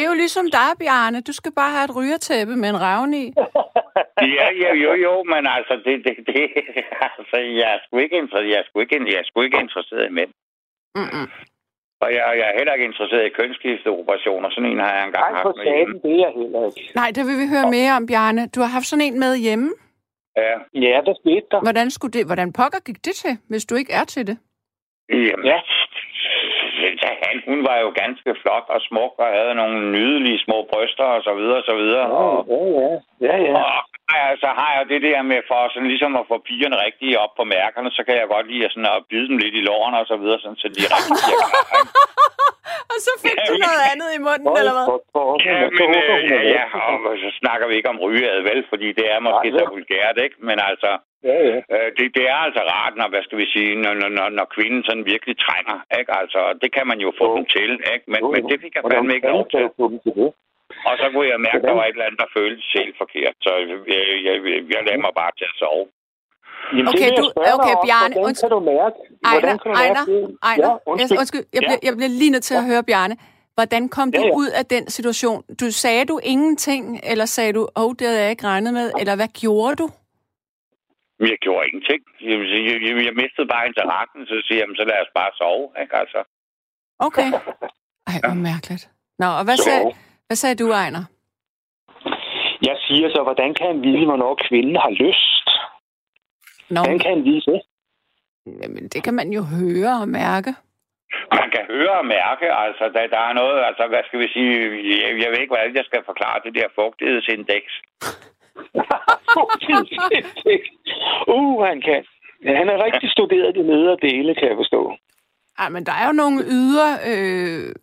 Det 0.00 0.06
er 0.06 0.14
jo 0.14 0.22
ligesom 0.24 0.46
dig, 0.60 0.70
Bjarne. 0.80 1.20
Du 1.28 1.32
skal 1.40 1.52
bare 1.60 1.72
have 1.76 1.86
et 1.88 1.96
rygertæppe 1.98 2.54
med 2.62 2.68
en 2.74 2.80
ravn 2.86 3.12
i. 3.22 3.24
ja, 4.38 4.46
jo, 4.62 4.70
jo, 4.84 4.92
jo, 5.06 5.14
men 5.32 5.42
altså, 5.56 5.74
det, 5.84 5.94
det, 6.06 6.14
det, 6.28 6.42
altså 7.18 7.36
jeg 7.60 7.68
er 7.74 7.78
sgu 7.84 7.98
ikke 7.98 8.16
interesseret, 8.22 8.50
jeg 8.52 8.58
er 8.62 8.66
sgu 8.68 8.80
ikke, 8.80 8.96
jeg 9.12 9.18
er 9.22 9.26
sgu 9.28 9.40
ikke 9.42 9.60
interesseret 9.66 10.06
i 10.10 10.12
mænd. 10.18 10.32
Mm-mm. 10.98 11.26
Og 12.02 12.08
jeg, 12.16 12.22
jeg 12.40 12.46
er 12.50 12.56
heller 12.58 12.72
ikke 12.74 12.88
interesseret 12.90 13.24
i 13.26 13.36
kønsskifteoperationer. 13.38 14.48
Sådan 14.50 14.70
en 14.70 14.78
har 14.84 14.92
jeg 14.96 15.04
engang 15.06 15.32
Nej, 15.32 15.42
haft 15.42 15.56
med 15.56 15.76
hjemme. 15.76 15.94
det 16.04 16.12
er 16.16 16.20
jeg 16.26 16.32
heller 16.40 16.60
ikke. 16.66 16.92
Nej, 17.00 17.08
det 17.16 17.22
vil 17.28 17.36
vi 17.42 17.46
høre 17.54 17.66
mere 17.76 17.92
om, 17.98 18.06
Bjarne. 18.10 18.42
Du 18.54 18.60
har 18.64 18.70
haft 18.76 18.86
sådan 18.90 19.06
en 19.08 19.18
med 19.24 19.32
hjemme? 19.46 19.68
Ja. 20.36 20.54
Ja, 20.86 20.94
hvad 21.04 21.14
skete 21.22 21.46
der? 21.50 21.60
Hvordan, 21.66 21.90
skulle 21.90 22.12
det, 22.18 22.26
hvordan 22.26 22.52
pokker 22.52 22.80
gik 22.88 23.00
det 23.06 23.14
til, 23.22 23.34
hvis 23.50 23.64
du 23.68 23.74
ikke 23.80 23.92
er 24.00 24.04
til 24.04 24.26
det? 24.26 24.36
Jamen, 25.12 25.46
ja 25.52 25.60
han, 27.24 27.36
hun 27.48 27.60
var 27.68 27.76
jo 27.84 27.88
ganske 28.02 28.30
flot 28.42 28.66
og 28.74 28.80
smuk 28.88 29.12
og 29.22 29.28
havde 29.36 29.54
nogle 29.54 29.76
nydelige 29.96 30.42
små 30.44 30.58
bryster 30.70 31.08
og 31.16 31.22
så 31.22 31.32
videre 31.40 31.58
og 31.62 31.66
så 31.70 31.76
videre. 31.82 32.04
Ja, 32.08 32.20
og, 32.22 32.32
ja, 32.48 32.64
ja. 32.80 32.94
ja, 33.28 33.36
ja. 33.46 33.52
Og 33.60 33.72
ja, 34.16 34.26
så 34.42 34.48
har 34.58 34.70
jeg 34.76 34.84
det 34.92 35.00
der 35.08 35.22
med 35.32 35.40
for 35.50 35.60
sådan 35.72 35.90
ligesom 35.92 36.12
at 36.20 36.28
få 36.30 36.36
pigerne 36.48 36.76
rigtig 36.86 37.08
op 37.24 37.32
på 37.38 37.44
mærkerne, 37.56 37.90
så 37.96 38.00
kan 38.06 38.14
jeg 38.20 38.26
godt 38.34 38.46
lide 38.50 38.64
at, 38.64 38.72
sådan, 38.72 38.92
at 38.96 39.04
bide 39.10 39.28
dem 39.28 39.36
lidt 39.42 39.54
i 39.60 39.66
lårene 39.68 39.98
og 40.02 40.06
så 40.12 40.16
videre, 40.22 40.38
sådan, 40.40 40.60
så 40.62 40.68
de 40.76 40.82
rigtig 40.94 41.12
bliver 41.24 41.46
og 42.92 42.98
så 43.06 43.12
fik 43.24 43.38
ja, 43.38 43.44
du 43.50 43.54
noget 43.66 43.82
andet 43.90 44.08
i 44.18 44.20
munden, 44.28 44.52
eller 44.60 44.74
hvad? 44.76 44.86
Ja, 45.48 45.58
men 45.80 45.88
øh, 46.00 46.20
ja, 46.32 46.40
ja, 46.56 46.64
og 47.08 47.14
så 47.24 47.30
snakker 47.40 47.64
vi 47.68 47.74
ikke 47.78 47.92
om 47.94 48.00
rygead, 48.04 48.38
vel, 48.50 48.60
fordi 48.72 48.88
det 48.98 49.06
er 49.14 49.20
måske 49.26 49.48
så 49.58 49.64
vulgært, 49.74 50.16
ikke? 50.24 50.36
Men 50.48 50.56
altså, 50.70 50.90
Ja, 51.28 51.38
ja. 51.50 51.58
Øh, 51.74 51.88
det, 51.96 52.04
det 52.16 52.24
er 52.32 52.38
altså 52.46 52.62
rart, 52.74 52.94
når, 52.98 53.08
hvad 53.12 53.22
skal 53.26 53.38
vi 53.42 53.46
sige, 53.54 53.70
når, 53.84 53.94
når, 54.18 54.28
når 54.38 54.46
kvinden 54.56 54.82
sådan 54.84 55.06
virkelig 55.14 55.34
trænger, 55.46 55.76
ikke? 55.98 56.12
Altså, 56.20 56.40
det 56.62 56.70
kan 56.76 56.86
man 56.90 56.98
jo 57.04 57.10
få 57.20 57.26
jo. 57.30 57.36
dem 57.36 57.44
til, 57.56 57.70
ikke? 57.94 58.06
Men, 58.12 58.20
jo, 58.22 58.28
men 58.34 58.42
det 58.50 58.56
fik 58.64 58.74
jeg 58.74 58.82
fandme 58.92 59.14
ikke 59.16 59.32
lov 59.36 59.44
til. 59.52 59.64
til 60.04 60.26
Og 60.88 60.94
så 61.00 61.06
kunne 61.12 61.28
jeg 61.32 61.40
mærke, 61.48 61.62
at 61.62 61.68
der 61.70 61.76
var 61.80 61.86
et 61.86 61.94
eller 61.96 62.08
andet, 62.08 62.20
der 62.24 62.34
føltes 62.38 62.66
helt 62.78 62.94
forkert. 63.02 63.34
Så 63.44 63.50
jeg, 63.70 63.78
jeg, 63.94 64.04
jeg, 64.26 64.34
jeg 64.74 64.80
lagde 64.86 65.02
mig 65.06 65.12
bare 65.20 65.32
til 65.38 65.46
at 65.52 65.56
sove. 65.62 65.86
Jamen, 66.76 66.88
okay, 66.92 67.10
du, 67.20 67.24
okay, 67.56 67.74
Bjarne. 67.84 68.14
Hvordan 68.14 68.34
kan 68.42 68.50
du 68.56 68.60
mærke? 68.72 68.96
Ejner, 69.30 69.54
Ejner, 69.82 70.04
Ejner. 70.48 70.66
Ja, 70.66 70.72
undskyld. 70.90 71.10
Jeg, 71.10 71.20
undskyld, 71.22 71.44
jeg, 71.54 71.62
ja. 71.62 71.68
bliver, 71.68 71.80
jeg 71.86 71.92
bliver 71.98 72.12
lige 72.20 72.32
nødt 72.34 72.46
til 72.50 72.56
at 72.60 72.64
høre, 72.70 72.82
Bjarne. 72.90 73.16
Hvordan 73.56 73.82
kom 73.88 74.08
ja, 74.14 74.20
ja. 74.20 74.26
du 74.26 74.32
ud 74.42 74.50
af 74.60 74.64
den 74.74 74.84
situation? 74.96 75.38
Du 75.60 75.66
sagde 75.82 76.04
du 76.04 76.20
ingenting, 76.22 77.00
eller 77.10 77.24
sagde 77.24 77.52
du, 77.52 77.62
åh, 77.76 77.84
oh, 77.84 77.90
det 77.98 78.06
havde 78.06 78.20
jeg 78.22 78.30
ikke 78.30 78.46
regnet 78.46 78.72
med, 78.74 78.86
eller 79.00 79.16
hvad 79.16 79.28
gjorde 79.42 79.74
du? 79.82 79.86
Jeg 81.20 81.38
gjorde 81.44 81.66
ingenting. 81.68 82.02
Jeg, 82.20 82.38
jeg, 82.54 82.82
jeg, 82.86 83.04
jeg 83.08 83.14
mistede 83.22 83.46
bare 83.54 83.66
interessen, 83.66 84.20
så 84.26 84.36
siger 84.46 84.58
jeg, 84.62 84.68
så 84.80 84.84
lad 84.90 84.98
os 85.04 85.12
bare 85.18 85.30
sove, 85.40 85.66
ikke 85.82 85.96
altså? 86.02 86.20
Okay. 87.06 87.28
Ej, 88.10 88.16
hvor 88.22 88.36
ja. 88.36 88.46
mærkeligt. 88.50 88.84
Nå, 89.18 89.26
og 89.38 89.44
hvad, 89.44 89.56
sagde, 89.56 89.84
hvad 90.26 90.36
sagde 90.42 90.56
du, 90.62 90.66
Ejner? 90.82 91.04
Jeg 92.68 92.76
siger 92.86 93.08
så, 93.14 93.20
hvordan 93.22 93.54
kan 93.54 93.66
han 93.66 93.82
vide, 93.82 94.04
hvornår 94.06 94.32
kvinden 94.48 94.76
har 94.84 94.92
lyst? 95.04 95.46
Nå. 96.70 96.80
Hvordan 96.80 96.98
kan 96.98 97.10
han 97.16 97.24
vide 97.24 97.42
det? 97.50 97.60
Jamen, 98.62 98.88
det 98.88 99.00
kan 99.04 99.14
man 99.14 99.28
jo 99.36 99.42
høre 99.42 99.92
og 100.02 100.08
mærke. 100.08 100.52
Man 101.40 101.50
kan 101.54 101.64
høre 101.72 101.94
og 102.02 102.06
mærke, 102.06 102.46
altså, 102.64 102.84
der, 102.94 103.06
der 103.14 103.22
er 103.28 103.32
noget, 103.32 103.58
altså, 103.68 103.84
hvad 103.92 104.02
skal 104.06 104.20
vi 104.20 104.28
sige, 104.34 104.52
jeg, 104.92 105.10
jeg 105.22 105.28
ved 105.30 105.38
ikke, 105.40 105.54
hvordan 105.54 105.76
jeg 105.76 105.84
skal 105.84 106.02
forklare 106.10 106.40
det 106.44 106.54
der 106.54 106.68
fugtighedsindeks. 106.78 107.72
uh, 111.36 111.64
han 111.64 111.80
kan. 111.80 112.04
Ja, 112.44 112.56
han 112.56 112.68
er 112.68 112.84
rigtig 112.84 113.10
studeret 113.10 113.54
det 113.54 113.64
nedre 113.64 113.96
dele, 114.02 114.34
kan 114.34 114.48
jeg 114.48 114.56
forstå. 114.56 114.96
Ej, 115.58 115.68
men 115.68 115.86
der 115.86 115.92
er 115.92 116.06
jo 116.06 116.12
nogle 116.12 116.40
ydre 116.58 116.88
øh, 117.10 117.74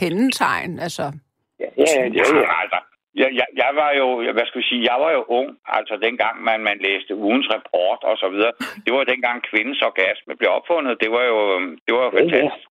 kendetegn, 0.00 0.78
altså. 0.78 1.02
Ja, 1.60 1.66
ja, 1.76 1.84
ja. 1.98 2.04
ja. 2.14 2.22
Altså, 2.62 2.78
jeg, 3.14 3.30
jeg, 3.40 3.48
jeg 3.62 3.70
var 3.80 3.90
jo, 4.00 4.06
hvad 4.36 4.46
skal 4.46 4.60
vi 4.60 4.66
sige, 4.70 4.82
jeg 4.92 4.98
var 5.04 5.10
jo 5.18 5.22
ung, 5.38 5.48
altså 5.78 5.94
dengang 6.06 6.34
man, 6.48 6.58
man 6.68 6.78
læste 6.86 7.16
ugens 7.16 7.48
rapport 7.54 8.00
og 8.10 8.16
så 8.22 8.28
videre. 8.34 8.52
Det 8.84 8.90
var 8.94 9.04
dengang 9.04 9.38
kvindens 9.50 9.82
orgasme 9.82 10.36
blev 10.36 10.50
opfundet. 10.58 11.00
Det 11.02 11.10
var 11.10 11.24
jo, 11.32 11.38
det 11.84 11.92
var 11.96 12.02
jo 12.06 12.10
fantastisk. 12.18 12.68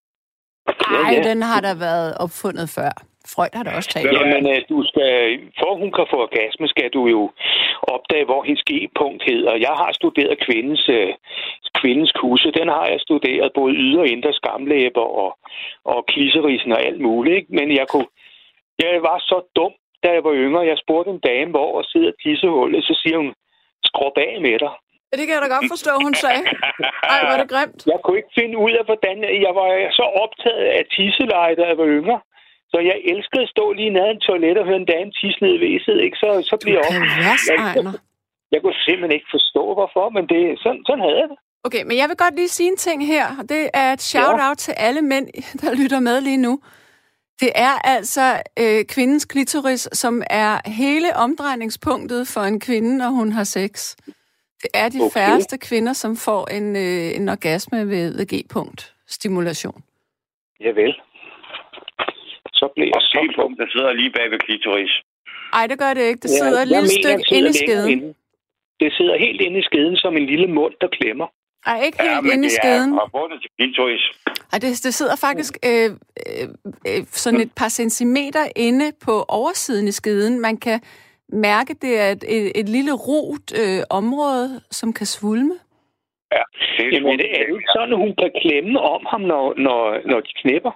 Nej, 0.91 1.12
ja, 1.12 1.17
ja. 1.17 1.30
den 1.30 1.41
har 1.41 1.62
der 1.67 1.76
været 1.88 2.12
opfundet 2.26 2.67
før. 2.78 2.93
Freud 3.32 3.54
har 3.58 3.64
da 3.64 3.72
også 3.80 3.90
talt. 3.90 4.12
Jamen, 4.18 4.44
øh, 4.54 4.62
du 4.70 4.84
skal, 4.90 5.14
for 5.60 5.72
hun 5.82 5.92
kan 5.98 6.06
få 6.12 6.18
orgasme, 6.28 6.68
skal 6.68 6.90
du 6.98 7.02
jo 7.16 7.22
opdage, 7.96 8.26
hvor 8.26 8.44
hendes 8.44 8.64
G-punkt 8.72 9.22
hedder. 9.30 9.54
Jeg 9.68 9.76
har 9.82 9.92
studeret 10.00 10.44
kvindens, 10.46 10.84
øh, 10.90 11.14
kvindens 11.80 12.12
kusse. 12.22 12.52
Den 12.60 12.68
har 12.68 12.86
jeg 12.92 13.00
studeret 13.00 13.52
både 13.60 13.74
ydre 13.74 14.02
og 14.02 14.08
indre 14.08 14.34
skamlæber 14.34 15.06
og, 15.24 15.32
og 15.86 16.00
kliserisen 16.12 16.72
og 16.72 16.82
alt 16.88 17.02
muligt. 17.02 17.36
Ikke? 17.36 17.56
Men 17.58 17.68
jeg 17.80 17.88
kunne, 17.88 18.10
jeg 18.80 19.02
var 19.10 19.18
så 19.20 19.38
dum, 19.56 19.74
da 20.04 20.08
jeg 20.16 20.24
var 20.24 20.34
yngre. 20.34 20.70
Jeg 20.72 20.78
spurgte 20.84 21.12
en 21.12 21.20
dame, 21.30 21.52
hvor 21.52 21.82
sidder 21.92 22.12
tissehullet. 22.24 22.84
Så 22.84 22.94
siger 23.02 23.18
hun, 23.18 23.34
skrub 23.90 24.18
af 24.18 24.42
med 24.42 24.60
dig. 24.60 24.74
Ja, 25.10 25.14
det 25.20 25.26
kan 25.28 25.36
jeg 25.36 25.44
da 25.46 25.50
godt 25.56 25.72
forstå, 25.76 25.92
hun 26.08 26.14
sagde. 26.24 26.44
Ej, 27.14 27.20
var 27.32 27.38
det 27.42 27.50
grimt. 27.54 27.80
Jeg 27.94 28.00
kunne 28.04 28.18
ikke 28.22 28.36
finde 28.40 28.56
ud 28.66 28.72
af, 28.80 28.86
hvordan... 28.86 29.16
Jeg 29.48 29.54
var 29.60 29.70
så 30.00 30.06
optaget 30.24 30.66
af 30.78 30.84
tisseleje, 30.96 31.56
da 31.56 31.64
jeg 31.72 31.78
var 31.78 31.90
yngre. 32.00 32.20
Så 32.74 32.80
jeg 32.90 32.98
elskede 33.12 33.44
at 33.44 33.54
stå 33.56 33.66
lige 33.80 33.96
nede 33.98 34.12
en 34.12 34.20
toilet 34.28 34.58
og 34.58 34.66
høre 34.70 34.82
en 34.84 34.92
dame 34.94 35.12
tisse 35.12 35.40
ned 35.44 35.54
i 35.58 35.64
væset, 35.66 35.98
ikke? 36.06 36.18
Så, 36.24 36.30
så 36.50 36.56
bliver 36.64 36.80
jeg 36.80 36.86
også... 36.90 37.54
Jeg, 37.54 37.76
jeg, 37.76 37.94
jeg 38.54 38.62
kunne 38.62 38.80
simpelthen 38.88 39.18
ikke 39.18 39.34
forstå, 39.38 39.64
hvorfor, 39.78 40.06
men 40.16 40.24
det, 40.32 40.42
sådan, 40.64 40.82
sådan 40.88 41.04
havde 41.06 41.20
jeg 41.22 41.30
det. 41.32 41.38
Okay, 41.68 41.84
men 41.88 41.98
jeg 41.98 42.08
vil 42.10 42.18
godt 42.18 42.36
lige 42.36 42.48
sige 42.48 42.70
en 42.70 42.78
ting 42.78 43.08
her. 43.08 43.26
Det 43.50 43.70
er 43.74 43.94
et 43.94 44.02
shout-out 44.02 44.60
ja. 44.60 44.64
til 44.66 44.74
alle 44.78 45.02
mænd, 45.02 45.28
der 45.62 45.76
lytter 45.82 46.00
med 46.00 46.22
lige 46.22 46.42
nu. 46.48 46.54
Det 47.42 47.52
er 47.56 47.76
altså 47.84 48.42
øh, 48.60 48.86
kvindens 48.86 49.26
klitoris, 49.26 49.90
som 49.94 50.24
er 50.30 50.70
hele 50.70 51.16
omdrejningspunktet 51.16 52.28
for 52.34 52.42
en 52.42 52.60
kvinde, 52.60 52.98
når 52.98 53.10
hun 53.10 53.32
har 53.32 53.44
sex. 53.44 53.96
Det 54.62 54.70
er 54.74 54.90
de 54.90 55.00
okay. 55.02 55.14
færreste 55.20 55.58
kvinder, 55.58 55.94
som 55.94 56.16
får 56.16 56.48
en, 56.58 56.76
øh, 56.76 57.18
en 57.18 57.30
orgasme 57.30 57.80
ved, 57.90 58.18
ved 58.18 58.26
G-punkt 58.34 58.94
stimulation. 59.08 59.84
Ja 60.60 60.72
vel 60.72 60.93
så 62.64 62.68
bliver 62.76 62.93
og 62.97 63.01
så... 63.01 63.20
Og 63.43 63.49
der 63.61 63.68
sidder 63.74 63.91
lige 64.01 64.11
bag 64.18 64.28
ved 64.32 64.39
klitoris. 64.45 64.93
Nej, 65.55 65.66
det 65.72 65.78
gør 65.84 65.91
det 65.97 66.03
ikke. 66.09 66.22
Det 66.26 66.32
sidder 66.39 66.59
ja, 66.59 66.66
et 66.66 66.70
lille 66.76 66.89
stykke 66.99 67.24
inde 67.38 67.49
i 67.49 67.57
skeden. 67.64 67.89
Inde. 67.93 68.14
Det 68.82 68.89
sidder 68.97 69.16
helt 69.26 69.41
inde 69.41 69.57
i 69.59 69.64
skeden 69.70 69.95
som 70.03 70.18
en 70.18 70.26
lille 70.26 70.47
mund, 70.47 70.74
der 70.82 70.88
klemmer. 70.97 71.28
Ej, 71.66 71.82
ikke 71.86 71.97
helt 72.01 72.28
ja, 72.28 72.34
inde 72.34 72.45
i 72.47 72.53
skeden. 72.59 72.89
Ja, 72.93 72.99
forbundet 73.03 73.41
til 73.41 73.49
klitoris. 73.57 74.03
Ej, 74.53 74.59
det, 74.59 74.70
det 74.86 74.93
sidder 74.93 75.16
faktisk 75.28 75.53
øh, 75.70 75.89
øh, 76.28 76.47
øh, 76.89 77.01
sådan 77.24 77.39
et 77.39 77.51
par 77.61 77.70
centimeter 77.70 78.45
inde 78.55 78.91
på 79.05 79.26
oversiden 79.28 79.88
i 79.88 79.91
skeden. 79.91 80.41
Man 80.41 80.57
kan 80.57 80.82
mærke, 81.30 81.74
det 81.82 81.99
er 81.99 82.09
et, 82.11 82.24
et, 82.28 82.51
et 82.59 82.70
lille 82.70 82.93
rot 83.07 83.47
øh, 83.61 83.82
område, 83.89 84.61
som 84.72 84.93
kan 84.93 85.05
svulme. 85.05 85.55
Ja, 86.36 86.43
det 86.78 86.86
er, 86.86 86.91
Jamen, 86.93 87.20
det 87.20 87.30
er 87.38 87.43
jo 87.49 87.55
ikke 87.55 87.74
sådan, 87.76 87.93
at 87.93 87.99
hun 88.03 88.14
kan 88.22 88.32
klemme 88.41 88.80
om 88.80 89.01
ham, 89.11 89.22
når, 89.22 89.53
når, 89.57 89.80
når 90.11 90.20
de 90.20 90.34
knipper. 90.41 90.72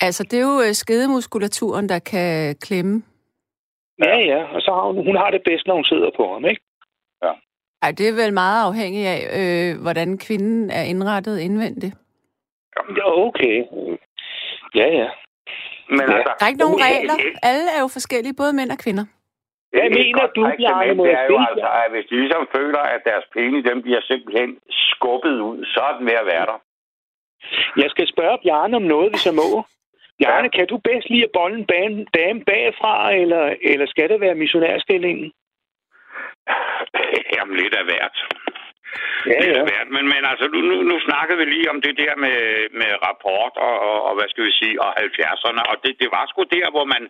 Altså, 0.00 0.22
det 0.24 0.38
er 0.38 0.42
jo 0.52 0.60
øh, 0.66 0.72
skedemuskulaturen, 0.74 1.88
der 1.88 1.98
kan 1.98 2.56
klemme. 2.66 3.02
Ja, 4.04 4.16
ja, 4.18 4.40
og 4.54 4.60
så 4.60 4.70
har 4.74 4.82
hun, 4.86 5.06
hun 5.06 5.16
har 5.16 5.30
det 5.30 5.42
bedst, 5.44 5.66
når 5.66 5.74
hun 5.74 5.84
sidder 5.84 6.10
på 6.16 6.32
ham, 6.32 6.44
ikke? 6.44 6.62
Ja. 7.24 7.32
Ej, 7.82 7.90
det 7.98 8.08
er 8.08 8.12
vel 8.22 8.32
meget 8.32 8.66
afhængigt 8.68 9.06
af, 9.14 9.20
øh, 9.40 9.82
hvordan 9.82 10.18
kvinden 10.18 10.70
er 10.70 10.82
indrettet 10.82 11.38
indvendigt. 11.38 11.94
Ja, 12.96 13.06
okay. 13.26 13.56
Ja, 14.74 14.86
ja. 15.00 15.08
Men 15.96 16.00
Ja. 16.10 16.14
altså, 16.16 16.32
Der 16.38 16.44
er 16.44 16.48
ikke 16.52 16.64
nogen 16.66 16.80
regler. 16.88 17.16
Alle 17.42 17.66
er 17.76 17.80
jo 17.84 17.88
forskellige, 17.98 18.34
både 18.40 18.52
mænd 18.52 18.70
og 18.76 18.78
kvinder. 18.84 19.04
Hvad 19.74 19.90
mener 20.00 20.26
du, 20.36 20.42
Bjarne, 20.58 21.02
det 21.04 21.12
er 21.20 21.24
jo 21.32 21.38
altså, 21.50 21.68
at 21.82 21.88
hvis 21.92 22.06
de 22.10 22.16
ligesom 22.24 22.44
føler, 22.56 22.82
at 22.94 23.00
deres 23.10 23.24
penge, 23.36 23.56
dem 23.70 23.82
bliver 23.82 24.00
simpelthen 24.10 24.50
skubbet 24.70 25.36
ud, 25.50 25.58
så 25.72 25.80
er 25.88 25.92
den 25.98 26.06
ved 26.06 26.16
at 26.22 26.26
være 26.26 26.46
der. 26.50 26.58
Jeg 27.82 27.90
skal 27.90 28.06
spørge 28.14 28.38
Bjarne 28.44 28.76
om 28.76 28.82
noget, 28.82 29.08
hvis 29.12 29.26
jeg 29.26 29.34
må. 29.34 29.48
Bjarne, 30.20 30.48
Ja. 30.52 30.56
kan 30.58 30.66
du 30.66 30.76
bedst 30.88 31.08
lide 31.10 31.24
at 31.24 31.34
bolle 31.38 31.56
en 31.58 32.06
dame 32.18 32.40
bagfra, 32.44 33.12
eller, 33.22 33.54
eller 33.62 33.86
skal 33.86 34.08
det 34.08 34.20
være 34.20 34.34
missionærstillingen? 34.34 35.32
Jamen, 37.36 37.56
lidt 37.62 37.74
af 37.80 37.84
hvert. 37.84 38.16
Ja, 39.26 39.38
Lidt 39.40 39.56
ja. 39.56 39.60
af 39.62 39.66
hvert. 39.70 39.88
Men, 39.94 40.04
men 40.12 40.22
altså, 40.30 40.46
nu, 40.54 40.58
nu, 40.70 40.76
nu 40.90 40.96
snakkede 41.08 41.38
vi 41.38 41.44
lige 41.44 41.70
om 41.70 41.80
det 41.86 41.94
der 42.02 42.14
med, 42.24 42.38
med 42.80 42.90
rapport 43.08 43.54
og, 43.66 43.74
og, 43.88 43.98
og, 44.08 44.12
hvad 44.16 44.28
skal 44.28 44.44
vi 44.44 44.52
sige, 44.60 44.82
og 44.82 44.90
70'erne. 45.04 45.62
Og 45.70 45.76
det, 45.84 45.92
det 46.02 46.08
var 46.16 46.24
sgu 46.26 46.42
der, 46.42 46.70
hvor 46.70 46.84
man 46.84 47.04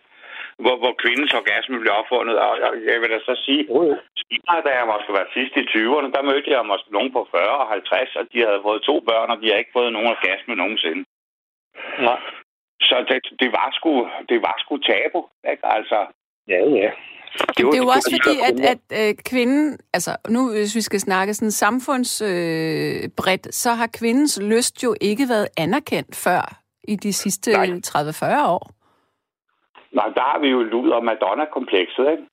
hvor, 0.63 0.75
hvor 0.81 0.93
kvindens 1.03 1.33
orgasme 1.41 1.79
blev 1.79 1.93
opfundet. 2.01 2.35
Og, 2.45 2.51
og 2.67 2.73
jeg 2.89 2.97
vil 3.01 3.09
da 3.13 3.19
så 3.19 3.35
sige, 3.45 3.63
senere, 4.29 4.61
da 4.67 4.71
jeg 4.79 4.85
måske 4.91 5.11
var 5.19 5.27
sidst 5.35 5.53
i 5.61 5.63
20'erne, 5.73 6.09
der 6.15 6.27
mødte 6.29 6.51
jeg 6.51 6.65
måske 6.71 6.89
nogen 6.97 7.11
på 7.17 7.21
40 7.31 7.57
og 7.63 7.67
50, 7.67 8.15
og 8.19 8.23
de 8.33 8.39
havde 8.47 8.65
fået 8.67 8.81
to 8.89 8.95
børn, 9.09 9.29
og 9.33 9.37
de 9.41 9.47
har 9.49 9.57
ikke 9.57 9.75
fået 9.77 9.93
nogen 9.93 10.13
orgasme 10.15 10.55
nogensinde. 10.55 11.03
Nej. 12.07 12.19
Så 12.81 12.95
det, 13.09 13.39
det 13.39 13.49
var 13.51 13.69
sgu, 13.77 13.91
det 14.29 14.39
var 14.41 14.55
sgu 14.57 14.77
tabu, 14.77 15.19
ikke? 15.51 15.65
Altså, 15.77 15.99
Ja, 16.47 16.59
ja. 16.83 16.91
Det, 17.37 17.57
det 17.57 17.73
er 17.73 17.77
jo 17.77 17.87
også 17.87 18.09
de 18.11 18.17
fordi, 18.23 18.37
at, 18.49 18.59
at 18.73 19.09
øh, 19.09 19.15
kvinden, 19.29 19.77
altså 19.93 20.17
nu 20.29 20.51
hvis 20.51 20.75
vi 20.75 20.81
skal 20.81 20.99
snakke 20.99 21.33
sådan 21.33 21.51
samfundsbredt, 21.51 23.03
øh, 23.03 23.09
bredt, 23.17 23.55
så 23.55 23.69
har 23.73 23.87
kvindens 23.99 24.39
lyst 24.41 24.83
jo 24.83 24.95
ikke 25.01 25.29
været 25.29 25.47
anerkendt 25.57 26.15
før 26.15 26.61
i 26.83 26.95
de 26.95 27.13
sidste 27.13 27.51
Nej. 27.51 27.65
30-40 27.65 28.47
år. 28.47 28.71
nej, 29.91 30.07
der 30.15 30.21
har 30.21 30.39
vi 30.39 30.47
jo 30.47 30.63
luder 30.63 31.01
Madonna-komplekset, 31.01 32.11
ikke? 32.11 32.23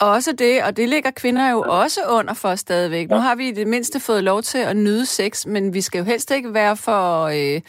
Også 0.00 0.32
det, 0.32 0.62
og 0.66 0.76
det 0.76 0.88
ligger 0.88 1.10
kvinder 1.10 1.50
jo 1.50 1.60
også 1.60 2.00
under 2.18 2.34
for 2.34 2.54
stadigvæk. 2.54 3.10
Nu 3.10 3.16
har 3.16 3.34
vi 3.36 3.48
i 3.48 3.52
det 3.52 3.66
mindste 3.66 4.00
fået 4.06 4.24
lov 4.24 4.42
til 4.42 4.58
at 4.58 4.76
nyde 4.76 5.06
sex, 5.06 5.46
men 5.46 5.74
vi 5.74 5.80
skal 5.80 5.98
jo 5.98 6.04
helst 6.04 6.30
ikke 6.30 6.54
være 6.54 6.76
for, 6.76 7.24
øh, 7.24 7.60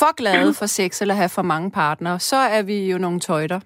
for 0.00 0.12
glade 0.20 0.52
for 0.60 0.66
sex 0.78 0.90
eller 1.02 1.14
have 1.22 1.36
for 1.38 1.42
mange 1.42 1.70
partnere. 1.70 2.18
Så 2.30 2.36
er 2.56 2.62
vi 2.70 2.76
jo 2.92 2.98
nogle 2.98 3.20
tøjter. 3.20 3.60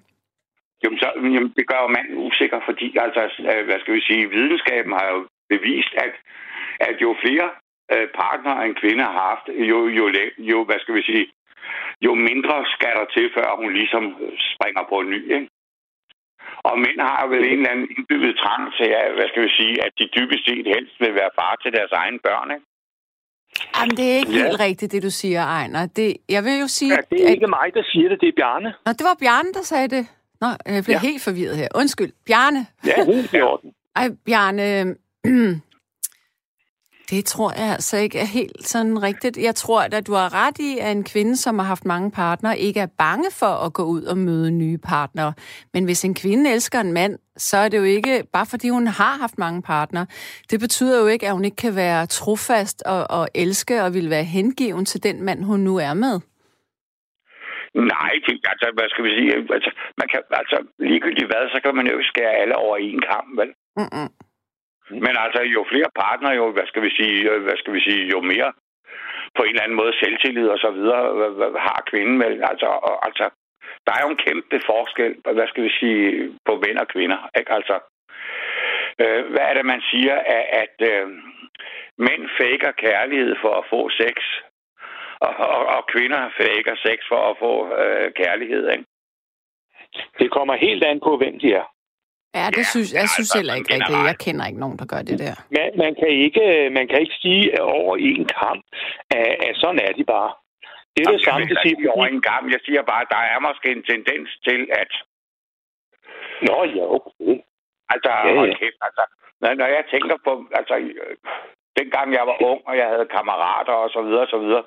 Jamen, 0.83 0.99
så, 0.99 1.09
jamen, 1.15 1.53
det 1.57 1.65
gør 1.71 1.79
jo 1.85 1.89
manden 1.97 2.17
usikker, 2.27 2.59
fordi, 2.69 2.87
altså, 3.05 3.21
øh, 3.51 3.65
hvad 3.67 3.79
skal 3.79 3.93
vi 3.97 4.01
sige, 4.09 4.29
videnskaben 4.29 4.93
har 4.99 5.07
jo 5.13 5.19
bevist, 5.53 5.93
at, 6.05 6.13
at 6.87 6.95
jo 7.01 7.15
flere 7.23 7.47
øh, 7.93 8.07
partnere 8.21 8.65
en 8.67 8.75
kvinde 8.81 9.03
har 9.03 9.15
haft, 9.27 9.45
jo, 9.71 9.79
jo, 9.97 10.05
jo, 10.51 10.57
hvad 10.67 10.79
skal 10.79 10.95
vi 10.95 11.03
sige, 11.09 11.25
jo 12.05 12.13
mindre 12.29 12.55
skal 12.75 12.93
der 12.99 13.07
til, 13.15 13.25
før 13.35 13.47
hun 13.61 13.73
ligesom 13.73 14.03
springer 14.51 14.83
på 14.89 14.95
en 14.99 15.09
ny, 15.09 15.21
ikke? 15.37 15.49
Og 16.69 16.79
mænd 16.79 16.99
har 17.09 17.27
vel 17.27 17.43
en 17.45 17.59
eller 17.59 17.71
anden 17.71 17.89
indbygget 17.97 18.37
trang 18.43 18.63
til, 18.77 18.89
at, 19.01 19.13
hvad 19.17 19.27
skal 19.29 19.43
vi 19.43 19.51
sige, 19.59 19.75
at 19.85 19.91
de 19.99 20.13
dybest 20.15 20.43
set 20.45 20.67
helst 20.75 20.95
vil 20.99 21.13
være 21.21 21.35
far 21.39 21.53
til 21.63 21.71
deres 21.77 21.93
egne 22.01 22.19
børn, 22.27 22.51
ikke? 22.55 22.65
Jamen, 23.77 23.97
det 23.97 24.11
er 24.11 24.17
ikke 24.17 24.31
Ja. 24.31 24.43
helt 24.47 24.59
rigtigt, 24.59 24.91
det 24.91 25.03
du 25.03 25.09
siger, 25.09 25.43
Ejner. 25.45 25.85
Det, 25.85 26.17
jeg 26.29 26.43
vil 26.43 26.59
jo 26.59 26.67
sige... 26.67 26.91
Ja, 26.93 26.97
det 27.09 27.21
er 27.23 27.27
at- 27.27 27.33
ikke 27.33 27.47
mig, 27.47 27.67
der 27.73 27.83
siger 27.91 28.09
det, 28.09 28.17
det 28.21 28.27
er 28.27 28.33
Bjarne. 28.35 28.73
Nå, 28.85 28.91
det 28.91 29.01
var 29.03 29.15
Bjarne, 29.19 29.53
der 29.53 29.61
sagde 29.63 29.87
det. 29.87 30.07
Nå, 30.41 30.47
jeg 30.47 30.55
blev 30.65 30.83
ja. 30.87 30.91
Ja. 30.91 30.99
helt 30.99 31.21
forvirret 31.23 31.57
her. 31.57 31.67
Undskyld. 31.75 32.11
Bjarne. 32.25 32.65
Ja, 32.85 33.05
helt 33.05 33.33
i 33.33 33.41
orden. 33.41 33.71
Ej, 33.95 34.09
Bjarne. 34.25 34.95
Det 37.09 37.25
tror 37.25 37.51
jeg 37.61 37.71
altså 37.71 37.97
ikke 37.97 38.19
er 38.19 38.25
helt 38.25 38.67
sådan 38.67 39.03
rigtigt. 39.03 39.37
Jeg 39.37 39.55
tror, 39.55 39.81
at 39.81 40.07
du 40.07 40.13
har 40.13 40.33
ret 40.33 40.59
i, 40.59 40.77
at 40.79 40.91
en 40.91 41.03
kvinde, 41.03 41.35
som 41.35 41.59
har 41.59 41.65
haft 41.65 41.85
mange 41.85 42.11
partnere, 42.11 42.59
ikke 42.59 42.79
er 42.79 42.87
bange 42.97 43.31
for 43.39 43.65
at 43.65 43.73
gå 43.73 43.83
ud 43.83 44.03
og 44.03 44.17
møde 44.17 44.51
nye 44.51 44.77
partnere. 44.77 45.33
Men 45.73 45.85
hvis 45.85 46.05
en 46.05 46.15
kvinde 46.15 46.51
elsker 46.51 46.79
en 46.79 46.93
mand, 46.93 47.19
så 47.37 47.57
er 47.57 47.69
det 47.69 47.77
jo 47.77 47.83
ikke 47.83 48.23
bare 48.33 48.45
fordi 48.45 48.69
hun 48.69 48.87
har 48.87 49.17
haft 49.21 49.37
mange 49.37 49.61
partnere. 49.61 50.05
Det 50.51 50.59
betyder 50.59 51.01
jo 51.01 51.07
ikke, 51.07 51.27
at 51.27 51.33
hun 51.33 51.45
ikke 51.45 51.57
kan 51.57 51.75
være 51.75 52.05
trofast 52.05 52.83
og, 52.85 53.07
og 53.09 53.27
elske 53.35 53.83
og 53.83 53.93
vil 53.93 54.09
være 54.09 54.23
hengiven 54.23 54.85
til 54.85 55.03
den 55.03 55.23
mand, 55.23 55.43
hun 55.43 55.59
nu 55.59 55.77
er 55.77 55.93
med. 55.93 56.19
Nej, 57.75 58.11
det, 58.25 58.35
altså, 58.51 58.67
hvad 58.73 58.89
skal 58.89 59.03
vi 59.05 59.11
sige, 59.17 59.31
altså, 59.55 59.71
man 59.97 60.07
kan, 60.11 60.21
altså, 60.31 60.57
ligegyldigt 60.79 61.27
hvad, 61.27 61.43
så 61.53 61.59
kan 61.63 61.75
man 61.75 61.87
jo 61.87 61.93
ikke 61.97 62.11
skære 62.13 62.39
alle 62.41 62.55
over 62.55 62.77
en 62.77 63.01
kamp, 63.11 63.29
vel? 63.39 63.49
Mm-mm. 63.79 64.09
Mm. 64.89 64.99
Men 65.05 65.13
altså, 65.25 65.41
jo 65.55 65.65
flere 65.71 65.89
partnere, 65.95 66.33
jo, 66.35 66.51
hvad 66.51 66.67
skal 66.67 66.83
vi 66.83 66.91
sige, 66.99 67.31
øh, 67.31 67.43
hvad 67.43 67.57
skal 67.57 67.73
vi 67.73 67.81
sige, 67.87 68.03
jo 68.13 68.21
mere 68.21 68.51
på 69.35 69.43
en 69.43 69.49
eller 69.49 69.63
anden 69.63 69.81
måde 69.81 69.93
selvtillid 69.99 70.47
og 70.47 70.59
så 70.59 70.71
videre 70.71 71.03
har 71.67 71.83
kvinden 71.89 72.19
vel. 72.19 72.43
Altså, 72.51 72.65
og, 72.65 73.05
altså, 73.07 73.25
der 73.85 73.91
er 73.93 74.01
jo 74.03 74.09
en 74.09 74.23
kæmpe 74.27 74.59
forskel, 74.65 75.15
hvad 75.33 75.47
skal 75.47 75.63
vi 75.63 75.71
sige, 75.79 76.39
på 76.45 76.61
mænd 76.65 76.77
og 76.77 76.87
kvinder. 76.87 77.29
Ikke? 77.39 77.51
Altså, 77.51 77.79
øh, 79.01 79.25
hvad 79.31 79.43
er 79.49 79.53
det, 79.53 79.65
man 79.65 79.81
siger, 79.91 80.15
at, 80.37 80.45
at 80.63 80.75
øh, 80.91 81.07
mænd 81.97 82.29
faker 82.39 82.71
kærlighed 82.71 83.35
for 83.41 83.53
at 83.59 83.65
få 83.69 83.89
sex, 83.89 84.15
og, 85.19 85.33
og, 85.55 85.65
og 85.75 85.87
kvinder 85.93 86.29
faker 86.37 86.75
sex 86.85 86.99
for 87.11 87.21
at 87.29 87.35
få 87.39 87.53
øh, 87.81 88.13
kærlighed. 88.13 88.71
Ikke? 88.71 88.85
Det 90.19 90.31
kommer 90.31 90.55
helt 90.55 90.83
an 90.83 90.99
på, 90.99 91.17
hvem 91.17 91.39
de 91.39 91.53
er. 91.53 91.74
Ja, 92.39 92.45
det 92.57 92.63
Ja, 92.65 92.71
synes, 92.73 92.89
jeg 92.99 93.07
synes 93.15 93.29
altså, 93.29 93.37
heller 93.39 93.55
ikke 93.59 93.73
rigtigt. 93.75 94.07
Jeg 94.11 94.17
kender 94.25 94.43
ikke 94.49 94.63
nogen, 94.63 94.77
der 94.81 94.87
gør 94.93 95.01
det 95.09 95.17
der. 95.25 95.35
Man, 95.57 95.67
man, 95.83 95.91
kan 95.99 96.09
ikke, 96.25 96.43
man 96.77 96.85
kan 96.89 96.99
ikke 97.03 97.17
sige 97.25 97.61
over 97.61 97.93
en 98.11 98.25
kamp, 98.41 98.61
at, 99.19 99.31
at 99.47 99.53
sådan 99.61 99.79
er 99.87 99.93
de 99.99 100.03
bare. 100.15 100.31
Det 100.95 101.01
er 101.05 101.11
det 101.11 101.23
samme, 101.27 101.47
det 101.51 101.57
siger 101.63 101.91
over 101.95 102.05
en 102.15 102.21
gang. 102.29 102.41
Jeg 102.55 102.61
siger 102.65 102.81
bare, 102.91 103.01
at 103.05 103.11
der 103.15 103.23
er 103.33 103.39
måske 103.47 103.67
en 103.77 103.83
tendens 103.91 104.29
til, 104.47 104.61
at 104.81 104.91
Nå 106.47 106.57
ja, 106.77 106.85
okay. 106.97 107.35
Altså, 107.93 108.11
Ja, 108.25 108.31
ja, 108.43 108.53
kæft, 108.61 108.79
altså. 108.87 109.03
Når, 109.41 109.53
når 109.61 109.65
jeg 109.77 109.83
tænker 109.93 110.17
på, 110.27 110.31
altså, 110.59 110.75
dengang 111.79 112.07
jeg 112.13 112.25
var 112.31 112.37
ung, 112.49 112.61
og 112.69 112.77
jeg 112.77 112.87
havde 112.93 113.13
kammerater 113.15 113.73
og 113.83 113.89
så 113.95 114.01
videre, 114.07 114.25
og 114.27 114.31
så 114.35 114.39
videre. 114.45 114.63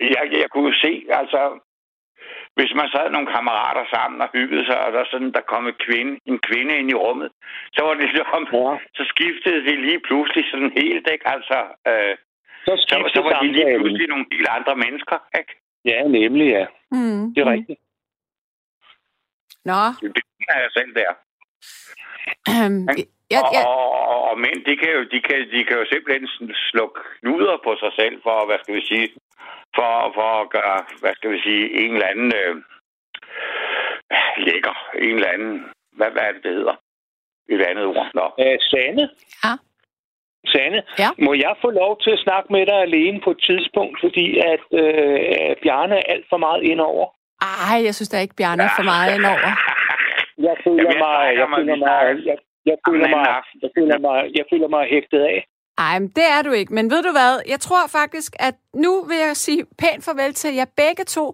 Jeg, 0.00 0.24
jeg 0.42 0.48
kunne 0.50 0.68
jo 0.72 0.76
se, 0.84 0.92
altså, 1.20 1.40
hvis 2.58 2.72
man 2.78 2.88
sad 2.94 3.06
nogle 3.10 3.32
kammerater 3.34 3.84
sammen 3.94 4.18
og 4.24 4.28
hyggede 4.36 4.64
sig, 4.66 4.78
og 4.86 4.92
der, 4.92 5.04
sådan, 5.10 5.32
der 5.32 5.40
kom 5.52 5.66
en 5.66 5.78
kvinde, 5.86 6.12
en 6.30 6.38
kvinde 6.48 6.72
ind 6.78 6.90
i 6.90 6.94
rummet, 7.04 7.30
så 7.74 7.80
var 7.84 7.94
det 7.94 8.02
ligesom, 8.02 8.42
Ja. 8.52 8.78
så 8.98 9.02
skiftede 9.12 9.60
det 9.68 9.76
lige 9.86 10.00
pludselig 10.08 10.44
sådan 10.50 10.72
helt, 10.80 11.06
ikke? 11.14 11.28
Altså, 11.34 11.58
øh, 11.90 12.14
Så 12.66 12.72
så, 12.88 12.96
så 13.14 13.20
var 13.26 13.40
de 13.40 13.46
lige 13.52 13.78
pludselig 13.78 14.08
nogle 14.08 14.26
helt 14.32 14.48
andre 14.58 14.76
mennesker, 14.84 15.18
ikke? 15.38 15.52
Ja, 15.84 15.98
nemlig 16.18 16.46
ja. 16.58 16.66
Mm. 16.90 17.34
Det 17.34 17.40
er 17.42 17.50
rigtigt. 17.56 17.80
Nå, 19.70 19.80
Det 20.02 20.22
er 20.48 20.58
jeg 20.64 20.70
selv 20.78 20.92
der. 21.00 21.12
øhm, 22.52 22.82
ja, 23.34 23.40
og, 23.44 23.50
ja, 23.56 23.62
og, 23.66 23.90
og, 24.12 24.18
og 24.30 24.38
mænd, 24.44 24.58
de 24.68 24.76
kan, 24.76 24.90
jo, 24.96 25.02
de, 25.12 25.20
kan, 25.26 25.38
de 25.54 25.64
kan 25.64 25.76
jo 25.80 25.84
simpelthen 25.92 26.28
slå 26.70 26.84
knuder 27.20 27.56
på 27.64 27.76
sig 27.82 27.92
selv 28.00 28.16
for, 28.22 28.46
hvad 28.46 28.58
skal 28.62 28.74
vi 28.74 28.84
sige, 28.90 29.06
for, 29.76 29.92
for 30.18 30.30
at 30.42 30.50
gøre, 30.56 30.78
hvad 31.00 31.12
skal 31.14 31.30
vi 31.34 31.38
sige, 31.46 31.64
en 31.82 31.90
eller 31.94 32.06
anden 32.12 32.32
øh, 32.42 32.54
lækker, 34.46 34.76
en 35.04 35.14
eller 35.18 35.28
anden, 35.34 35.54
hvad, 35.96 36.10
hvad 36.14 36.22
er 36.28 36.32
det, 36.32 36.42
det 36.44 36.52
hedder? 36.58 36.76
Et 37.48 37.60
andet 37.70 37.84
ord. 37.86 38.06
Nå. 38.14 38.26
Øh, 38.44 38.56
Sanne? 38.70 39.04
Ja. 39.44 39.52
Sanne, 40.52 40.82
Ja. 41.02 41.08
må 41.26 41.32
jeg 41.34 41.54
få 41.64 41.70
lov 41.70 41.92
til 42.00 42.10
at 42.10 42.18
snakke 42.26 42.48
med 42.52 42.66
dig 42.66 42.78
alene 42.88 43.20
på 43.24 43.30
et 43.30 43.40
tidspunkt, 43.48 43.96
fordi 44.04 44.26
at 44.52 44.64
øh, 44.80 45.56
Bjarne 45.62 45.94
er 45.96 46.06
alt 46.14 46.26
for 46.28 46.36
meget 46.36 46.62
indover? 46.62 47.06
ej, 47.70 47.78
jeg 47.86 47.94
synes 47.94 48.08
da 48.08 48.18
ikke, 48.20 48.34
Bjarne 48.38 48.62
er 48.62 48.72
for 48.76 48.82
meget 48.92 49.08
indover. 49.16 49.50
Jeg 50.48 50.56
føler 50.64 50.82
Jamen, 50.82 50.92
jeg 50.92 50.98
mig, 51.08 51.22
jeg 51.40 51.48
føler 51.56 51.76
mig, 51.86 52.00
jeg, 52.30 52.36
jeg 52.70 52.76
føler 52.88 53.08
mig, 53.16 53.26
jeg 53.62 53.70
føler 53.78 53.98
mig, 53.98 54.18
jeg 54.38 54.44
føler 54.52 54.68
mig 54.68 54.82
hægtet 54.94 55.20
af. 55.32 55.38
Ej, 55.78 55.98
men 55.98 56.08
det 56.08 56.24
er 56.36 56.42
du 56.42 56.50
ikke. 56.52 56.74
Men 56.74 56.90
ved 56.90 57.02
du 57.02 57.10
hvad? 57.12 57.40
Jeg 57.48 57.60
tror 57.60 57.86
faktisk, 57.86 58.32
at 58.38 58.54
nu 58.74 59.04
vil 59.04 59.16
jeg 59.16 59.36
sige 59.36 59.64
pænt 59.78 60.04
farvel 60.04 60.34
til 60.34 60.54
jer 60.54 60.64
begge 60.76 61.04
to. 61.04 61.24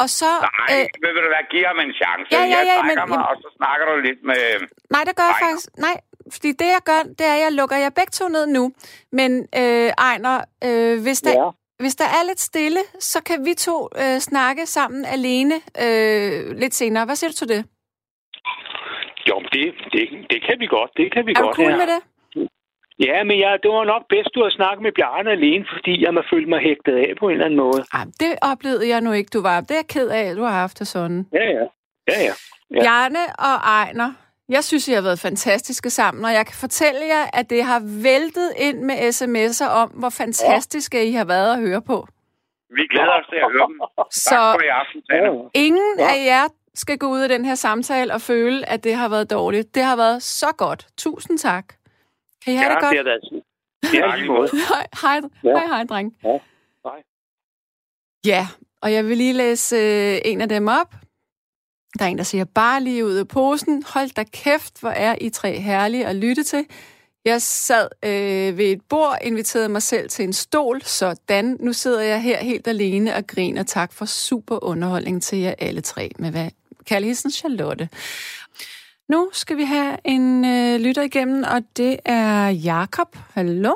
Og 0.00 0.06
så... 0.20 0.24
Nej, 0.40 0.76
øh, 0.80 0.86
ved 1.04 1.12
du 1.24 1.28
hvad, 1.34 1.44
giv 1.50 1.62
ham 1.70 1.78
en 1.86 1.92
chance. 2.02 2.28
Ja, 2.36 2.40
ja, 2.40 2.46
ja, 2.50 2.58
jeg 2.74 2.84
men- 2.84 2.86
mig, 2.86 2.96
jamen- 3.02 3.18
og 3.30 3.36
så 3.42 3.48
snakker 3.56 3.84
du 3.90 3.94
lidt 4.08 4.20
med... 4.30 4.42
nej, 4.90 5.02
det 5.08 5.16
gør 5.16 5.22
jeg 5.24 5.30
Ejner. 5.40 5.46
faktisk... 5.46 5.68
Nej, 5.86 5.96
fordi 6.32 6.48
det 6.52 6.66
jeg 6.76 6.82
gør, 6.84 7.00
det 7.18 7.26
er, 7.26 7.34
at 7.34 7.40
jeg 7.46 7.52
lukker 7.52 7.76
jer 7.76 7.90
begge 7.90 8.10
to 8.10 8.28
ned 8.28 8.46
nu. 8.46 8.72
Men 9.12 9.30
øh, 9.62 9.90
Ejner, 10.08 10.36
øh, 10.64 11.02
hvis, 11.02 11.20
der, 11.22 11.30
Ja. 11.42 11.48
hvis 11.82 11.94
der 11.94 12.04
er 12.18 12.22
lidt 12.30 12.40
stille, 12.40 12.80
så 13.00 13.22
kan 13.28 13.44
vi 13.46 13.54
to 13.54 13.88
øh, 14.02 14.18
snakke 14.30 14.66
sammen 14.66 15.04
alene 15.04 15.54
øh, 15.84 16.56
lidt 16.62 16.74
senere. 16.74 17.04
Hvad 17.04 17.16
siger 17.16 17.30
du 17.30 17.36
til 17.36 17.48
det? 17.48 17.60
Jo, 19.30 19.36
det, 19.52 19.64
det, 19.92 20.04
det 20.30 20.38
kan 20.46 20.56
vi 20.62 20.66
godt. 20.66 20.90
Det 20.96 21.12
kan 21.14 21.26
vi 21.26 21.30
Er 21.30 21.34
du 21.40 21.44
godt. 21.44 21.56
cool 21.56 21.70
ja. 21.70 21.76
med 21.76 21.86
det? 21.94 22.00
Ja, 23.06 23.18
men 23.28 23.36
jeg, 23.40 23.58
det 23.62 23.70
var 23.70 23.84
nok 23.84 24.04
bedst, 24.08 24.30
du 24.34 24.40
har 24.42 24.50
snakket 24.50 24.82
med 24.82 24.92
Bjarne 24.98 25.30
alene, 25.30 25.64
fordi 25.74 26.04
jeg 26.04 26.14
må 26.14 26.22
føle 26.32 26.46
mig 26.52 26.60
hægtet 26.60 26.96
af 27.04 27.10
på 27.20 27.24
en 27.26 27.32
eller 27.32 27.44
anden 27.44 27.60
måde. 27.66 27.80
Ej, 27.98 28.04
det 28.20 28.32
oplevede 28.52 28.88
jeg 28.88 29.00
nu 29.00 29.12
ikke, 29.12 29.30
du 29.36 29.42
var. 29.42 29.60
Det 29.60 29.70
er 29.70 29.74
jeg 29.74 29.88
ked 29.88 30.08
af, 30.08 30.24
at 30.30 30.36
du 30.36 30.42
har 30.42 30.56
haft 30.64 30.78
det 30.78 30.86
sådan. 30.86 31.26
Ja, 31.32 31.44
ja. 31.58 31.66
Ja, 32.10 32.16
ja. 32.26 32.32
Ja. 32.74 32.82
Bjarne 32.82 33.24
og 33.38 33.56
Ejner, 33.78 34.10
Jeg 34.48 34.64
synes, 34.64 34.88
I 34.88 34.92
har 34.92 35.02
været 35.02 35.18
fantastiske 35.18 35.90
sammen, 35.90 36.24
og 36.24 36.32
jeg 36.32 36.46
kan 36.46 36.54
fortælle 36.60 37.00
jer, 37.14 37.24
at 37.32 37.50
det 37.50 37.64
har 37.64 37.80
væltet 38.02 38.52
ind 38.56 38.78
med 38.88 38.94
sms'er 38.94 39.68
om, 39.82 39.88
hvor 39.88 40.10
fantastiske 40.10 40.98
ja. 40.98 41.04
I 41.04 41.12
har 41.12 41.24
været 41.24 41.52
at 41.52 41.60
høre 41.60 41.82
på. 41.82 42.06
Vi 42.76 42.82
glæder 42.90 43.14
os 43.20 43.26
til 43.30 43.36
at 43.36 43.52
høre 43.52 43.68
dem. 43.68 43.80
Så 44.10 44.30
tak 44.30 44.54
for 44.56 44.64
i 44.64 44.72
aften, 44.80 45.50
ingen 45.54 45.98
ja. 45.98 46.04
af 46.04 46.26
jer 46.26 46.48
skal 46.74 46.98
gå 46.98 47.06
ud 47.06 47.20
af 47.20 47.28
den 47.28 47.44
her 47.44 47.54
samtale 47.54 48.14
og 48.14 48.20
føle, 48.20 48.68
at 48.68 48.84
det 48.84 48.94
har 48.94 49.08
været 49.08 49.30
dårligt. 49.30 49.74
Det 49.74 49.82
har 49.82 49.96
været 49.96 50.22
så 50.22 50.46
godt. 50.58 50.86
Tusind 50.98 51.38
tak. 51.38 51.64
Kan 52.44 52.52
I 52.52 52.56
have 52.56 52.68
ja, 52.68 52.74
det 52.74 52.82
godt? 52.82 52.92
Det 52.92 52.98
er 52.98 53.02
det 53.02 53.42
det 53.82 53.98
er 53.98 54.06
hej, 54.74 54.86
hej, 55.02 55.20
ja. 55.44 55.58
hej, 55.58 55.66
hej, 55.66 55.84
dreng. 55.84 56.16
Ja, 56.24 56.38
hej. 56.84 57.02
Ja, 58.26 58.48
og 58.82 58.92
jeg 58.92 59.08
vil 59.08 59.16
lige 59.16 59.32
læse 59.32 59.76
øh, 59.76 60.20
en 60.24 60.40
af 60.40 60.48
dem 60.48 60.68
op. 60.68 60.94
Der 61.98 62.04
er 62.04 62.08
en, 62.08 62.18
der 62.18 62.24
siger, 62.24 62.44
bare 62.44 62.82
lige 62.82 63.04
ud 63.04 63.14
af 63.14 63.28
posen. 63.28 63.84
Hold 63.86 64.14
da 64.14 64.24
kæft, 64.24 64.80
hvor 64.80 64.90
er 64.90 65.16
I 65.20 65.30
tre 65.30 65.60
herlige 65.60 66.06
at 66.06 66.16
lytte 66.16 66.44
til. 66.44 66.66
Jeg 67.24 67.42
sad 67.42 67.88
øh, 68.04 68.58
ved 68.58 68.64
et 68.64 68.80
bord, 68.88 69.18
inviterede 69.22 69.68
mig 69.68 69.82
selv 69.82 70.08
til 70.08 70.24
en 70.24 70.32
stol, 70.32 70.82
sådan. 70.82 71.56
Nu 71.60 71.72
sidder 71.72 72.00
jeg 72.00 72.22
her 72.22 72.38
helt 72.44 72.68
alene 72.68 73.14
og 73.14 73.26
griner. 73.26 73.62
Tak 73.62 73.92
for 73.92 74.04
super 74.04 74.64
underholdning 74.64 75.22
til 75.22 75.38
jer 75.38 75.54
alle 75.58 75.80
tre. 75.80 76.10
Med 76.18 76.30
hvad? 76.30 76.50
Kærligheden 76.84 77.30
Charlotte. 77.30 77.88
Nu 79.08 79.30
skal 79.32 79.56
vi 79.56 79.64
have 79.64 79.98
en 80.04 80.44
øh, 80.44 80.80
lytter 80.80 81.02
igennem, 81.02 81.44
og 81.54 81.62
det 81.76 81.96
er 82.04 82.48
Jakob. 82.48 83.16
Hallo? 83.34 83.74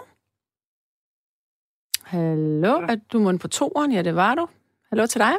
Hallo? 2.02 2.80
Ja. 2.80 2.86
Er 2.86 2.96
du 3.12 3.18
må 3.18 3.36
på 3.38 3.48
toeren? 3.48 3.92
Ja, 3.92 4.02
det 4.02 4.16
var 4.16 4.34
du. 4.34 4.48
Hallo 4.90 5.06
til 5.06 5.20
dig. 5.20 5.34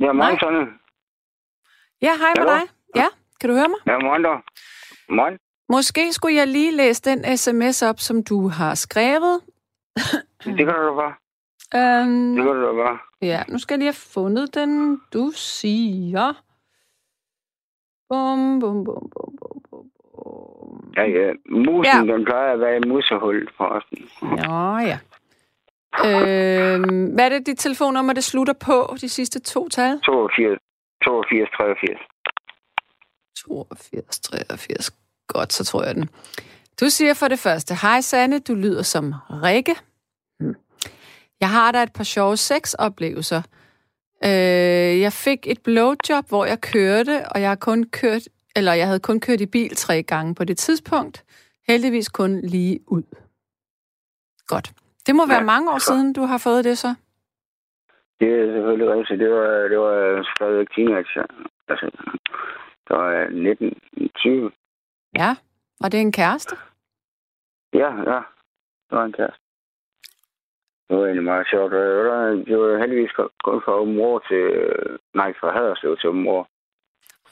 Ja, 0.00 0.12
morgen, 0.12 0.38
Sonne. 0.38 0.58
Ja, 2.02 2.16
hej 2.18 2.32
med 2.36 2.46
dig. 2.46 2.62
Ja, 2.96 3.06
kan 3.40 3.50
du 3.50 3.54
høre 3.56 3.68
mig? 3.68 3.78
Ja, 3.86 3.98
morgen 3.98 4.22
da. 4.22 4.28
Morgen. 5.08 5.38
Måske 5.68 6.12
skulle 6.12 6.36
jeg 6.36 6.46
lige 6.48 6.76
læse 6.76 7.02
den 7.02 7.36
sms 7.36 7.82
op, 7.82 8.00
som 8.00 8.24
du 8.24 8.48
har 8.48 8.74
skrevet. 8.74 9.40
det 10.44 10.66
kan 10.66 10.66
du 10.66 10.94
bare. 10.94 11.14
Um, 12.02 12.36
det 12.36 12.44
kan 12.44 12.54
du 12.54 12.76
bare. 12.76 12.98
Ja, 13.22 13.42
nu 13.48 13.58
skal 13.58 13.74
jeg 13.74 13.78
lige 13.78 13.86
have 13.86 13.94
fundet 14.14 14.54
den. 14.54 15.00
Du 15.12 15.30
siger... 15.34 16.42
Bum, 18.12 18.60
bum, 18.60 18.84
bum, 18.84 19.10
bum, 19.14 19.32
bum, 19.40 19.60
bum. 19.70 19.86
Ja, 20.96 21.04
ja. 21.04 21.32
Musen, 21.50 22.06
ja. 22.06 22.12
den 22.12 22.24
plejer 22.24 22.52
at 22.52 22.60
være 22.60 22.76
i 22.76 22.88
musehullet 22.88 23.48
os. 23.58 23.84
Ja, 24.22 24.76
ja. 24.90 24.98
Øhm, 26.06 27.14
hvad 27.14 27.24
er 27.24 27.28
det, 27.28 27.46
dit 27.46 27.58
telefonnummer, 27.58 28.12
det 28.12 28.24
slutter 28.24 28.54
på, 28.54 28.96
de 29.00 29.08
sidste 29.08 29.40
to 29.40 29.68
tal? 29.68 30.00
82, 30.00 30.58
82 31.04 31.48
83. 31.56 32.00
82 33.36 34.20
83. 34.20 34.90
Godt, 35.28 35.52
så 35.52 35.64
tror 35.64 35.84
jeg 35.84 35.94
den. 35.94 36.08
Du 36.80 36.88
siger 36.88 37.14
for 37.14 37.28
det 37.28 37.38
første, 37.38 37.74
hej 37.74 38.00
Sanne, 38.00 38.38
du 38.38 38.54
lyder 38.54 38.82
som 38.82 39.14
Rikke. 39.30 39.74
Hmm. 40.40 40.54
Jeg 41.40 41.50
har 41.50 41.72
da 41.72 41.82
et 41.82 41.92
par 41.92 42.04
sjove 42.04 42.36
sexoplevelser. 42.36 43.42
Øh, 44.24 45.00
jeg 45.00 45.12
fik 45.12 45.46
et 45.46 45.60
blowjob, 45.64 46.24
hvor 46.28 46.44
jeg 46.44 46.60
kørte, 46.60 47.14
og 47.32 47.40
jeg 47.40 47.48
har 47.48 47.60
kun 47.68 47.84
kørt, 47.84 48.24
eller 48.56 48.72
jeg 48.72 48.86
havde 48.86 49.00
kun 49.00 49.20
kørt 49.20 49.40
i 49.40 49.46
bil 49.46 49.76
tre 49.76 50.02
gange 50.02 50.34
på 50.34 50.44
det 50.44 50.58
tidspunkt. 50.58 51.24
Heldigvis 51.68 52.08
kun 52.08 52.40
lige 52.40 52.80
ud. 52.86 53.02
Godt. 54.46 54.72
Det 55.06 55.14
må 55.14 55.26
være 55.26 55.44
ja, 55.44 55.44
mange 55.44 55.70
år 55.72 55.78
så. 55.78 55.84
siden, 55.86 56.12
du 56.12 56.22
har 56.22 56.38
fået 56.38 56.64
det 56.64 56.78
så? 56.78 56.94
Det 58.20 58.28
er 58.40 58.52
selvfølgelig 58.54 58.88
rigtigt. 58.94 59.20
Det 59.20 59.30
var, 59.30 59.48
det 59.72 59.78
var 59.78 60.28
stadig 60.36 60.66
teenager. 60.74 61.26
Altså, 61.68 61.86
det 62.86 62.96
var 62.96 63.30
19, 63.30 64.10
20. 64.16 64.50
Ja, 65.16 65.30
og 65.82 65.92
det 65.92 65.98
er 65.98 66.02
en 66.02 66.12
kæreste? 66.12 66.56
Ja, 67.72 67.90
ja. 68.10 68.20
Det 68.88 68.98
var 68.98 69.04
en 69.04 69.12
kæreste. 69.12 69.41
Det 70.92 71.00
var 71.00 71.06
egentlig 71.06 71.30
meget 71.32 71.46
sjovt. 71.52 71.72
Det 72.48 72.56
var 72.58 72.78
heldigvis 72.82 73.12
kun 73.44 73.62
fra 73.64 73.80
Områ 73.82 74.20
til... 74.28 74.44
Nej, 75.14 75.30
fra 75.40 75.48
Haderslev 75.56 75.96
til 75.96 76.08
Områ. 76.08 76.38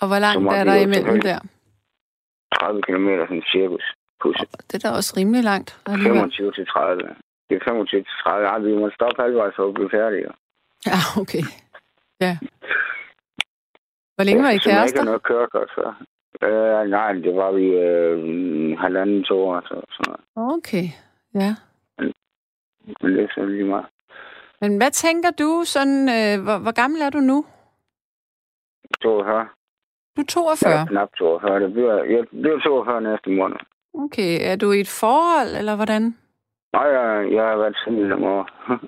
Og 0.00 0.06
hvor 0.08 0.18
langt 0.26 0.52
er 0.58 0.64
der 0.64 0.74
imellem 0.74 1.20
der? 1.20 1.38
30 2.54 2.82
km, 2.82 3.08
sådan 3.28 3.42
cirkus. 3.52 3.84
Pusse. 4.20 4.46
Det 4.68 4.74
er 4.78 4.88
da 4.88 4.96
også 4.96 5.14
rimelig 5.16 5.42
langt. 5.44 5.70
25 5.86 6.52
til 6.52 6.66
30. 6.66 7.02
Det 7.48 7.54
er 7.56 7.64
25 7.64 8.00
til 8.00 8.14
30. 8.22 8.48
Ja, 8.48 8.58
vi 8.58 8.76
må 8.80 8.90
stoppe 8.90 9.22
halvvejs 9.22 9.54
for 9.56 9.68
at 9.68 9.74
blive 9.74 9.90
færdige. 9.90 10.26
Ja, 10.86 10.98
okay. 11.22 11.44
Ja. 12.20 12.38
Hvor 14.14 14.24
længe 14.24 14.42
var 14.42 14.50
I 14.50 14.58
kærester? 14.58 14.80
Jeg 14.80 14.86
ikke 14.86 15.04
noget 15.04 15.22
kørekort 15.22 15.70
før. 15.76 15.88
Uh, 16.46 16.90
nej, 16.90 17.12
det 17.12 17.32
var 17.40 17.50
vi 17.58 17.66
uh, 17.86 18.78
halvanden, 18.84 19.24
to 19.24 19.36
år. 19.48 19.60
Så, 19.60 19.74
sådan 19.94 20.06
noget. 20.08 20.56
Okay, 20.56 20.86
ja. 21.34 21.54
Men 22.86 23.12
det 23.16 23.24
er 23.24 23.28
så 23.34 23.44
lige 23.44 23.64
meget. 23.64 23.86
Men 24.60 24.76
hvad 24.76 24.90
tænker 24.90 25.30
du 25.30 25.62
sådan, 25.64 26.08
øh, 26.08 26.44
hvor, 26.44 26.58
hvor 26.58 26.72
gammel 26.72 27.00
er 27.00 27.10
du 27.10 27.18
nu? 27.18 27.44
42. 29.02 29.48
Du 30.16 30.20
er 30.20 30.26
42? 30.26 30.72
Ja, 30.72 30.86
knap 30.86 31.08
42. 31.18 31.60
Det 31.60 31.72
bliver, 31.72 32.04
jeg 32.04 32.24
bliver 32.28 32.60
42 32.60 33.00
næste 33.00 33.30
måned. 33.30 33.56
Okay, 33.94 34.52
er 34.52 34.56
du 34.56 34.72
i 34.72 34.80
et 34.80 34.98
forhold, 35.00 35.56
eller 35.58 35.76
hvordan? 35.76 36.02
Nej, 36.72 36.86
jeg, 36.96 37.32
jeg 37.32 37.44
har 37.44 37.56
været 37.56 37.76
single 37.84 38.14
om 38.14 38.22
år. 38.24 38.44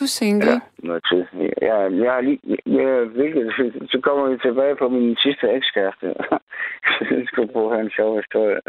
Du 0.00 0.04
er 0.04 0.08
single? 0.08 0.50
Ja, 0.50 0.60
noget 0.78 1.02
tid. 1.10 1.24
Jeg, 1.62 1.76
jeg 2.02 2.12
har 2.12 2.20
lige... 2.20 2.40
Jeg, 2.66 3.04
hvilket, 3.16 3.52
så 3.92 4.00
kommer 4.02 4.28
vi 4.28 4.38
tilbage 4.38 4.76
på 4.76 4.88
min 4.88 5.16
sidste 5.16 5.46
ekskæreste. 5.50 6.06
jeg 7.10 7.24
skulle 7.26 7.52
bruge 7.52 7.80
en 7.80 7.90
sjov 7.90 8.16
historie. 8.16 8.60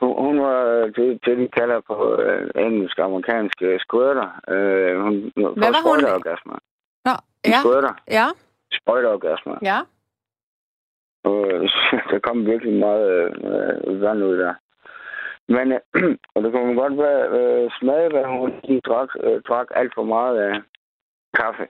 Hun, 0.00 0.12
hun 0.26 0.40
var 0.40 0.60
det, 0.96 1.18
det, 1.24 1.38
de 1.38 1.48
kalder 1.48 1.80
på 1.80 1.96
uh, 2.14 2.64
engelsk 2.66 2.98
amerikansk 2.98 3.56
uh, 3.62 3.76
squirter. 3.84 4.28
Uh, 4.54 4.94
hun, 5.04 5.14
Hvad 5.60 5.70
var 5.76 5.82
hun? 5.88 5.98
Sprøjteorgasmer. 6.00 6.58
Nå, 7.04 7.14
ja. 7.52 7.60
Squirter. 7.62 7.94
Ja. 8.18 8.26
Sprøjteorgasmer. 8.78 9.56
Ja. 9.62 9.78
Og 11.24 11.46
der 12.10 12.18
kom 12.26 12.46
virkelig 12.46 12.74
meget 12.86 13.08
uh, 13.88 14.02
vand 14.02 14.22
ud 14.24 14.38
der. 14.38 14.54
Men 15.54 15.72
øh, 15.72 15.80
og 16.34 16.42
det 16.42 16.52
kunne 16.52 16.74
godt 16.82 16.96
være 16.98 17.22
øh, 17.38 17.70
smage, 17.78 18.08
hvad 18.10 18.24
hun 18.24 18.50
de 18.68 18.80
drak, 18.80 19.08
øh, 19.24 19.42
drak 19.48 19.66
alt 19.70 19.92
for 19.94 20.04
meget 20.04 20.36
af 20.46 20.62
kaffe. 21.34 21.64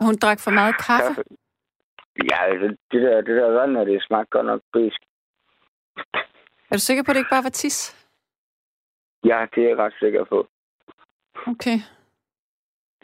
Hun 0.00 0.14
drak 0.22 0.40
for 0.40 0.50
meget 0.50 0.74
kaffe? 0.86 1.14
kaffe. 1.14 1.22
Ja, 2.30 2.38
altså, 2.44 2.76
det 2.92 3.02
der, 3.02 3.16
det 3.20 3.36
der 3.36 3.50
vand, 3.50 3.86
det 3.86 4.02
smagte 4.02 4.30
godt 4.30 4.46
nok 4.46 4.60
bisk. 4.72 5.00
Er 6.70 6.76
du 6.76 6.78
sikker 6.78 7.02
på, 7.02 7.10
at 7.10 7.14
det 7.14 7.20
ikke 7.20 7.34
bare 7.36 7.48
var 7.48 7.56
tis? 7.60 8.08
Ja, 9.24 9.46
det 9.54 9.64
er 9.64 9.68
jeg 9.68 9.78
ret 9.78 9.94
sikker 10.00 10.24
på. 10.24 10.48
Okay. 11.46 11.78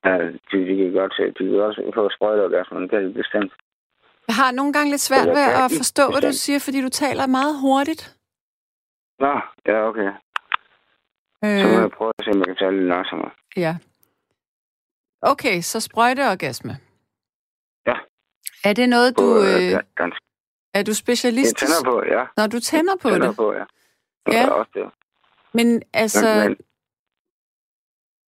Ja, 0.04 0.12
de, 0.50 0.56
de 0.68 0.76
kan 0.76 0.92
godt 0.92 1.14
se. 1.14 1.24
De 1.26 1.50
kan 1.50 1.60
også 1.60 1.90
få 1.94 2.10
sprøjteorgasmer, 2.16 2.80
det 2.80 2.90
kan 2.90 3.04
de 3.04 3.14
bestemt. 3.14 3.52
Jeg 4.28 4.36
har 4.36 4.52
nogle 4.52 4.72
gange 4.72 4.90
lidt 4.90 5.00
svært 5.00 5.28
ved 5.28 5.46
at 5.64 5.70
forstå, 5.76 6.10
hvad 6.10 6.20
du 6.20 6.32
siger, 6.32 6.58
fordi 6.58 6.80
du 6.82 6.88
taler 6.88 7.26
meget 7.26 7.60
hurtigt. 7.60 8.16
Nå, 9.18 9.40
ja, 9.66 9.88
okay. 9.88 10.10
Øh... 11.44 11.60
Så 11.60 11.66
må 11.68 11.80
jeg 11.80 11.90
prøve 11.90 12.12
at 12.18 12.24
se, 12.24 12.30
om 12.30 12.38
jeg 12.38 12.46
kan 12.46 12.56
tale 12.56 12.76
lidt 12.76 12.88
langsommere. 12.88 13.30
Ja. 13.56 13.76
Okay, 15.22 15.60
så 15.60 15.80
sprøjteorgasme. 15.80 16.78
Ja. 17.86 17.94
Er 18.64 18.72
det 18.72 18.88
noget, 18.88 19.18
du... 19.18 19.22
På, 19.22 19.38
øh, 19.38 19.70
ja, 19.70 19.80
ganske. 19.96 20.20
Er 20.74 20.82
du 20.82 20.94
specialist? 20.94 21.62
Jeg 21.62 21.68
tænder 21.68 21.84
på, 21.84 22.02
ja. 22.14 22.24
Når 22.36 22.46
du 22.46 22.60
tænder 22.60 22.96
på 22.96 23.10
tænder 23.10 23.26
det? 23.26 23.36
på, 23.36 23.52
ja. 23.52 23.64
Ja. 24.32 24.40
ja. 24.40 24.50
Også 24.50 24.70
det. 24.74 24.90
Men 25.52 25.82
altså... 25.92 26.44
Men... 26.48 26.56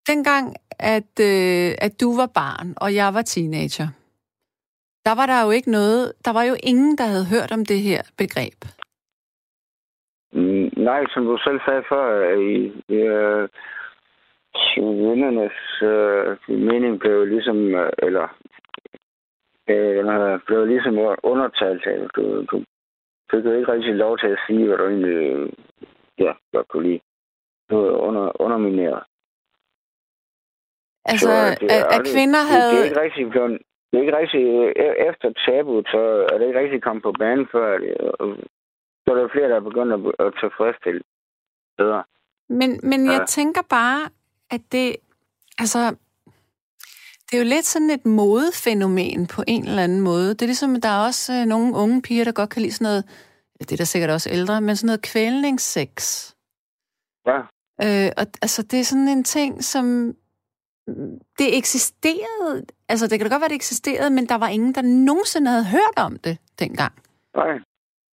Dengang, 0.07 0.57
at, 0.79 1.21
øh, 1.21 1.75
at 1.79 2.01
du 2.01 2.17
var 2.17 2.27
barn, 2.27 2.75
og 2.77 2.95
jeg 2.95 3.15
var 3.15 3.23
teenager, 3.23 3.89
der 5.07 5.15
var 5.19 5.27
der 5.27 5.45
jo 5.45 5.51
ikke 5.51 5.71
noget, 5.71 6.13
der 6.25 6.33
var 6.33 6.45
jo 6.51 6.55
ingen, 6.63 6.99
der 6.99 7.07
havde 7.13 7.33
hørt 7.35 7.53
om 7.53 7.65
det 7.65 7.81
her 7.89 8.03
begreb. 8.19 8.61
Mm, 10.33 10.69
nej, 10.77 11.05
som 11.15 11.25
du 11.25 11.39
selv 11.45 11.61
sagde 11.67 11.85
før, 11.89 12.07
i, 12.51 12.51
i 12.89 12.95
øh, 12.95 13.49
vennernes 15.09 15.59
øh, 15.83 16.59
mening 16.69 17.01
blev 17.01 17.25
ligesom, 17.25 17.57
øh, 17.75 17.93
eller 17.99 18.29
øh, 19.69 20.41
blev 20.47 20.67
ligesom 20.67 20.95
undertalt. 21.23 22.11
Du, 22.17 22.45
du 22.51 22.65
fik 23.31 23.45
jo 23.45 23.53
ikke 23.53 23.73
rigtig 23.73 23.95
lov 23.95 24.19
til 24.19 24.27
at 24.27 24.41
sige, 24.47 24.67
hvad 24.67 24.79
du 24.79 24.87
egentlig 24.89 25.53
ja, 26.19 26.33
godt 26.53 26.69
kunne 26.69 26.89
lide. 26.89 27.01
Du 27.71 27.77
var 27.77 27.91
under, 27.91 28.43
undermineret. 28.43 29.03
Altså, 31.05 31.27
så 31.27 31.57
det, 31.61 31.71
at, 31.71 31.85
at 31.95 32.01
kvinder 32.15 32.43
havde... 32.53 32.73
Det 32.73 32.81
er 32.81 32.85
ikke 32.85 33.01
rigtig 33.01 33.31
blevet, 33.31 33.59
det 33.91 33.99
er 33.99 34.03
ikke 34.03 34.17
rigtig, 34.17 34.45
e- 34.85 35.09
efter 35.11 35.29
tabu, 35.47 35.83
så 35.87 36.27
er 36.33 36.39
det 36.39 36.47
ikke 36.47 36.61
rigtig 36.61 36.83
kommet 36.83 37.03
på 37.03 37.13
banen 37.19 37.47
før. 37.53 37.79
Så 39.05 39.09
er 39.13 39.15
der 39.15 39.29
flere, 39.33 39.49
der 39.49 39.57
er 39.57 39.69
begyndt 39.71 39.93
at, 39.93 40.27
at 40.27 40.33
tilfredsstille 40.41 41.01
bedre. 41.79 42.05
Men, 42.49 42.81
men 42.83 43.07
jeg 43.07 43.21
ja. 43.21 43.27
tænker 43.27 43.63
bare, 43.71 44.01
at 44.51 44.61
det, 44.73 44.97
altså, 45.59 45.79
Det 47.27 47.37
er 47.37 47.43
jo 47.43 47.49
lidt 47.49 47.65
sådan 47.65 47.91
et 47.91 48.07
modefænomen 48.07 49.27
på 49.27 49.43
en 49.49 49.63
eller 49.69 49.83
anden 49.83 50.01
måde. 50.01 50.29
Det 50.29 50.43
er 50.43 50.47
ligesom, 50.47 50.75
at 50.77 50.83
der 50.83 50.89
er 50.89 51.07
også 51.07 51.33
øh, 51.33 51.47
nogle 51.47 51.75
unge 51.77 52.03
piger, 52.03 52.25
der 52.25 52.33
godt 52.33 52.51
kan 52.51 52.63
lide 52.63 52.73
sådan 52.75 52.85
noget, 52.85 53.05
det 53.61 53.73
er 53.73 53.77
der 53.77 53.85
sikkert 53.85 54.11
også 54.11 54.31
ældre, 54.33 54.61
men 54.61 54.77
sådan 54.77 54.87
noget 54.87 55.03
kvælningssex. 55.13 55.95
Ja. 57.27 57.39
Øh, 57.85 58.11
og 58.17 58.27
altså, 58.43 58.63
det 58.63 58.81
er 58.81 58.85
sådan 58.85 59.09
en 59.09 59.25
ting, 59.25 59.65
som 59.65 60.15
det 61.39 61.59
eksisterede, 61.59 62.67
altså 62.89 63.07
det 63.07 63.19
kan 63.19 63.27
da 63.27 63.35
godt 63.35 63.41
være, 63.41 63.49
det 63.49 63.55
eksisterede, 63.55 64.11
men 64.11 64.27
der 64.27 64.39
var 64.39 64.49
ingen, 64.49 64.75
der 64.75 64.83
nogensinde 64.83 65.51
havde 65.51 65.67
hørt 65.67 65.97
om 66.07 66.17
det 66.17 66.39
dengang. 66.59 66.93
Nej. 67.37 67.59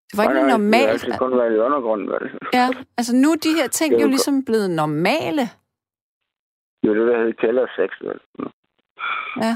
Det 0.10 0.18
var 0.18 0.24
ikke 0.24 0.34
nej, 0.34 0.50
normalt. 0.50 1.02
Det 1.02 1.20
kun 1.20 1.38
være 1.38 1.54
i 1.54 1.58
undergrunden, 1.58 2.08
vel? 2.10 2.40
Ja, 2.54 2.70
altså 2.98 3.16
nu 3.16 3.32
er 3.32 3.36
de 3.36 3.54
her 3.60 3.68
ting 3.68 4.02
jo, 4.02 4.08
ligesom 4.08 4.46
blevet 4.46 4.70
normale. 4.70 5.44
Jo, 6.84 6.96
det 6.96 7.08
der 7.08 7.18
hedder 7.18 7.34
kældersex, 7.42 7.92
vel? 8.02 8.20
Ja. 9.42 9.54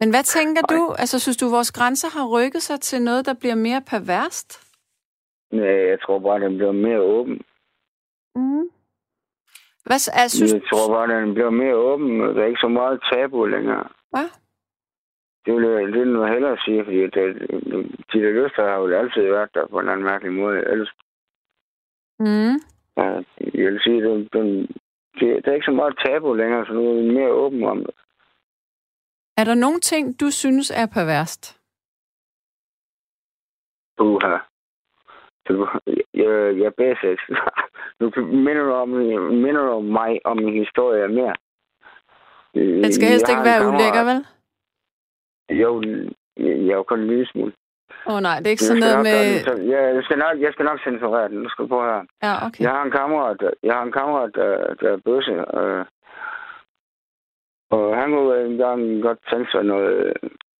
Men 0.00 0.10
hvad 0.10 0.22
tænker 0.22 0.62
nej. 0.62 0.76
du? 0.76 0.94
Altså, 0.98 1.18
synes 1.18 1.36
du, 1.36 1.48
vores 1.48 1.72
grænser 1.72 2.08
har 2.08 2.26
rykket 2.26 2.62
sig 2.62 2.80
til 2.80 3.02
noget, 3.02 3.26
der 3.26 3.34
bliver 3.34 3.54
mere 3.54 3.82
perverst? 3.86 4.50
Nej, 5.52 5.88
jeg 5.90 6.00
tror 6.00 6.18
bare, 6.18 6.40
den 6.40 6.56
bliver 6.56 6.72
mere 6.72 7.00
åben. 7.00 7.40
Mm. 8.34 8.70
Hvad, 9.88 10.00
jeg, 10.22 10.30
synes... 10.30 10.52
jeg 10.52 10.62
tror 10.70 10.86
bare, 10.94 11.08
den 11.14 11.34
bliver 11.34 11.50
mere 11.50 11.74
åben. 11.74 12.20
Der 12.20 12.42
er 12.42 12.46
ikke 12.52 12.66
så 12.66 12.68
meget 12.68 13.00
tabu 13.12 13.44
længere. 13.44 13.84
Hvad? 14.12 14.28
Det 15.44 15.54
vil 15.54 15.64
jeg 15.68 15.88
lidt 15.88 16.08
noget 16.08 16.32
hellere 16.32 16.56
sige, 16.64 16.84
fordi 16.84 17.00
det, 17.16 17.26
de 18.10 18.18
der 18.24 18.32
lyster 18.38 18.62
har 18.70 18.76
jo 18.78 18.98
altid 19.00 19.22
været 19.22 19.54
der 19.54 19.66
på 19.66 19.78
en 19.80 19.88
anden 19.88 20.06
mærkelig 20.10 20.32
måde. 20.32 20.56
Ellers, 20.72 20.92
mm. 22.18 22.54
ja, 22.98 23.08
jeg 23.58 23.72
vil 23.72 23.80
sige, 23.84 24.02
den, 24.06 24.28
den, 24.32 24.46
det, 25.18 25.44
der 25.44 25.50
er 25.50 25.54
ikke 25.54 25.70
så 25.70 25.76
meget 25.80 25.98
tabu 26.04 26.34
længere, 26.34 26.66
så 26.66 26.72
nu 26.72 26.90
er 26.90 27.02
vi 27.02 27.14
mere 27.18 27.32
åben 27.32 27.64
om 27.64 27.78
det. 27.78 27.94
Er 29.36 29.44
der 29.44 29.54
nogle 29.54 29.80
ting, 29.80 30.20
du 30.20 30.30
synes 30.30 30.70
er 30.70 30.86
perverst? 30.86 31.60
Uha. 34.00 34.36
Jeg, 36.14 36.58
jeg 36.58 36.66
er 36.66 36.76
basic. 36.76 37.20
Nu 38.00 38.10
minder 38.16 38.62
du, 38.62 38.72
om, 38.72 38.88
minder 39.44 39.62
du 39.62 39.80
mig 39.80 40.20
om 40.24 40.36
min 40.36 40.54
historie 40.64 41.08
mere. 41.08 41.34
Den 42.54 42.92
skal 42.92 43.08
helst 43.08 43.28
ikke 43.28 43.44
være 43.44 43.68
ulækker, 43.68 44.04
vel? 44.10 44.20
Jo, 45.60 45.82
jeg 46.36 46.72
er 46.72 46.76
jo 46.76 46.82
kun 46.82 47.00
en 47.00 47.06
lille 47.06 47.26
smule. 47.26 47.52
Åh 48.06 48.14
oh, 48.14 48.20
nej, 48.20 48.36
det 48.38 48.46
er 48.46 48.50
ikke 48.50 48.64
sådan 48.64 48.80
noget 48.80 49.02
med... 49.08 49.44
Den, 49.44 49.68
ja, 49.70 49.80
jeg, 49.94 50.04
skal 50.04 50.18
nok, 50.18 50.40
jeg 50.40 50.52
skal 50.52 50.64
nok 50.64 50.80
censurere 50.84 51.28
den. 51.28 51.38
Nu 51.38 51.48
skal 51.48 51.62
du 51.62 51.68
på 51.68 51.80
her. 51.82 52.02
Ja, 52.22 52.46
okay. 52.46 52.64
Jeg 52.64 52.70
har 52.70 52.82
en 52.82 52.90
kammerat, 52.90 53.36
jeg 53.62 53.74
har 53.74 53.82
en 53.82 53.92
kammerat, 53.92 54.30
der, 54.34 54.74
der 54.80 54.92
er 54.92 55.00
bøsse. 55.04 55.36
Øh, 55.58 55.84
og 57.70 57.96
han 57.96 58.10
kunne 58.10 58.46
engang 58.46 59.02
godt 59.02 59.18
tænke 59.30 59.50
sig 59.50 59.62
noget, 59.62 60.12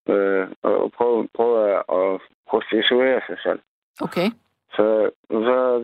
øh, 0.09 0.49
og 0.63 0.93
prøve, 0.93 1.29
prøve 1.37 1.59
at 1.77 2.21
prostituere 2.51 3.21
sig 3.27 3.39
selv. 3.43 3.61
Okay. 4.01 4.29
Så, 4.77 5.11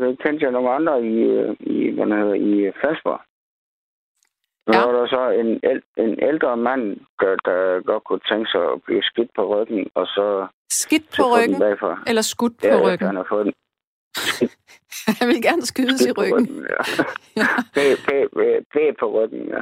så 0.01 0.17
kendte 0.23 0.45
jeg 0.45 0.53
nogle 0.53 0.71
andre 0.71 1.03
i, 1.03 1.17
i, 1.61 1.91
hvad 1.91 2.07
hedder, 2.07 2.35
i 2.35 2.73
Fasborg. 2.81 3.21
Så 4.67 4.73
ja. 4.73 4.87
var 4.87 4.93
der 4.99 5.07
så 5.07 5.23
en, 5.41 5.51
en 6.05 6.19
ældre 6.29 6.57
mand, 6.57 6.97
der, 7.21 7.37
der 7.45 7.83
godt 7.83 8.05
kunne 8.05 8.25
tænke 8.31 8.51
sig 8.51 8.63
at 8.73 8.83
blive 8.83 9.03
skidt 9.03 9.31
på 9.37 9.43
ryggen, 9.55 9.91
og 9.95 10.07
så... 10.07 10.47
Skidt 10.71 11.07
på 11.17 11.23
ryggen? 11.35 11.59
Bagfra. 11.61 12.03
Eller 12.07 12.23
skudt 12.23 12.57
på 12.61 12.67
ja, 12.67 12.81
ryggen? 12.87 13.07
han 13.07 13.17
har 13.17 13.27
fået 13.29 13.45
den. 13.47 13.55
Han 15.19 15.29
vil 15.29 15.43
gerne 15.43 15.63
skydes 15.63 16.07
i 16.07 16.13
ryggen. 16.13 16.47
ryggen 16.47 16.67
ja. 16.75 16.83
ja. 17.41 17.49
Bag, 17.75 17.91
bag, 18.07 18.23
bag, 18.37 18.65
bag 18.75 18.97
på 19.01 19.07
ryggen, 19.17 19.49
ja. 19.49 19.61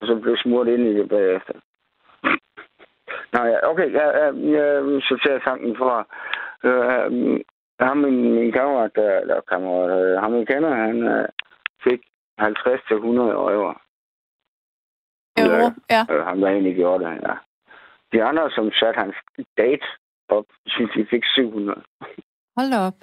Og 0.00 0.06
så 0.06 0.14
blev 0.22 0.36
smurt 0.36 0.68
ind 0.68 0.82
i 0.86 0.94
det 0.98 1.08
bagefter. 1.08 1.54
Nå 3.32 3.40
ja, 3.44 3.58
okay, 3.70 3.92
jeg, 3.92 4.08
jeg, 4.20 4.30
jeg 4.56 5.02
sorterer 5.08 5.38
tanken 5.38 5.76
fra. 5.76 5.94
Øh, 6.64 7.40
ham 7.80 7.96
min, 7.96 8.34
min 8.34 8.52
kammerat, 8.52 8.90
der, 8.94 9.24
der 9.24 9.40
kammerat, 9.40 9.90
øh, 10.00 10.20
ham 10.22 10.34
jeg 10.34 10.46
kender, 10.46 10.74
han 10.74 11.02
øh, 11.02 11.28
fik 11.84 12.00
50 12.38 12.80
til 12.88 12.96
100 12.96 13.30
euro. 13.30 13.72
Euro, 15.38 15.70
ja. 15.90 16.02
Øh, 16.10 16.24
ham 16.24 16.40
der 16.40 16.48
egentlig 16.48 16.76
gjorde 16.76 17.04
det, 17.04 17.10
ja. 17.10 17.34
De 18.12 18.24
andre, 18.24 18.50
som 18.50 18.72
satte 18.72 18.98
hans 18.98 19.16
date 19.56 19.86
op, 20.28 20.44
synes 20.66 20.90
de 20.96 21.06
fik 21.10 21.24
700. 21.24 21.82
Hold 22.56 22.72
op. 22.86 22.98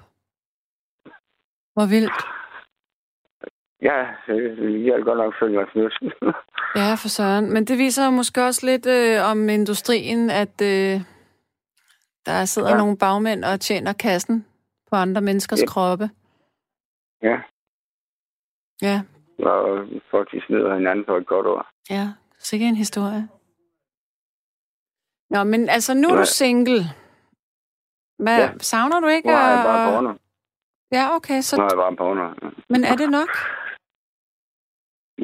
Hvor 1.74 1.86
vildt. 1.90 2.14
Ja, 3.82 3.98
jeg 4.86 4.94
har 4.96 5.04
godt 5.04 5.18
nok 5.18 5.34
følt 5.40 5.54
mig 5.54 5.68
snydt. 5.72 5.94
ja, 6.82 6.94
for 7.02 7.08
søren. 7.08 7.54
Men 7.54 7.66
det 7.66 7.78
viser 7.78 8.10
måske 8.10 8.44
også 8.44 8.66
lidt 8.66 8.86
øh, 8.86 9.32
om 9.32 9.50
industrien, 9.50 10.30
at 10.30 10.62
øh, 10.62 11.02
der 12.26 12.46
sidder 12.46 12.70
ja. 12.70 12.78
nogle 12.78 12.98
bagmænd 12.98 13.44
og 13.44 13.60
tjener 13.60 13.94
kassen 13.94 14.46
på 14.94 14.98
andre 15.06 15.22
menneskers 15.22 15.62
ja. 15.62 15.68
kroppe. 15.74 16.06
Ja. 17.28 17.38
Ja. 18.88 18.98
Og 19.52 19.88
folk 20.12 20.28
de 20.32 20.41
snyder 20.46 20.76
hinanden 20.76 21.06
for 21.06 21.18
et 21.18 21.28
godt 21.28 21.48
år. 21.48 21.62
Ja, 21.89 22.06
sikkert 22.38 22.70
en 22.70 22.84
historie. 22.86 23.24
Nå, 25.30 25.44
men 25.44 25.70
altså, 25.70 25.91
nu 25.94 26.08
er 26.08 26.16
ja. 26.16 26.20
du 26.20 26.26
single. 26.26 26.82
Hvad, 28.24 28.39
ja. 28.39 28.58
Savner 28.58 29.00
du 29.00 29.08
ikke? 29.08 29.28
Nu 29.28 29.34
er 29.34 29.48
jeg 29.56 29.64
bare 29.66 29.91
porno. 29.91 30.14
Ja, 30.91 31.16
okay. 31.16 31.41
Så... 31.41 31.52
Nu 31.58 31.64
er 31.64 31.74
jeg 31.74 31.82
bare 31.86 31.96
porno. 31.96 32.26
Men 32.70 32.84
er 32.91 32.96
det 33.02 33.10
nok? 33.20 33.30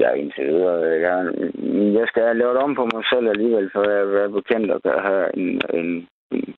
Ja, 0.01 0.09
indtil 0.21 0.45
videre. 0.47 0.79
Jeg, 1.07 1.17
jeg 1.97 2.07
skal 2.07 2.35
lave 2.35 2.53
det 2.53 2.61
om 2.67 2.75
på 2.75 2.85
mig 2.93 3.03
selv 3.11 3.27
alligevel, 3.29 3.69
for 3.73 3.81
jeg 3.89 4.23
er 4.23 4.37
bekendt 4.39 4.71
at 4.71 5.01
have 5.07 5.37
en, 5.37 5.49
en, 5.79 6.07
en, 6.31 6.55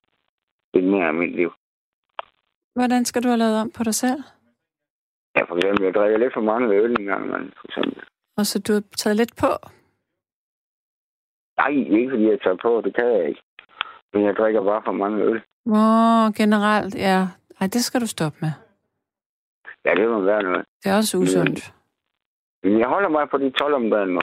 en 0.74 0.90
mere 0.90 1.06
af 1.06 1.14
mit 1.14 1.36
liv. 1.36 1.52
Hvordan 2.74 3.04
skal 3.04 3.22
du 3.22 3.28
have 3.28 3.38
lavet 3.38 3.60
om 3.60 3.70
på 3.70 3.82
dig 3.84 3.94
selv? 3.94 4.22
Ja, 5.36 5.42
for 5.48 5.56
eksempel, 5.56 5.84
jeg 5.84 5.94
drikker 5.94 6.18
lidt 6.18 6.34
for 6.34 6.40
mange 6.40 6.74
øl 6.76 6.90
en 7.00 7.06
gang, 7.06 7.28
man, 7.28 7.52
for 7.58 7.64
eksempel. 7.68 8.02
Og 8.36 8.46
så 8.46 8.58
du 8.58 8.72
har 8.72 8.84
taget 8.96 9.16
lidt 9.16 9.36
på? 9.36 9.50
Nej, 11.60 11.70
ikke 11.96 12.10
fordi 12.10 12.24
jeg 12.30 12.40
tager 12.44 12.56
på, 12.62 12.82
det 12.84 12.94
kan 12.94 13.06
jeg 13.06 13.28
ikke. 13.28 13.42
Men 14.12 14.24
jeg 14.24 14.34
drikker 14.36 14.62
bare 14.64 14.82
for 14.84 14.92
mange 14.92 15.24
øl. 15.24 15.42
Åh, 15.66 16.24
oh, 16.24 16.32
generelt, 16.40 16.94
ja. 16.94 17.18
Ej, 17.60 17.66
det 17.66 17.84
skal 17.84 18.00
du 18.00 18.06
stoppe 18.06 18.38
med. 18.40 18.52
Ja, 19.84 19.94
det 19.94 20.08
må 20.10 20.20
være 20.20 20.42
noget. 20.42 20.64
Det 20.84 20.90
er 20.90 20.96
også 20.96 21.18
usundt. 21.18 21.74
Men 22.62 22.78
jeg 22.78 22.88
holder 22.88 23.08
mig 23.08 23.28
på 23.30 23.38
de 23.38 23.50
12 23.50 23.74
om 23.74 23.90
dagen 23.90 24.08
nu. 24.08 24.20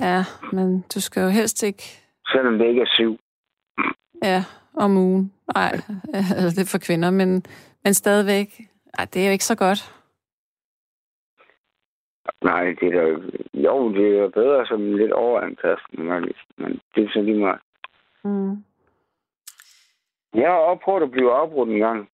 Ja, 0.00 0.24
men 0.52 0.84
du 0.94 1.00
skal 1.00 1.22
jo 1.22 1.28
helst 1.28 1.62
ikke... 1.62 1.82
Selvom 2.32 2.58
det 2.58 2.66
ikke 2.66 2.80
er 2.80 2.90
syv. 2.98 3.18
Ja, 4.22 4.44
om 4.74 4.96
ugen. 4.96 5.32
Nej, 5.54 5.72
altså 6.14 6.50
det 6.56 6.62
er 6.66 6.70
for 6.70 6.86
kvinder, 6.86 7.10
men 7.10 7.44
men 7.84 7.94
stadigvæk, 7.94 8.48
ej, 8.98 9.04
det 9.04 9.22
er 9.22 9.26
jo 9.26 9.32
ikke 9.32 9.44
så 9.44 9.56
godt. 9.56 9.94
Nej, 12.42 12.64
det 12.64 12.88
er 12.88 13.00
da, 13.00 13.06
jo, 13.54 13.94
det 13.94 14.18
er 14.18 14.28
bedre 14.28 14.66
som 14.66 14.92
lidt 14.96 15.12
overantastet, 15.12 15.98
men 15.98 16.22
det 16.94 17.04
er 17.04 17.08
så 17.12 17.22
lige 17.22 17.38
meget. 17.38 17.60
Mm. 18.24 18.64
Jeg 20.34 20.48
har 20.48 20.56
også 20.56 20.80
prøvet 20.84 21.02
at 21.02 21.10
blive 21.10 21.32
afbrudt 21.32 21.68
en 21.68 21.78
gang. 21.78 22.08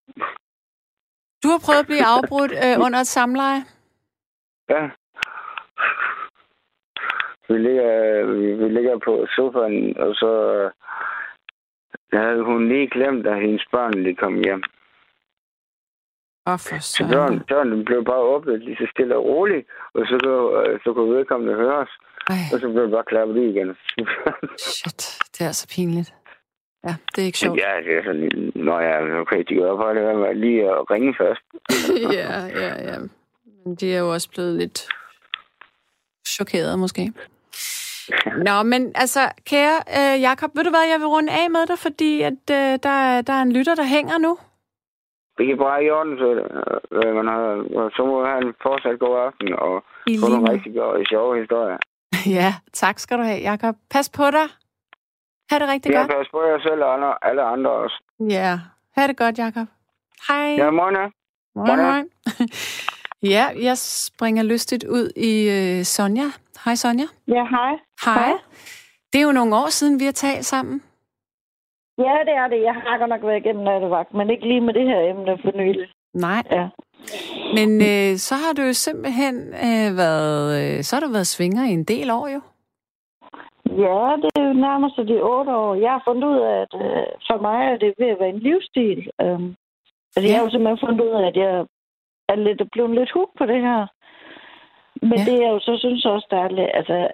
Du 1.43 1.49
har 1.49 1.61
prøvet 1.67 1.81
at 1.81 1.87
blive 1.87 2.05
afbrudt 2.05 2.53
øh, 2.53 2.77
under 2.85 2.99
et 2.99 3.07
samleje? 3.07 3.61
Ja. 4.69 4.91
Vi 7.49 7.59
ligger, 7.59 8.25
vi, 8.25 8.55
vi 8.55 8.69
ligger 8.69 8.99
på 8.99 9.27
sofaen, 9.37 9.97
og 9.99 10.15
så 10.15 10.31
øh, 12.13 12.21
havde 12.21 12.45
hun 12.45 12.69
lige 12.69 12.91
glemt, 12.91 13.27
at 13.27 13.41
hendes 13.41 13.65
børn 13.73 13.95
lige 13.95 14.17
kom 14.17 14.35
hjem. 14.45 14.63
Oh, 16.51 16.59
for 16.59 16.79
så 16.81 17.05
døren, 17.13 17.39
døren 17.49 17.85
blev 17.85 18.05
bare 18.05 18.23
åbnet 18.35 18.65
lige 18.65 18.77
så 18.77 18.87
stille 18.91 19.17
og 19.17 19.25
roligt, 19.25 19.67
og 19.95 20.07
så 20.07 20.19
kunne, 20.25 20.69
øh, 20.69 20.81
så 20.85 20.93
kunne 20.93 21.17
vedkommende 21.17 21.55
høre 21.55 21.79
os. 21.85 21.93
Ej. 22.31 22.37
Og 22.53 22.61
så 22.61 22.69
blev 22.69 22.83
det 22.83 22.91
bare 22.91 23.05
klappet 23.13 23.37
i 23.37 23.49
igen. 23.51 23.77
Shit, 24.59 25.03
det 25.33 25.41
er 25.41 25.47
altså 25.47 25.67
pinligt. 25.75 26.15
Ja, 26.87 26.95
det 27.13 27.23
er 27.23 27.27
ikke 27.27 27.39
sjovt. 27.39 27.59
Ja, 27.59 27.73
det 27.85 27.93
er 27.99 28.03
sådan, 28.05 28.53
nå 28.55 28.79
ja, 28.79 29.21
okay, 29.21 29.45
de 29.49 29.55
gør 29.55 29.77
bare 29.77 29.95
det 29.95 30.19
med 30.19 30.35
lige 30.35 30.63
at 30.71 30.91
ringe 30.91 31.15
først. 31.21 31.43
ja, 32.19 32.31
ja, 32.63 32.73
ja. 32.91 32.99
Men 33.65 33.75
de 33.75 33.95
er 33.95 33.99
jo 33.99 34.13
også 34.13 34.31
blevet 34.31 34.55
lidt 34.57 34.89
chokeret 36.27 36.79
måske. 36.79 37.13
Nå, 38.47 38.63
men 38.63 38.93
altså, 38.95 39.21
kære 39.51 39.77
øh, 39.99 40.21
Jakob, 40.21 40.51
ved 40.57 40.65
du 40.65 40.71
hvad, 40.71 40.87
jeg 40.93 41.01
vil 41.01 41.07
runde 41.07 41.33
af 41.33 41.51
med 41.51 41.67
dig, 41.67 41.79
fordi 41.79 42.23
at, 42.23 42.43
øh, 42.51 42.73
der, 42.87 43.23
der 43.27 43.33
er 43.33 43.43
en 43.43 43.53
lytter, 43.53 43.75
der 43.75 43.85
hænger 43.97 44.19
nu. 44.19 44.39
Det 45.39 45.51
er 45.51 45.57
bare 45.57 45.85
i 45.85 45.91
orden, 45.91 46.19
så 46.19 46.29
øh, 46.93 47.15
man 47.15 47.27
har, 47.27 47.43
så 47.97 48.05
må 48.07 48.25
have 48.25 48.43
en 48.47 48.55
fortsat 48.63 48.99
god 48.99 49.17
aften, 49.27 49.53
og 49.53 49.85
få 50.21 50.29
nogle 50.29 50.53
rigtig 50.53 50.75
gode, 50.75 51.07
sjove 51.07 51.39
historier. 51.41 51.79
ja, 52.39 52.55
tak 52.73 52.99
skal 52.99 53.19
du 53.19 53.23
have, 53.23 53.41
Jakob. 53.41 53.75
Pas 53.91 54.09
på 54.09 54.31
dig. 54.31 54.49
Ha' 55.51 55.59
det 55.59 55.69
rigtig 55.69 55.91
ja, 55.93 55.99
godt. 55.99 56.11
Ja, 56.11 56.17
pas 56.17 56.29
på 56.31 56.43
jer 56.43 56.59
selv 56.61 56.83
og 56.83 57.29
alle 57.29 57.43
andre 57.43 57.71
også. 57.71 58.03
Ja, 58.21 58.59
ha' 58.97 59.07
det 59.07 59.17
godt, 59.17 59.39
Jakob. 59.39 59.67
Hej. 60.29 60.55
Ja, 60.63 60.71
morgen. 60.71 61.13
Morgen, 61.55 61.81
morgen. 61.81 62.09
ja, 63.35 63.45
jeg 63.63 63.79
springer 63.79 64.43
lystigt 64.43 64.85
ud 64.85 65.11
i 65.17 65.33
øh, 65.51 65.85
Sonja. 65.85 66.31
Hej, 66.67 66.75
Sonja. 66.75 67.07
Ja, 67.29 67.45
hej. 67.57 67.73
Hej. 68.05 68.33
Det 69.13 69.19
er 69.21 69.27
jo 69.27 69.33
nogle 69.33 69.57
år 69.57 69.69
siden, 69.71 70.01
vi 70.01 70.05
har 70.05 70.13
talt 70.13 70.45
sammen. 70.45 70.83
Ja, 71.99 72.15
det 72.27 72.35
er 72.43 72.49
det. 72.49 72.63
Jeg 72.63 72.75
har 72.75 72.99
godt 72.99 73.09
nok 73.09 73.23
været 73.23 73.41
igennem 73.45 73.65
nattevagt, 73.65 74.15
men 74.15 74.31
ikke 74.31 74.49
lige 74.49 74.61
med 74.61 74.75
det 74.75 74.87
her 74.87 75.01
emne 75.11 75.39
for 75.43 75.53
nylig. 75.57 75.89
Nej. 76.15 76.43
Ja. 76.51 76.69
Men 77.55 77.69
øh, 77.91 78.17
så 78.17 78.35
har 78.35 78.53
du 78.57 78.63
jo 78.63 78.73
simpelthen 78.73 79.37
øh, 79.67 79.89
været, 80.03 80.45
øh, 80.59 80.83
så 80.83 80.97
har 80.97 81.01
du 81.01 81.13
været 81.13 81.27
svinger 81.27 81.65
i 81.65 81.73
en 81.73 81.85
del 81.85 82.11
år 82.11 82.27
jo. 82.35 82.41
Ja, 83.85 84.01
det 84.23 84.31
er 84.37 84.47
jo 84.49 84.53
nærmest 84.53 84.97
de 84.97 85.23
otte 85.35 85.53
år. 85.65 85.75
Jeg 85.75 85.91
har 85.91 86.03
fundet 86.07 86.25
ud 86.33 86.41
af, 86.51 86.57
at 86.65 86.73
øh, 86.85 87.07
for 87.29 87.39
mig 87.47 87.59
er 87.73 87.77
det 87.77 87.95
ved 87.99 88.09
at 88.15 88.21
være 88.21 88.35
en 88.37 88.45
livsstil. 88.47 89.11
Øhm, 89.23 89.55
altså, 90.17 90.27
ja. 90.27 90.29
jeg 90.29 90.37
har 90.39 90.45
jo 90.45 90.51
simpelthen 90.51 90.85
fundet 90.87 91.01
ud 91.07 91.13
af, 91.21 91.27
at 91.31 91.37
jeg 91.37 91.67
er 92.29 92.37
lidt, 92.47 92.63
blevet 92.73 92.95
lidt 92.99 93.13
hug 93.17 93.31
på 93.39 93.47
det 93.47 93.61
her. 93.69 93.87
Men 95.03 95.19
ja. 95.19 95.25
det 95.29 95.45
er 95.45 95.51
jo 95.51 95.59
så 95.59 95.77
synes 95.79 96.05
også, 96.05 96.27
der 96.31 96.37
er 96.37 96.67
altså, 96.75 97.09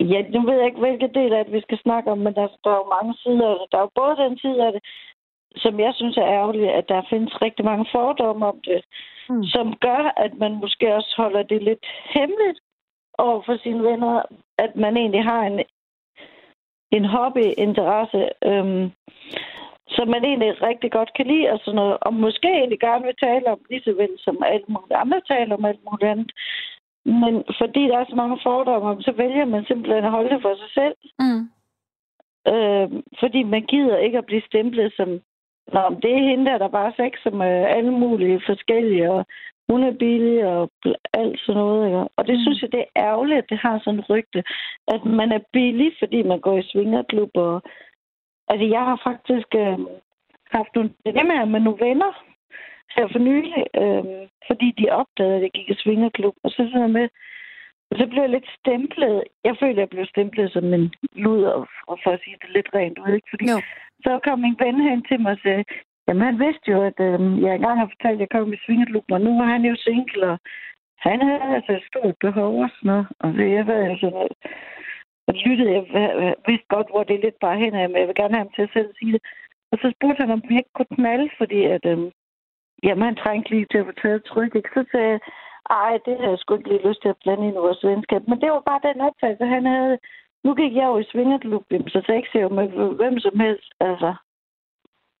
ja, 0.00 0.22
nu 0.34 0.40
ved 0.46 0.56
jeg 0.56 0.66
ikke, 0.66 0.84
hvilke 0.84 1.10
del 1.14 1.32
af 1.32 1.44
det, 1.44 1.54
vi 1.54 1.60
skal 1.60 1.78
snakke 1.78 2.10
om, 2.10 2.18
men 2.18 2.34
der, 2.34 2.46
der 2.64 2.70
er 2.70 2.80
jo 2.82 2.94
mange 2.96 3.14
sider 3.22 3.48
af 3.48 3.56
det. 3.60 3.72
Der 3.72 3.78
er 3.78 3.82
jo 3.82 3.90
både 3.94 4.16
den 4.16 4.38
side 4.38 4.66
af 4.66 4.72
det, 4.72 4.82
som 5.56 5.80
jeg 5.80 5.92
synes 5.94 6.16
er 6.16 6.26
ærgerligt, 6.38 6.70
at 6.70 6.88
der 6.88 7.08
findes 7.10 7.42
rigtig 7.42 7.64
mange 7.64 7.86
fordomme 7.92 8.46
om 8.46 8.60
det, 8.64 8.84
mm. 9.28 9.44
som 9.44 9.76
gør, 9.76 10.12
at 10.16 10.34
man 10.38 10.52
måske 10.52 10.94
også 10.94 11.14
holder 11.16 11.42
det 11.42 11.62
lidt 11.62 11.86
hemmeligt 12.14 12.60
over 13.18 13.42
for 13.46 13.56
sine 13.62 13.82
venner, 13.82 14.22
at 14.58 14.76
man 14.76 14.96
egentlig 14.96 15.24
har 15.24 15.42
en, 15.42 15.60
en 16.92 17.04
hobbyinteresse, 17.04 18.28
øhm, 18.44 18.90
som 19.88 20.08
man 20.08 20.24
egentlig 20.24 20.62
rigtig 20.62 20.92
godt 20.92 21.10
kan 21.16 21.26
lide, 21.26 21.50
og 21.50 21.58
sådan 21.58 21.76
noget, 21.76 21.96
og 22.00 22.14
måske 22.14 22.48
egentlig 22.48 22.80
gerne 22.80 23.04
vil 23.04 23.16
tale 23.22 23.46
om, 23.52 23.60
lige 23.70 23.82
så 23.84 23.92
vel 23.92 24.14
som 24.18 24.42
alle 24.46 24.66
mulige 24.68 24.96
andre 24.96 25.20
taler 25.28 25.54
om 25.56 25.64
alt 25.64 25.80
muligt 25.90 26.10
andet. 26.10 26.32
Men 27.04 27.44
fordi 27.60 27.82
der 27.88 27.98
er 27.98 28.04
så 28.08 28.16
mange 28.16 28.38
fordomme, 28.42 29.02
så 29.02 29.12
vælger 29.12 29.44
man 29.44 29.64
simpelthen 29.64 30.04
at 30.04 30.10
holde 30.10 30.30
det 30.30 30.42
for 30.42 30.54
sig 30.56 30.70
selv. 30.74 30.96
Mm. 31.18 31.42
Øh, 32.52 33.02
fordi 33.20 33.42
man 33.42 33.62
gider 33.62 33.96
ikke 33.96 34.18
at 34.18 34.26
blive 34.26 34.42
stemplet 34.50 34.92
som, 34.96 35.20
Nå, 35.72 35.80
det 36.02 36.10
er 36.14 36.28
hende 36.30 36.46
der, 36.50 36.58
der 36.58 36.68
bare 36.68 36.92
sex 36.96 37.12
som 37.22 37.40
er 37.40 37.66
alle 37.66 37.90
mulige 37.90 38.42
forskellige, 38.46 39.10
og 39.10 39.26
hun 39.68 39.82
er 39.82 39.92
billig 39.92 40.46
og 40.46 40.70
alt 41.12 41.40
sådan 41.40 41.60
noget. 41.60 41.86
Ikke? 41.86 41.98
Og 42.16 42.26
det 42.26 42.34
mm. 42.34 42.42
synes 42.42 42.62
jeg, 42.62 42.72
det 42.72 42.80
er 42.80 43.02
ærgerligt, 43.08 43.38
at 43.38 43.50
det 43.50 43.58
har 43.58 43.78
sådan 43.78 43.98
en 43.98 44.04
rygte, 44.10 44.44
at 44.88 45.04
man 45.04 45.32
er 45.32 45.40
billig, 45.52 45.92
fordi 45.98 46.22
man 46.22 46.40
går 46.40 46.58
i 46.58 46.68
svingerklub. 46.72 47.30
Og... 47.34 47.62
Altså, 48.48 48.66
jeg 48.66 48.80
har 48.80 49.00
faktisk 49.04 49.48
øh, 49.54 49.78
haft 50.56 50.68
nogle 50.74 50.90
dilemmaer 51.06 51.44
med 51.44 51.60
nogle 51.60 51.86
venner 51.86 52.12
her 52.96 53.06
for 53.12 53.18
nylig, 53.18 53.64
øh, 53.82 54.04
fordi 54.48 54.68
de 54.78 54.96
opdagede, 55.00 55.36
at 55.36 55.42
jeg 55.42 55.50
gik 55.56 55.70
i 55.70 55.80
svingerklub. 55.82 56.34
Og 56.44 56.50
så 56.50 56.60
sådan 56.72 56.92
med, 56.92 57.08
og 57.90 57.94
så 57.98 58.06
blev 58.06 58.22
jeg 58.22 58.34
lidt 58.34 58.48
stemplet. 58.60 59.22
Jeg 59.44 59.54
føler, 59.60 59.78
at 59.78 59.84
jeg 59.84 59.88
blev 59.94 60.06
stemplet 60.06 60.52
som 60.52 60.64
en 60.74 60.94
luder, 61.24 61.56
for 62.02 62.10
at 62.10 62.20
sige 62.24 62.36
det 62.42 62.50
lidt 62.56 62.68
rent 62.74 62.98
ud. 62.98 63.12
Ikke? 63.18 63.30
Fordi 63.30 63.44
no. 63.44 63.58
så 64.04 64.10
kom 64.24 64.38
min 64.38 64.56
ven 64.62 64.80
hen 64.88 65.02
til 65.08 65.20
mig 65.20 65.32
og 65.32 65.38
sagde, 65.42 65.64
Jamen, 66.08 66.22
han 66.22 66.38
vidste 66.38 66.70
jo, 66.72 66.78
at 66.90 66.98
øh, 67.08 67.42
jeg 67.42 67.54
engang 67.54 67.78
har 67.78 67.90
fortalt, 67.94 68.18
at 68.18 68.24
jeg 68.24 68.28
kom 68.28 68.52
i 68.52 68.62
svingerklub, 68.64 69.04
og 69.10 69.20
nu 69.20 69.30
var 69.40 69.48
han 69.54 69.64
jo 69.64 69.76
single, 69.76 70.30
og 70.32 70.38
han 71.06 71.18
havde 71.28 71.54
altså 71.56 71.72
et 71.72 71.88
stort 71.90 72.16
behov 72.20 72.62
og 72.62 72.70
sådan 72.74 72.88
noget. 72.90 73.06
Og 73.20 73.28
det, 73.32 73.50
jeg 73.58 73.66
ved 73.66 73.80
altså, 73.90 74.08
og 75.28 75.34
lyttede, 75.44 75.72
jeg, 75.72 75.84
vidste 76.48 76.66
godt, 76.74 76.88
hvor 76.90 77.02
det 77.04 77.14
er 77.16 77.24
lidt 77.24 77.38
bare 77.40 77.58
hen 77.58 77.74
af, 77.74 77.88
men 77.88 77.98
jeg 78.00 78.08
vil 78.08 78.20
gerne 78.20 78.34
have 78.34 78.44
ham 78.44 78.54
til 78.54 78.62
at 78.62 78.74
selv 78.76 78.90
sige 78.98 79.12
det. 79.12 79.22
Og 79.72 79.78
så 79.82 79.86
spurgte 79.96 80.20
han, 80.22 80.30
om 80.30 80.42
vi 80.48 80.54
ikke 80.56 80.74
kunne 80.74 80.94
knalde, 80.98 81.30
fordi 81.38 81.60
at, 81.64 81.84
øh, 81.92 81.98
jamen, 82.84 83.04
han 83.04 83.16
trængte 83.16 83.50
lige 83.50 83.66
til 83.70 83.78
at 83.78 83.86
få 83.86 83.92
taget 84.02 84.24
tryk. 84.24 84.54
Ikke? 84.54 84.70
Så 84.74 84.84
sagde 84.92 85.10
jeg, 85.10 85.20
ej, 85.70 85.92
det 86.04 86.14
havde 86.16 86.30
jeg 86.30 86.38
sgu 86.38 86.54
ikke 86.54 86.68
lige 86.68 86.88
lyst 86.88 87.02
til 87.02 87.08
at 87.08 87.20
blande 87.22 87.48
i 87.48 87.60
vores 87.64 87.84
venskab. 87.84 88.22
Men 88.28 88.40
det 88.40 88.50
var 88.50 88.62
bare 88.70 88.86
den 88.88 89.00
opfattelse, 89.00 89.46
han 89.56 89.66
havde. 89.66 89.98
Nu 90.44 90.54
gik 90.54 90.74
jeg 90.76 90.86
jo 90.90 90.98
i 90.98 91.10
svingerklub, 91.12 91.64
så 91.94 92.00
sex 92.06 92.22
jo 92.34 92.48
med 92.48 92.66
hvem 93.00 93.18
som 93.18 93.40
helst. 93.40 93.70
Altså, 93.80 94.14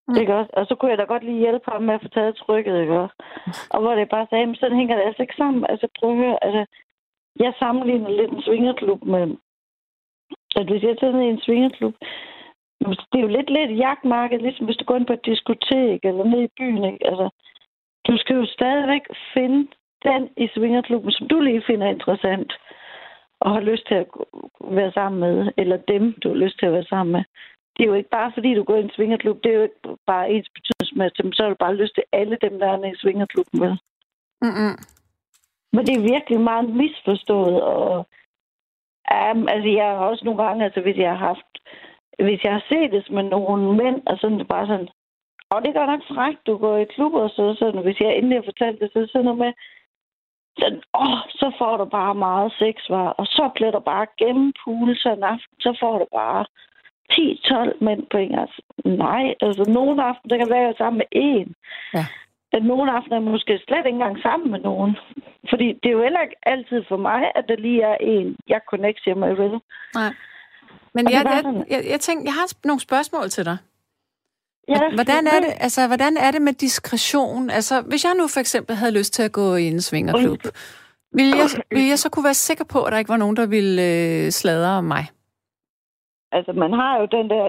Mm. 0.08 0.16
Ikke 0.20 0.34
også? 0.34 0.50
Og 0.52 0.66
så 0.66 0.74
kunne 0.74 0.90
jeg 0.90 0.98
da 0.98 1.04
godt 1.04 1.24
lige 1.24 1.44
hjælpe 1.44 1.70
ham 1.72 1.82
med 1.82 1.94
at 1.94 2.02
få 2.02 2.08
taget 2.08 2.36
trykket, 2.36 2.80
ikke 2.80 3.00
også? 3.00 3.14
Og 3.70 3.80
hvor 3.80 3.94
det 3.94 4.08
bare 4.08 4.26
sagde, 4.30 4.56
sådan 4.56 4.76
hænger 4.76 4.96
det 4.96 5.04
altså 5.04 5.22
ikke 5.22 5.36
sammen. 5.36 5.66
Altså 5.68 5.88
prøv 5.98 6.10
at 6.10 6.16
høre, 6.16 6.44
altså, 6.44 6.64
jeg 7.40 7.52
sammenligner 7.58 8.10
lidt 8.10 8.30
en 8.32 8.42
svingerklub 8.42 9.04
med, 9.04 9.36
at 10.56 10.66
hvis 10.70 10.82
jeg 10.82 10.98
tager 10.98 11.12
ned 11.12 11.22
i 11.22 11.34
en 11.36 11.40
svingerklub, 11.40 11.94
det 13.10 13.18
er 13.18 13.26
jo 13.26 13.36
lidt 13.36 13.50
lidt 13.50 13.78
jagtmarked, 13.78 14.38
ligesom 14.38 14.66
hvis 14.66 14.76
du 14.76 14.84
går 14.84 14.96
ind 14.96 15.06
på 15.06 15.12
et 15.12 15.26
diskotek 15.26 16.00
eller 16.04 16.24
ned 16.24 16.42
i 16.42 16.54
byen, 16.58 16.84
ikke? 16.84 17.06
Altså, 17.06 17.30
du 18.06 18.16
skal 18.16 18.36
jo 18.36 18.46
stadigvæk 18.46 19.02
finde 19.34 19.68
den 20.02 20.28
i 20.36 20.48
svingerklubben, 20.54 21.12
som 21.12 21.28
du 21.28 21.40
lige 21.40 21.62
finder 21.66 21.86
interessant 21.86 22.52
og 23.40 23.52
har 23.52 23.60
lyst 23.60 23.86
til 23.86 23.94
at 23.94 24.06
være 24.60 24.92
sammen 24.92 25.20
med, 25.20 25.52
eller 25.56 25.76
dem, 25.76 26.14
du 26.22 26.28
har 26.28 26.36
lyst 26.36 26.58
til 26.58 26.66
at 26.66 26.72
være 26.72 26.84
sammen 26.84 27.12
med 27.12 27.24
det 27.76 27.82
er 27.82 27.88
jo 27.88 27.94
ikke 27.94 28.10
bare, 28.10 28.32
fordi 28.34 28.54
du 28.54 28.62
går 28.64 28.76
i 28.76 28.80
en 28.80 28.96
svingerklub. 28.96 29.44
Det 29.44 29.50
er 29.50 29.56
jo 29.56 29.62
ikke 29.62 29.80
bare 30.06 30.30
ens 30.30 30.48
betydningsmæssigt. 30.54 31.36
Så 31.36 31.42
har 31.42 31.50
du 31.50 31.56
bare 31.58 31.76
lyst 31.76 31.94
til 31.94 32.04
alle 32.12 32.36
dem, 32.42 32.58
der 32.58 32.66
er 32.66 32.92
i 32.92 32.96
svingerklubben, 32.96 33.60
vel? 33.60 33.78
Mm-mm. 34.42 34.76
Men 35.72 35.86
det 35.86 35.94
er 35.94 36.10
virkelig 36.14 36.40
meget 36.40 36.68
misforstået. 36.82 37.62
Og, 37.62 38.08
um, 39.14 39.48
altså, 39.48 39.68
jeg 39.68 39.86
har 39.86 40.06
også 40.10 40.24
nogle 40.24 40.42
gange, 40.44 40.64
altså, 40.64 40.80
hvis 40.80 40.96
jeg 40.96 41.10
har 41.10 41.26
haft... 41.26 41.50
Hvis 42.18 42.44
jeg 42.44 42.52
har 42.52 42.64
set 42.68 42.92
det 42.92 43.10
med 43.10 43.22
nogle 43.22 43.76
mænd, 43.82 44.02
og 44.06 44.18
sådan, 44.18 44.38
det 44.38 44.48
bare 44.48 44.66
sådan... 44.66 44.88
Og 45.54 45.62
det 45.64 45.74
gør 45.74 45.86
nok 45.86 46.02
frækt, 46.14 46.46
du 46.46 46.56
går 46.56 46.76
i 46.78 46.84
klub 46.94 47.14
og 47.14 47.30
så 47.30 47.56
sådan. 47.58 47.82
Hvis 47.82 48.00
jeg 48.00 48.16
endelig 48.16 48.38
har 48.38 48.50
fortalt 48.50 48.80
det, 48.80 48.90
så 48.92 48.98
er 48.98 49.06
sådan 49.06 49.24
noget 49.24 49.38
med... 49.38 49.52
Sådan, 50.58 50.82
åh, 51.02 51.18
så 51.40 51.52
får 51.58 51.76
du 51.76 51.84
bare 51.84 52.14
meget 52.14 52.52
sexvar, 52.52 53.08
og 53.20 53.26
så 53.26 53.50
bliver 53.54 53.70
du 53.70 53.80
bare 53.80 54.06
gennempulet 54.18 54.98
sådan 54.98 55.18
en 55.18 55.24
aften, 55.24 55.56
så 55.60 55.76
får 55.80 55.98
du 55.98 56.06
bare 56.12 56.44
10-12 57.12 57.84
mænd 57.84 58.02
på 58.10 58.16
en 58.16 58.34
altså, 58.38 58.62
Nej, 58.84 59.34
altså 59.40 59.64
nogle 59.70 60.04
aften, 60.04 60.30
der 60.30 60.38
kan 60.38 60.50
være 60.50 60.74
sammen 60.78 60.98
med 60.98 61.06
en. 61.12 61.54
Ja. 61.94 62.06
Nogle 62.62 62.92
aftener 62.92 63.16
er 63.16 63.20
måske 63.20 63.60
slet 63.66 63.78
ikke 63.78 63.88
engang 63.88 64.18
sammen 64.22 64.50
med 64.50 64.60
nogen. 64.60 64.96
Fordi 65.50 65.66
det 65.82 65.88
er 65.88 65.96
jo 65.98 66.02
heller 66.02 66.20
ikke 66.20 66.36
altid 66.42 66.84
for 66.88 66.96
mig, 66.96 67.32
at 67.34 67.44
der 67.48 67.56
lige 67.56 67.82
er 67.82 67.96
en, 68.00 68.36
jeg 68.48 68.60
connecter 68.70 69.14
med, 69.14 69.34
vel? 69.34 69.60
Nej. 69.94 70.12
Men 70.94 71.10
jeg, 71.10 71.22
jeg, 71.24 71.64
jeg, 71.70 71.84
jeg 71.90 72.00
tænker, 72.00 72.24
jeg 72.24 72.34
har 72.34 72.46
nogle 72.64 72.80
spørgsmål 72.80 73.28
til 73.28 73.44
dig. 73.44 73.58
Ja, 74.68 74.94
hvordan 74.94 75.26
er 75.26 75.40
det, 75.44 75.52
altså, 75.66 75.86
hvordan 75.86 76.16
er 76.16 76.30
det 76.30 76.42
med 76.42 76.52
diskretion? 76.52 77.50
Altså, 77.50 77.74
hvis 77.90 78.04
jeg 78.04 78.14
nu 78.14 78.24
for 78.34 78.40
eksempel 78.40 78.76
havde 78.76 78.98
lyst 78.98 79.12
til 79.14 79.22
at 79.22 79.32
gå 79.32 79.54
i 79.54 79.66
en 79.74 79.80
svingerklub, 79.80 80.42
ville 81.18 81.36
jeg, 81.40 81.48
ville 81.76 81.88
jeg 81.88 81.98
så 81.98 82.10
kunne 82.10 82.28
være 82.30 82.42
sikker 82.48 82.64
på, 82.72 82.78
at 82.82 82.92
der 82.92 82.98
ikke 82.98 83.14
var 83.14 83.22
nogen, 83.24 83.36
der 83.36 83.46
ville 83.46 83.82
øh, 83.90 84.30
sladre 84.30 84.72
om 84.78 84.84
mig? 84.84 85.04
Altså, 86.32 86.52
man 86.52 86.72
har 86.72 86.92
jo 87.00 87.06
den 87.06 87.30
der 87.30 87.44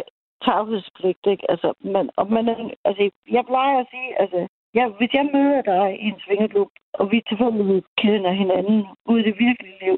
tavshedspligt, 0.46 1.24
ikke? 1.34 1.52
Altså, 1.52 1.74
man, 1.94 2.10
og 2.20 2.26
man, 2.32 2.46
altså, 2.88 3.04
jeg 3.38 3.44
plejer 3.52 3.78
at 3.80 3.88
sige, 3.94 4.10
altså, 4.22 4.40
ja, 4.78 4.84
hvis 4.98 5.12
jeg 5.14 5.26
møder 5.36 5.62
dig 5.62 5.86
i 6.04 6.06
en 6.14 6.20
svingerklub, 6.26 6.70
og 7.00 7.12
vi 7.12 7.18
tilfældigvis 7.30 7.86
kender 8.04 8.32
hinanden 8.42 8.80
ude 9.10 9.22
i 9.22 9.28
det 9.30 9.36
virkelige 9.48 9.80
liv, 9.86 9.98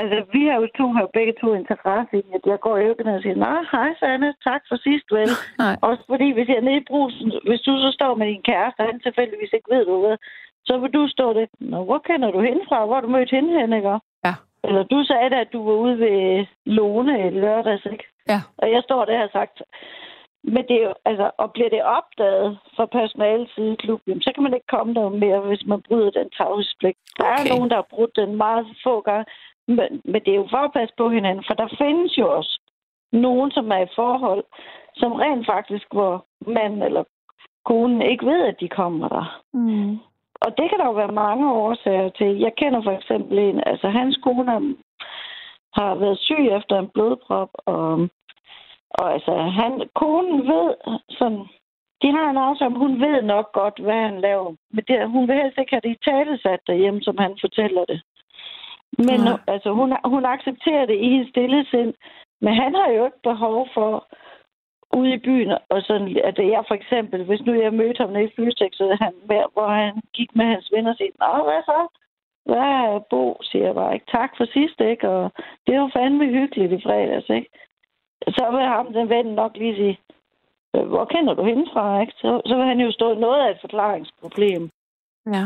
Altså, 0.00 0.18
vi 0.32 0.42
har 0.46 0.56
jo 0.60 0.68
to 0.78 0.86
har 0.98 1.08
begge 1.18 1.34
to 1.40 1.48
interesse 1.60 2.14
i, 2.16 2.24
at 2.36 2.42
jeg 2.46 2.60
går 2.60 2.76
i 2.78 2.86
økken 2.90 3.06
og 3.06 3.22
siger, 3.22 3.36
nej, 3.46 3.60
hej 3.72 3.90
Sanne, 4.00 4.34
tak 4.48 4.62
for 4.68 4.76
sidst, 4.86 5.06
vel? 5.18 5.30
Nej. 5.64 5.76
Også 5.88 6.02
fordi, 6.12 6.28
hvis 6.32 6.48
jeg 6.48 6.56
er 6.56 6.66
nede 6.68 6.80
i 6.82 6.88
brusen, 6.90 7.32
hvis 7.48 7.60
du 7.66 7.72
så 7.84 7.90
står 7.98 8.14
med 8.14 8.26
din 8.26 8.42
kæreste, 8.50 8.80
og 8.80 8.86
han 8.86 9.00
tilfældigvis 9.00 9.52
ikke 9.52 9.70
ved, 9.74 9.84
ved, 9.86 10.16
så 10.68 10.78
vil 10.78 10.90
du 10.90 11.08
stå 11.08 11.26
det, 11.32 11.48
Nå, 11.60 11.84
hvor 11.84 11.98
kender 11.98 12.30
du 12.30 12.40
hende 12.40 12.64
fra? 12.68 12.86
Hvor 12.86 12.94
har 12.94 13.00
du 13.00 13.08
mødt 13.08 13.30
hende 13.30 13.60
hen, 13.60 13.72
ikke? 13.72 13.98
Ja. 14.26 14.34
Eller 14.64 14.82
du 14.82 15.04
sagde 15.04 15.30
da, 15.30 15.38
at 15.40 15.52
du 15.52 15.60
var 15.68 15.76
ude 15.84 15.98
ved 15.98 16.46
Lone 16.64 17.26
i 17.26 17.30
lørdags, 17.30 17.86
ikke? 17.92 18.04
Ja. 18.28 18.40
Og 18.58 18.66
jeg 18.72 18.82
står 18.82 19.04
der 19.04 19.14
og 19.14 19.20
har 19.20 19.28
sagt, 19.32 19.62
men 20.54 20.62
det 20.68 20.76
er 20.80 20.84
jo, 20.88 20.94
altså, 21.04 21.30
og 21.38 21.52
bliver 21.52 21.68
det 21.68 21.82
opdaget 21.82 22.58
fra 22.76 22.86
personalets 22.86 23.54
side 23.54 23.72
i 23.72 23.82
klubben, 23.84 24.22
så 24.22 24.30
kan 24.34 24.42
man 24.42 24.54
ikke 24.54 24.72
komme 24.74 24.94
der 24.94 25.08
mere, 25.08 25.40
hvis 25.40 25.66
man 25.66 25.82
bryder 25.88 26.10
den 26.10 26.30
tavshedspligt. 26.30 26.98
Der 27.18 27.24
okay. 27.24 27.44
er 27.44 27.54
nogen, 27.54 27.70
der 27.70 27.76
har 27.76 27.88
brudt 27.94 28.16
den 28.16 28.36
meget 28.36 28.66
få 28.84 29.00
gange, 29.00 29.24
men, 29.68 30.02
men 30.04 30.20
det 30.24 30.28
er 30.28 30.36
jo 30.42 30.48
for 30.50 30.64
at 30.64 30.72
passe 30.72 30.94
på 30.96 31.08
hinanden, 31.08 31.44
for 31.46 31.54
der 31.54 31.68
findes 31.78 32.18
jo 32.18 32.36
også 32.36 32.60
nogen, 33.12 33.50
som 33.50 33.70
er 33.70 33.78
i 33.78 33.94
forhold, 33.94 34.44
som 34.94 35.12
rent 35.12 35.46
faktisk, 35.46 35.86
hvor 35.92 36.24
mand 36.46 36.82
eller 36.82 37.04
konen 37.64 38.02
ikke 38.02 38.26
ved, 38.26 38.42
at 38.42 38.60
de 38.60 38.68
kommer 38.68 39.08
der. 39.08 39.42
Mm. 39.52 39.98
Og 40.40 40.50
det 40.58 40.70
kan 40.70 40.78
der 40.78 40.86
jo 40.86 40.92
være 40.92 41.20
mange 41.24 41.52
årsager 41.52 42.08
til. 42.08 42.38
Jeg 42.38 42.52
kender 42.56 42.82
for 42.82 42.90
eksempel 42.90 43.38
en, 43.38 43.62
altså 43.66 43.88
hans 43.88 44.16
kone 44.22 44.76
har 45.74 45.94
været 45.94 46.18
syg 46.18 46.44
efter 46.58 46.78
en 46.78 46.88
blodprop, 46.94 47.50
og, 47.66 48.08
og 48.90 49.12
altså 49.14 49.32
han, 49.60 49.88
konen 49.94 50.38
ved 50.52 50.74
sådan, 51.10 51.44
de 52.02 52.08
har 52.16 52.30
en 52.30 52.36
aftale, 52.36 52.78
hun 52.78 53.00
ved 53.00 53.22
nok 53.22 53.52
godt, 53.52 53.78
hvad 53.78 54.00
han 54.08 54.20
laver. 54.20 54.54
Men 54.70 54.84
det, 54.88 55.10
hun 55.10 55.28
vil 55.28 55.42
helst 55.42 55.58
ikke 55.58 55.74
have 55.74 55.80
det 55.80 55.90
i 55.96 56.04
talesat 56.10 56.60
derhjemme, 56.66 57.02
som 57.02 57.18
han 57.18 57.36
fortæller 57.40 57.84
det. 57.84 58.02
Men 58.98 59.20
ja. 59.26 59.36
altså, 59.46 59.72
hun, 59.72 59.96
hun 60.04 60.24
accepterer 60.24 60.86
det 60.86 60.96
i 61.00 61.08
hendes 61.10 61.28
stille 61.28 61.66
sind. 61.70 61.94
Men 62.40 62.54
han 62.54 62.74
har 62.74 62.88
jo 62.90 63.04
ikke 63.04 63.22
behov 63.22 63.68
for 63.74 64.06
ude 64.98 65.14
i 65.14 65.18
byen, 65.18 65.50
og 65.70 65.82
sådan, 65.82 66.08
at 66.24 66.38
jeg 66.38 66.64
for 66.68 66.74
eksempel, 66.74 67.24
hvis 67.24 67.40
nu 67.46 67.52
jeg 67.54 67.74
mødte 67.74 68.02
ham 68.02 68.10
nede 68.12 68.24
i 68.24 68.34
Flystex, 68.34 68.72
så 68.72 68.96
han, 69.00 69.12
hvor 69.52 69.68
han 69.68 70.00
gik 70.14 70.36
med 70.36 70.44
hans 70.44 70.68
venner 70.72 70.90
og 70.90 70.96
sagde, 70.96 71.12
Nå, 71.20 71.44
hvad 71.44 71.62
så? 71.62 71.80
hvad 72.50 72.68
er 72.82 73.06
Bo, 73.10 73.22
siger 73.42 73.64
jeg 73.64 73.74
bare, 73.74 73.94
ikke? 73.94 74.06
Tak 74.18 74.30
for 74.36 74.46
sidst, 74.56 74.80
ikke? 74.80 75.08
Og 75.08 75.32
det 75.66 75.74
var 75.80 75.90
fandme 75.96 76.26
hyggeligt 76.26 76.72
i 76.72 76.82
fredags, 76.86 77.28
ikke? 77.38 77.50
Så 78.36 78.44
vil 78.52 78.64
ham, 78.74 78.92
den 78.92 79.08
ven 79.08 79.26
nok 79.26 79.52
lige 79.56 79.76
sige, 79.76 79.98
øh, 80.74 80.86
hvor 80.92 81.04
kender 81.04 81.34
du 81.34 81.44
hende 81.44 81.66
fra, 81.72 82.00
ikke? 82.00 82.12
Så, 82.12 82.30
så 82.46 82.54
vil 82.56 82.64
han 82.64 82.80
jo 82.80 82.90
stå 82.92 83.14
noget 83.14 83.40
af 83.44 83.50
et 83.50 83.60
forklaringsproblem. 83.60 84.70
Ja. 85.26 85.44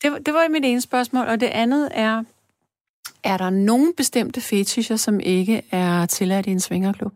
Det, 0.00 0.26
det 0.26 0.32
var 0.34 0.48
mit 0.48 0.64
ene 0.64 0.80
spørgsmål, 0.80 1.26
og 1.32 1.40
det 1.40 1.50
andet 1.62 1.84
er, 1.94 2.24
er 3.24 3.36
der 3.36 3.50
nogen 3.50 3.94
bestemte 3.96 4.40
fetischer, 4.40 4.96
som 4.96 5.20
ikke 5.20 5.62
er 5.72 6.06
tilladt 6.06 6.46
i 6.46 6.50
en 6.50 6.60
svingerklub? 6.60 7.12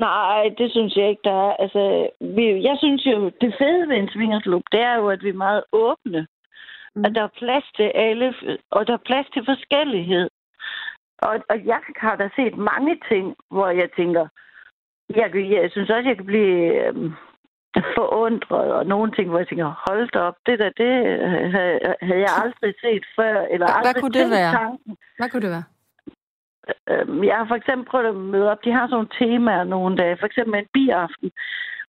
Nej, 0.00 0.42
det 0.58 0.70
synes 0.70 0.96
jeg 0.96 1.08
ikke, 1.08 1.22
der 1.24 1.48
er. 1.48 1.52
Altså, 1.64 2.10
vi, 2.20 2.44
jeg 2.68 2.76
synes 2.78 3.06
jo, 3.06 3.30
det 3.40 3.54
fede 3.58 3.88
ved 3.88 3.96
en 3.96 4.10
svingerklub, 4.14 4.62
det 4.72 4.80
er 4.80 4.94
jo, 4.94 5.08
at 5.08 5.22
vi 5.22 5.28
er 5.28 5.44
meget 5.46 5.64
åbne. 5.72 6.26
Mm. 6.94 7.04
At 7.04 7.14
der 7.14 7.22
er 7.22 7.38
plads 7.38 7.64
til 7.76 7.92
alle, 7.94 8.34
og 8.70 8.86
der 8.86 8.92
er 8.92 9.06
plads 9.06 9.26
til 9.34 9.42
forskellighed. 9.44 10.28
Og, 11.18 11.34
og 11.50 11.66
jeg 11.66 11.80
har 11.96 12.16
da 12.16 12.28
set 12.36 12.56
mange 12.56 12.96
ting, 13.08 13.36
hvor 13.50 13.68
jeg 13.68 13.88
tænker, 13.96 14.26
jeg, 15.16 15.30
jeg 15.34 15.70
synes 15.70 15.90
også, 15.90 16.08
jeg 16.08 16.16
kan 16.16 16.26
blive 16.26 16.86
øhm, 16.86 17.12
forundret, 17.98 18.72
og 18.72 18.86
nogle 18.86 19.12
ting, 19.12 19.28
hvor 19.28 19.38
jeg 19.38 19.48
tænker, 19.48 19.82
hold 19.88 20.10
da 20.10 20.18
op, 20.18 20.36
det 20.46 20.58
der, 20.58 20.70
det 20.82 20.92
havde 22.08 22.22
jeg 22.26 22.34
aldrig 22.42 22.74
set 22.80 23.04
før, 23.16 23.34
eller 23.52 23.66
aldrig 23.66 23.92
hvad 23.92 24.02
kunne 24.02 24.18
det 24.20 24.30
være? 24.30 24.52
tanken. 24.52 24.96
Hvad 25.18 25.28
kunne 25.28 25.42
det 25.42 25.50
være? 25.50 25.66
Øhm, 26.90 27.24
jeg 27.24 27.36
har 27.36 27.46
for 27.48 27.54
eksempel 27.54 27.86
prøvet 27.90 28.06
at 28.06 28.14
møde 28.14 28.50
op. 28.50 28.64
De 28.64 28.72
har 28.72 28.86
sådan 28.86 28.96
nogle 28.96 29.14
temaer 29.18 29.64
nogle 29.64 29.96
dage. 29.96 30.16
For 30.20 30.26
eksempel 30.26 30.54
en 30.58 30.66
biaften. 30.72 31.30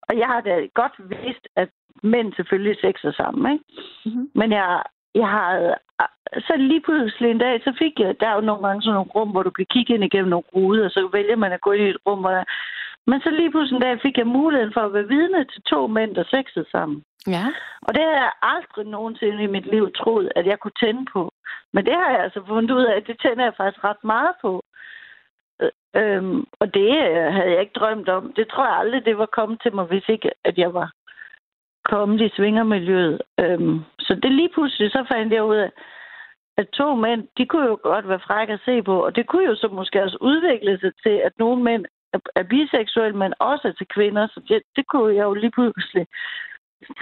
Og 0.07 0.17
jeg 0.17 0.27
har 0.27 0.41
da 0.41 0.53
godt 0.73 0.95
vidst, 0.97 1.47
at 1.55 1.69
mænd 2.03 2.33
selvfølgelig 2.33 2.75
sexer 2.81 3.11
sammen. 3.11 3.51
Ikke? 3.53 3.65
Mm-hmm. 4.05 4.29
Men 4.35 4.51
jeg, 4.51 4.81
jeg 5.15 5.27
har... 5.27 5.77
Så 6.47 6.53
lige 6.57 6.81
pludselig 6.81 7.31
en 7.31 7.37
dag, 7.37 7.61
så 7.63 7.71
fik 7.79 7.99
jeg... 7.99 8.19
Der 8.19 8.27
er 8.27 8.35
jo 8.35 8.41
nogle 8.41 8.67
gange 8.67 8.81
sådan 8.81 8.93
nogle 8.93 9.11
rum, 9.15 9.29
hvor 9.29 9.43
du 9.43 9.49
kan 9.49 9.65
kigge 9.73 9.93
ind 9.93 10.03
igennem 10.03 10.29
nogle 10.29 10.51
ruder, 10.55 10.85
og 10.85 10.91
så 10.91 11.09
vælger 11.13 11.35
man 11.35 11.51
at 11.51 11.61
gå 11.61 11.71
ind 11.71 11.83
i 11.87 11.89
et 11.89 11.97
rum, 12.07 12.19
hvor 12.19 12.29
der... 12.29 12.43
Men 13.09 13.21
så 13.21 13.29
lige 13.29 13.51
pludselig 13.51 13.75
en 13.75 13.81
dag 13.81 14.01
fik 14.01 14.17
jeg 14.17 14.27
muligheden 14.27 14.73
for 14.73 14.81
at 14.81 14.93
være 14.93 15.07
vidne 15.07 15.45
til 15.45 15.61
to 15.61 15.87
mænd, 15.87 16.15
der 16.15 16.23
sexede 16.23 16.69
sammen. 16.71 17.03
Ja. 17.27 17.45
Og 17.81 17.93
det 17.95 18.03
har 18.03 18.17
jeg 18.25 18.31
aldrig 18.41 18.85
nogensinde 18.85 19.43
i 19.43 19.53
mit 19.55 19.65
liv 19.65 19.91
troet, 19.91 20.31
at 20.35 20.45
jeg 20.45 20.59
kunne 20.59 20.79
tænde 20.83 21.05
på. 21.13 21.33
Men 21.73 21.85
det 21.85 21.93
har 21.93 22.09
jeg 22.11 22.19
altså 22.23 22.41
fundet 22.47 22.71
ud 22.71 22.83
af, 22.83 22.95
at 22.95 23.07
det 23.07 23.17
tænder 23.21 23.43
jeg 23.43 23.53
faktisk 23.57 23.83
ret 23.83 24.03
meget 24.03 24.33
på. 24.41 24.63
Øh, 25.61 25.71
øhm, 25.95 26.45
og 26.59 26.73
det 26.73 26.91
øh, 27.09 27.33
havde 27.35 27.51
jeg 27.53 27.61
ikke 27.61 27.79
drømt 27.79 28.09
om. 28.09 28.33
Det 28.33 28.47
tror 28.47 28.65
jeg 28.65 28.77
aldrig, 28.77 29.05
det 29.05 29.17
var 29.17 29.25
kommet 29.25 29.61
til 29.61 29.75
mig, 29.75 29.85
hvis 29.85 30.09
ikke 30.09 30.31
at 30.45 30.57
jeg 30.57 30.73
var 30.73 30.91
kommet 31.85 32.21
i 32.21 32.35
svingermiljøet. 32.35 33.21
Øhm, 33.39 33.79
så 33.99 34.15
det 34.23 34.31
lige 34.31 34.53
pludselig, 34.53 34.91
så 34.91 35.05
fandt 35.11 35.33
jeg 35.33 35.43
ud 35.43 35.55
af, 35.55 35.71
at 36.57 36.67
to 36.69 36.95
mænd, 36.95 37.27
de 37.37 37.45
kunne 37.45 37.67
jo 37.67 37.79
godt 37.83 38.07
være 38.09 38.25
frække 38.27 38.53
at 38.53 38.65
se 38.65 38.83
på, 38.83 39.05
og 39.05 39.15
det 39.15 39.27
kunne 39.27 39.45
jo 39.45 39.55
så 39.55 39.67
måske 39.67 40.03
også 40.03 40.17
udvikle 40.21 40.79
sig 40.79 40.91
til, 41.03 41.15
at 41.27 41.33
nogle 41.39 41.63
mænd 41.63 41.85
er 42.35 42.43
biseksuel, 42.43 43.15
men 43.15 43.33
også 43.39 43.73
til 43.77 43.87
kvinder, 43.87 44.27
så 44.27 44.39
det, 44.47 44.61
det 44.75 44.87
kunne 44.87 45.15
jeg 45.15 45.23
jo 45.23 45.33
lige 45.33 45.51
pludselig. 45.51 46.07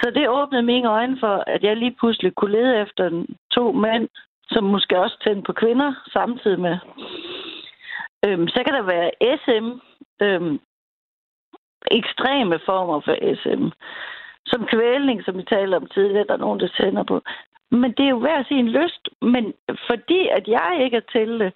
Så 0.01 0.11
det 0.15 0.29
åbnede 0.29 0.63
mine 0.63 0.89
øjne 0.89 1.17
for, 1.19 1.43
at 1.47 1.63
jeg 1.63 1.77
lige 1.77 1.95
pludselig 1.99 2.35
kunne 2.35 2.51
lede 2.51 2.81
efter 2.81 3.23
to 3.51 3.71
mænd, 3.71 4.09
som 4.49 4.63
måske 4.63 4.99
også 4.99 5.17
tændte 5.23 5.41
på 5.41 5.53
kvinder 5.53 5.93
samtidig 6.13 6.59
med. 6.59 6.77
Øhm, 8.25 8.47
så 8.47 8.63
kan 8.65 8.73
der 8.73 8.81
være 8.81 9.11
SM, 9.43 9.67
øhm, 10.25 10.59
ekstreme 11.91 12.59
former 12.65 12.99
for 13.01 13.15
SM. 13.41 13.63
Som 14.45 14.65
kvælning, 14.65 15.23
som 15.23 15.37
vi 15.37 15.43
talte 15.43 15.75
om 15.75 15.87
tidligere, 15.87 16.25
der 16.27 16.33
er 16.33 16.45
nogen, 16.45 16.59
der 16.59 16.67
tænder 16.67 17.03
på. 17.03 17.21
Men 17.71 17.91
det 17.91 18.05
er 18.05 18.09
jo 18.09 18.19
hver 18.19 18.43
sin 18.43 18.67
lyst. 18.67 19.09
Men 19.21 19.53
fordi 19.87 20.27
at 20.27 20.47
jeg 20.47 20.79
ikke 20.83 20.97
er 20.97 21.11
til 21.11 21.39
det, 21.39 21.53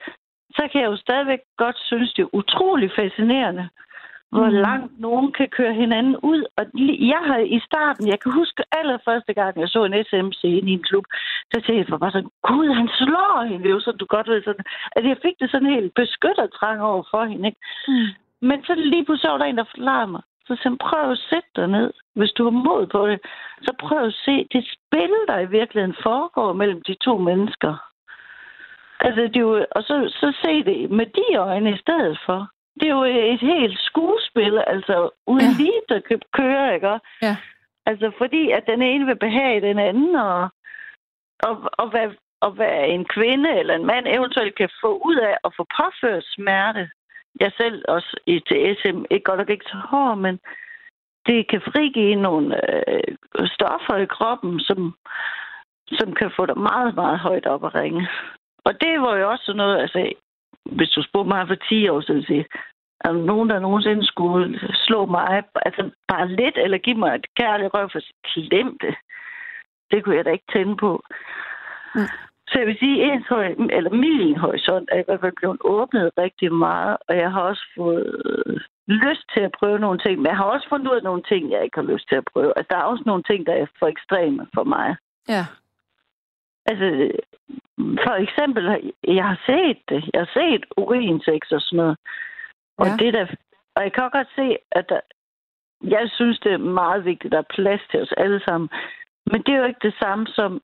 så 0.56 0.70
kan 0.72 0.82
jeg 0.82 0.90
jo 0.92 0.98
stadigvæk 0.98 1.40
godt 1.58 1.78
synes, 1.80 2.14
det 2.14 2.24
er 2.24 2.36
utrolig 2.36 2.92
fascinerende, 2.96 3.70
hvor 4.32 4.50
mm. 4.50 4.62
langt 4.68 5.00
nogen 5.00 5.32
kan 5.32 5.50
køre 5.58 5.74
hinanden 5.74 6.16
ud. 6.32 6.42
Og 6.58 6.64
jeg 7.14 7.22
har 7.30 7.38
i 7.38 7.60
starten, 7.70 8.08
jeg 8.08 8.20
kan 8.20 8.32
huske 8.32 8.64
allerførste 8.72 9.34
gang, 9.34 9.60
jeg 9.60 9.70
så 9.70 9.84
en 9.84 10.04
SM-scene 10.08 10.70
i 10.70 10.74
en 10.74 10.84
klub, 10.90 11.06
så 11.52 11.58
tænkte 11.62 11.92
jeg 11.92 12.00
bare 12.00 12.12
sådan, 12.12 12.36
gud, 12.50 12.68
han 12.80 12.90
slår 13.02 13.44
hende 13.52 13.70
jo, 13.70 13.80
så 13.80 13.92
du 13.92 14.06
godt 14.06 14.28
ved 14.28 14.44
sådan, 14.44 14.66
at 14.92 15.04
jeg 15.06 15.18
fik 15.26 15.36
det 15.40 15.52
sådan 15.52 15.74
helt 15.76 15.94
beskyttertrang 15.94 16.82
over 16.82 17.04
for 17.12 17.24
hende. 17.26 17.48
Ikke? 17.48 17.62
Mm. 17.88 18.10
Men 18.50 18.64
så 18.64 18.74
lige 18.76 19.06
pludselig 19.06 19.32
var 19.32 19.38
der 19.38 19.46
en, 19.46 19.58
der 19.58 19.72
forklarede 19.72 20.12
mig, 20.12 20.22
så 20.48 20.54
sagde 20.62 20.78
prøv 20.78 21.12
at 21.12 21.24
sætte 21.30 21.50
dig 21.56 21.68
ned, 21.68 21.94
hvis 22.16 22.32
du 22.32 22.44
har 22.44 22.56
mod 22.68 22.88
på 22.88 23.08
det. 23.08 23.20
Så 23.62 23.72
prøv 23.80 24.06
at 24.06 24.14
se 24.26 24.48
det 24.54 24.64
spil, 24.76 25.14
der 25.28 25.40
i 25.40 25.50
virkeligheden 25.60 25.96
foregår 26.04 26.54
mellem 26.54 26.82
de 26.88 26.96
to 27.06 27.18
mennesker. 27.18 27.91
Altså, 29.02 29.22
det 29.22 29.36
er 29.36 29.48
jo, 29.50 29.66
og 29.72 29.84
så, 29.84 29.96
så 30.20 30.38
se 30.44 30.64
det 30.64 30.92
med 30.92 31.06
de 31.06 31.36
øjne 31.36 31.74
i 31.74 31.78
stedet 31.78 32.20
for. 32.26 32.50
Det 32.80 32.88
er 32.88 32.96
jo 32.96 33.04
et 33.04 33.40
helt 33.40 33.80
skuespil, 33.80 34.64
altså 34.68 35.10
uden 35.28 35.52
ja. 35.52 35.64
lige, 35.64 35.82
der 35.90 36.00
kan 36.00 36.22
køre, 36.34 36.76
ikke? 36.76 37.00
Ja. 37.22 37.36
Altså, 37.86 38.12
fordi 38.18 38.52
at 38.52 38.64
den 38.68 38.82
ene 38.82 39.06
vil 39.06 39.16
behage 39.16 39.62
den 39.62 39.80
anden, 39.80 40.16
og, 40.16 40.50
og, 41.40 41.70
og, 41.74 41.90
hvad, 41.90 42.08
og 42.42 42.52
hvad 42.52 42.86
en 42.88 43.06
kvinde 43.06 43.50
eller 43.60 43.76
en 43.76 43.86
mand 43.86 44.06
eventuelt 44.08 44.56
kan 44.56 44.70
få 44.82 45.02
ud 45.06 45.16
af 45.16 45.38
at 45.44 45.54
få 45.58 45.66
påført 45.80 46.24
smerte. 46.26 46.90
Jeg 47.40 47.52
selv 47.58 47.86
også 47.88 48.18
i 48.28 48.40
TSM, 48.40 49.04
ikke 49.10 49.24
godt 49.24 49.38
nok 49.38 49.50
ikke 49.50 49.66
så 49.68 49.78
hård, 49.78 50.18
men 50.18 50.40
det 51.26 51.48
kan 51.48 51.62
frigive 51.62 52.16
nogle 52.16 52.48
øh, 52.72 53.48
stoffer 53.48 53.96
i 53.96 54.06
kroppen, 54.06 54.60
som, 54.60 54.96
som 55.88 56.14
kan 56.14 56.32
få 56.36 56.46
dig 56.46 56.58
meget, 56.58 56.96
meget 56.96 57.20
højt 57.20 57.46
op 57.46 57.66
at 57.66 57.76
ringe. 57.76 58.08
Og 58.66 58.74
det 58.82 59.02
var 59.02 59.18
jo 59.18 59.30
også 59.32 59.46
sådan 59.46 59.58
noget, 59.58 59.78
altså, 59.80 60.14
hvis 60.66 60.90
du 60.90 61.04
spurgte 61.04 61.30
mig 61.30 61.48
for 61.48 61.56
10 61.56 61.90
år 61.90 62.02
siden, 62.02 62.24
sige, 62.24 62.46
er 63.06 63.12
der 63.14 63.26
nogen, 63.26 63.50
der 63.50 63.60
nogensinde 63.60 64.06
skulle 64.06 64.60
slå 64.74 65.06
mig, 65.06 65.44
altså 65.66 65.90
bare 66.08 66.28
lidt, 66.28 66.58
eller 66.58 66.78
give 66.78 66.98
mig 66.98 67.16
et 67.16 67.26
kærligt 67.38 67.74
røv 67.74 67.90
for 67.92 68.02
klem 68.24 68.78
det. 68.82 68.96
Det 69.92 70.04
kunne 70.04 70.16
jeg 70.16 70.26
da 70.26 70.32
ikke 70.32 70.52
tænde 70.54 70.76
på. 70.78 71.04
Mm. 71.96 72.10
Så 72.48 72.60
jeg 72.60 72.68
vil 72.68 72.78
sige, 72.80 73.04
ens 73.04 73.28
høj, 73.28 73.46
eller 73.78 73.90
min 73.90 74.38
horisont 74.38 74.90
er 74.92 75.00
i 75.00 75.04
hvert 75.06 75.20
fald 75.20 75.34
blevet 75.36 75.58
åbnet 75.62 76.12
rigtig 76.18 76.54
meget, 76.54 76.98
og 77.08 77.16
jeg 77.18 77.32
har 77.32 77.42
også 77.42 77.66
fået 77.78 78.62
lyst 78.88 79.26
til 79.34 79.44
at 79.44 79.56
prøve 79.60 79.80
nogle 79.80 80.00
ting, 80.00 80.18
men 80.18 80.28
jeg 80.28 80.38
har 80.38 80.44
også 80.44 80.70
fundet 80.70 80.88
ud 80.92 80.96
af 80.96 81.04
nogle 81.04 81.24
ting, 81.24 81.52
jeg 81.52 81.64
ikke 81.64 81.80
har 81.80 81.92
lyst 81.94 82.10
til 82.10 82.16
at 82.16 82.30
prøve. 82.34 82.54
Altså, 82.58 82.68
der 82.70 82.78
er 82.78 82.92
også 82.92 83.04
nogle 83.06 83.24
ting, 83.24 83.46
der 83.46 83.54
er 83.54 83.66
for 83.80 83.88
ekstreme 83.88 84.48
for 84.54 84.64
mig. 84.64 84.96
Ja. 85.30 85.44
Altså, 86.66 87.12
for 88.06 88.16
eksempel, 88.24 88.64
jeg 89.08 89.26
har 89.32 89.40
set 89.46 89.80
det. 89.90 90.02
Jeg 90.14 90.22
har 90.22 90.32
set 90.40 90.66
urinsex 90.78 91.42
og 91.52 91.62
sådan 91.62 91.78
noget. 91.78 91.98
Og, 92.78 92.88
ja. 92.88 92.96
det 93.02 93.14
der, 93.14 93.26
og 93.76 93.84
jeg 93.84 93.94
kan 93.94 94.10
godt 94.10 94.28
se, 94.36 94.58
at 94.72 94.90
der, 94.90 95.00
jeg 95.84 96.10
synes, 96.18 96.40
det 96.40 96.52
er 96.54 96.58
meget 96.82 97.06
vigtigt, 97.06 97.26
at 97.26 97.32
der 97.32 97.38
er 97.38 97.56
plads 97.56 97.82
til 97.92 98.02
os 98.02 98.14
alle 98.18 98.42
sammen. 98.48 98.70
Men 99.32 99.42
det 99.44 99.54
er 99.54 99.58
jo 99.58 99.66
ikke 99.66 99.88
det 99.90 99.96
samme 100.00 100.28
som, 100.28 100.62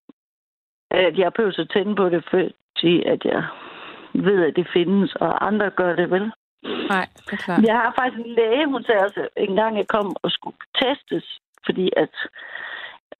at 0.91 1.17
jeg 1.17 1.33
behøver 1.33 1.59
at 1.59 1.69
tænde 1.69 1.95
på 1.95 2.09
det, 2.09 2.23
fordi 2.29 3.03
at 3.03 3.25
jeg 3.25 3.43
ved, 4.13 4.45
at 4.45 4.55
det 4.55 4.67
findes, 4.73 5.15
og 5.15 5.47
andre 5.47 5.69
gør 5.69 5.95
det 5.95 6.11
vel. 6.11 6.31
Nej, 6.63 7.07
det 7.25 7.33
er 7.33 7.37
klart. 7.45 7.63
Jeg 7.63 7.75
har 7.75 7.93
faktisk 7.99 8.25
en 8.25 8.33
læge, 8.33 8.65
hun 8.65 8.83
sagde 8.83 9.05
også, 9.05 9.27
en 9.37 9.55
gang 9.55 9.77
jeg 9.77 9.87
kom 9.87 10.15
og 10.23 10.31
skulle 10.31 10.57
testes, 10.81 11.39
fordi 11.65 11.89
at 11.97 12.13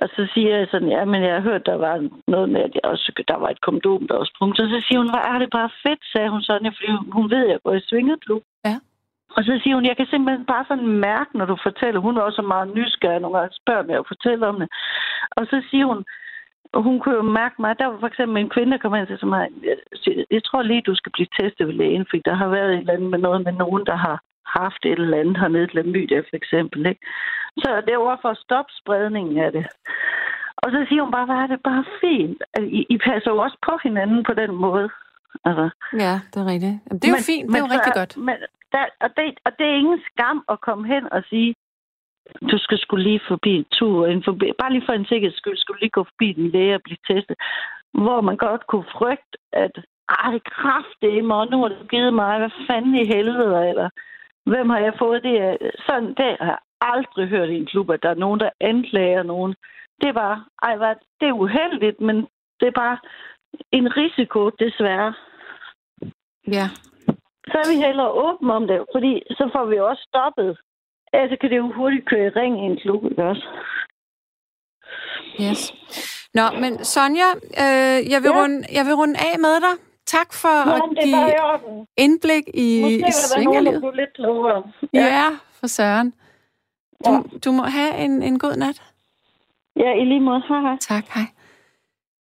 og 0.01 0.07
så 0.15 0.27
siger 0.33 0.57
jeg 0.57 0.67
sådan, 0.71 0.89
ja, 0.89 1.05
men 1.05 1.23
jeg 1.23 1.33
har 1.33 1.41
hørt, 1.49 1.65
der 1.65 1.75
var 1.75 2.09
noget 2.27 2.49
med, 2.49 2.61
at 2.61 2.73
jeg 2.75 2.85
også, 2.91 3.23
der 3.27 3.37
var 3.37 3.49
et 3.49 3.61
kondom, 3.61 4.07
der 4.07 4.17
var 4.17 4.27
sprunget. 4.31 4.57
Så, 4.57 4.63
så 4.75 4.79
siger 4.87 4.99
hun, 4.99 5.09
hvor 5.13 5.23
er 5.31 5.39
det 5.39 5.49
bare 5.49 5.69
fedt, 5.83 6.03
sagde 6.13 6.29
hun 6.29 6.41
sådan, 6.41 6.73
fordi 6.77 6.91
hun 7.17 7.29
ved, 7.29 7.43
at 7.45 7.51
jeg 7.51 7.59
går 7.63 7.73
i 7.73 7.87
svingerklub. 7.89 8.43
Ja. 8.65 8.75
Og 9.35 9.43
så 9.43 9.59
siger 9.63 9.75
hun, 9.75 9.85
jeg 9.85 9.97
kan 9.97 10.07
simpelthen 10.09 10.45
bare 10.45 10.65
sådan 10.67 10.87
mærke, 10.87 11.37
når 11.37 11.45
du 11.45 11.57
fortæller. 11.63 11.99
Hun 11.99 12.17
er 12.17 12.21
også 12.21 12.41
meget 12.41 12.75
nysgerrig, 12.75 13.19
nogle 13.21 13.37
gange 13.37 13.59
spørger 13.61 13.83
mig 13.83 13.95
at 13.97 14.11
fortælle 14.13 14.47
om 14.47 14.59
det. 14.59 14.69
Og 15.37 15.45
så 15.45 15.57
siger 15.69 15.85
hun, 15.85 16.05
hun 16.73 16.99
kunne 16.99 17.15
jo 17.15 17.21
mærke 17.21 17.55
mig, 17.61 17.79
der 17.79 17.85
var 17.85 17.99
for 17.99 18.07
eksempel 18.07 18.37
en 18.37 18.49
kvinde, 18.49 18.71
der 18.71 18.77
kom 18.77 18.95
ind 18.95 19.07
til 19.07 19.27
mig, 19.27 19.49
jeg, 19.63 19.77
jeg 20.31 20.43
tror 20.43 20.61
lige, 20.61 20.81
du 20.81 20.95
skal 20.95 21.11
blive 21.11 21.33
testet 21.39 21.67
ved 21.67 21.73
lægen, 21.73 22.05
fordi 22.09 22.21
der 22.25 22.33
har 22.33 22.47
været 22.47 22.73
et 22.73 22.79
eller 22.79 22.93
andet 22.93 23.09
med 23.09 23.19
noget 23.19 23.43
med 23.43 23.51
nogen, 23.51 23.85
der 23.85 23.95
har 23.95 24.21
haft 24.59 24.85
et 24.85 24.99
eller 24.99 25.19
andet 25.19 25.37
hernede, 25.37 25.67
klamydia 25.67 26.19
for 26.19 26.35
eksempel. 26.41 26.85
Ikke? 26.85 27.01
Så 27.57 27.69
det 27.87 27.97
var 27.97 28.19
for 28.21 28.29
at 28.29 28.43
stoppe 28.45 28.71
spredningen 28.81 29.37
af 29.45 29.51
det. 29.51 29.65
Og 30.57 30.71
så 30.71 30.85
siger 30.87 31.01
hun 31.03 31.11
bare, 31.11 31.25
hvad 31.25 31.35
er 31.35 31.47
det 31.47 31.61
bare 31.63 31.85
fint. 32.01 32.41
I, 32.77 32.85
I 32.89 32.97
passer 32.97 33.31
jo 33.31 33.37
også 33.37 33.57
på 33.67 33.73
hinanden 33.83 34.23
på 34.23 34.33
den 34.33 34.51
måde. 34.55 34.89
Altså. 35.45 35.69
Ja, 36.03 36.13
det 36.31 36.37
er 36.41 36.47
rigtigt. 36.53 36.75
Jamen, 36.85 36.99
det 36.99 37.07
er 37.07 37.13
men, 37.13 37.21
jo 37.21 37.31
fint, 37.31 37.45
det 37.47 37.55
er 37.55 37.65
jo 37.65 37.73
rigtig 37.75 37.93
godt. 38.01 38.17
Men 38.17 38.35
der, 38.73 38.83
og, 39.03 39.09
det, 39.17 39.23
og 39.45 39.51
det 39.57 39.65
er 39.67 39.81
ingen 39.81 40.01
skam 40.09 40.37
at 40.53 40.61
komme 40.61 40.87
hen 40.93 41.13
og 41.13 41.23
sige, 41.29 41.55
du 42.51 42.57
skal 42.57 42.77
skulle 42.77 43.03
lige 43.03 43.21
forbi 43.27 43.53
en 43.55 43.65
tur. 43.71 44.07
En 44.07 44.23
forbi, 44.23 44.45
bare 44.59 44.73
lige 44.73 44.85
for 44.85 44.93
en 44.93 45.05
sikkerheds 45.05 45.37
skyld, 45.37 45.57
skulle 45.57 45.79
lige 45.79 45.97
gå 45.97 46.03
forbi 46.03 46.33
din 46.33 46.49
læge 46.49 46.75
og 46.75 46.81
blive 46.83 47.03
testet. 47.07 47.35
Hvor 47.93 48.21
man 48.21 48.37
godt 48.37 48.67
kunne 48.67 48.89
frygte, 48.97 49.37
at 49.53 49.73
ej, 50.09 50.31
det 50.31 50.41
er 50.45 50.49
kraft, 50.61 50.99
og 51.31 51.47
nu 51.51 51.57
har 51.61 51.69
du 51.69 51.87
givet 51.89 52.13
mig, 52.13 52.37
hvad 52.39 52.53
fanden 52.67 52.95
i 52.95 53.05
helvede, 53.13 53.69
eller 53.69 53.89
Hvem 54.51 54.69
har 54.69 54.79
jeg 54.79 54.93
fået 54.99 55.23
det? 55.23 55.57
Sådan, 55.85 56.09
det 56.19 56.25
har 56.39 56.45
jeg 56.53 56.57
aldrig 56.81 57.27
hørt 57.27 57.49
i 57.49 57.55
en 57.57 57.65
klub, 57.65 57.89
at 57.89 58.03
der 58.03 58.09
er 58.09 58.23
nogen, 58.25 58.39
der 58.39 58.49
anklager 58.61 59.23
nogen. 59.23 59.55
Det 60.01 60.07
er 60.09 60.13
bare, 60.13 60.45
ej, 60.63 60.77
hvad, 60.77 60.95
det 61.19 61.27
er 61.27 61.33
uheldigt, 61.43 62.01
men 62.01 62.15
det 62.59 62.67
er 62.67 62.75
bare, 62.83 62.97
en 63.71 63.97
risiko, 63.97 64.49
desværre. 64.49 65.13
Ja. 66.47 66.65
Så 67.51 67.55
er 67.63 67.67
vi 67.71 67.85
heller 67.85 68.07
åbne 68.07 68.53
om 68.53 68.67
det, 68.67 68.85
fordi 68.95 69.21
så 69.29 69.49
får 69.53 69.65
vi 69.65 69.79
også 69.79 70.03
stoppet. 70.09 70.57
Altså 71.13 71.37
kan 71.41 71.49
det 71.49 71.57
jo 71.57 71.71
hurtigt 71.73 72.09
køre 72.09 72.25
i 72.27 72.29
ring 72.39 72.53
i 72.63 72.65
en 72.71 72.77
klub, 72.77 73.03
ikke 73.11 73.23
også? 73.23 73.45
Yes. 75.41 75.73
Nå, 76.33 76.41
men 76.61 76.83
Sonja, 76.83 77.29
øh, 77.63 77.99
jeg, 78.11 78.19
vil 78.23 78.31
Ja. 78.33 78.41
runde, 78.41 78.57
jeg 78.77 78.85
vil 78.85 78.95
runde 79.01 79.17
af 79.29 79.39
med 79.39 79.55
dig. 79.65 79.75
Tak 80.07 80.33
for 80.33 80.69
Ja, 80.69 80.75
at 80.75 80.81
give 81.03 81.85
indblik 81.97 82.43
i, 82.53 82.81
Måske 82.81 83.07
i 83.07 83.11
svingerlivet. 83.11 83.81
bliver 83.81 83.95
lidt 83.95 84.13
klogere. 84.15 84.63
Ja. 84.93 84.99
ja, 85.05 85.27
for 85.59 85.67
søren. 85.67 86.13
Du, 87.05 87.11
Ja. 87.11 87.19
du 87.45 87.51
må 87.51 87.63
have 87.63 87.97
en, 87.97 88.23
en 88.23 88.39
god 88.39 88.55
nat. 88.55 88.81
Ja, 89.75 89.91
i 90.01 90.05
lige 90.05 90.19
måde. 90.19 90.41
Hej, 90.49 90.61
hej. 90.61 90.77
Tak, 90.81 91.05
hej. 91.15 91.23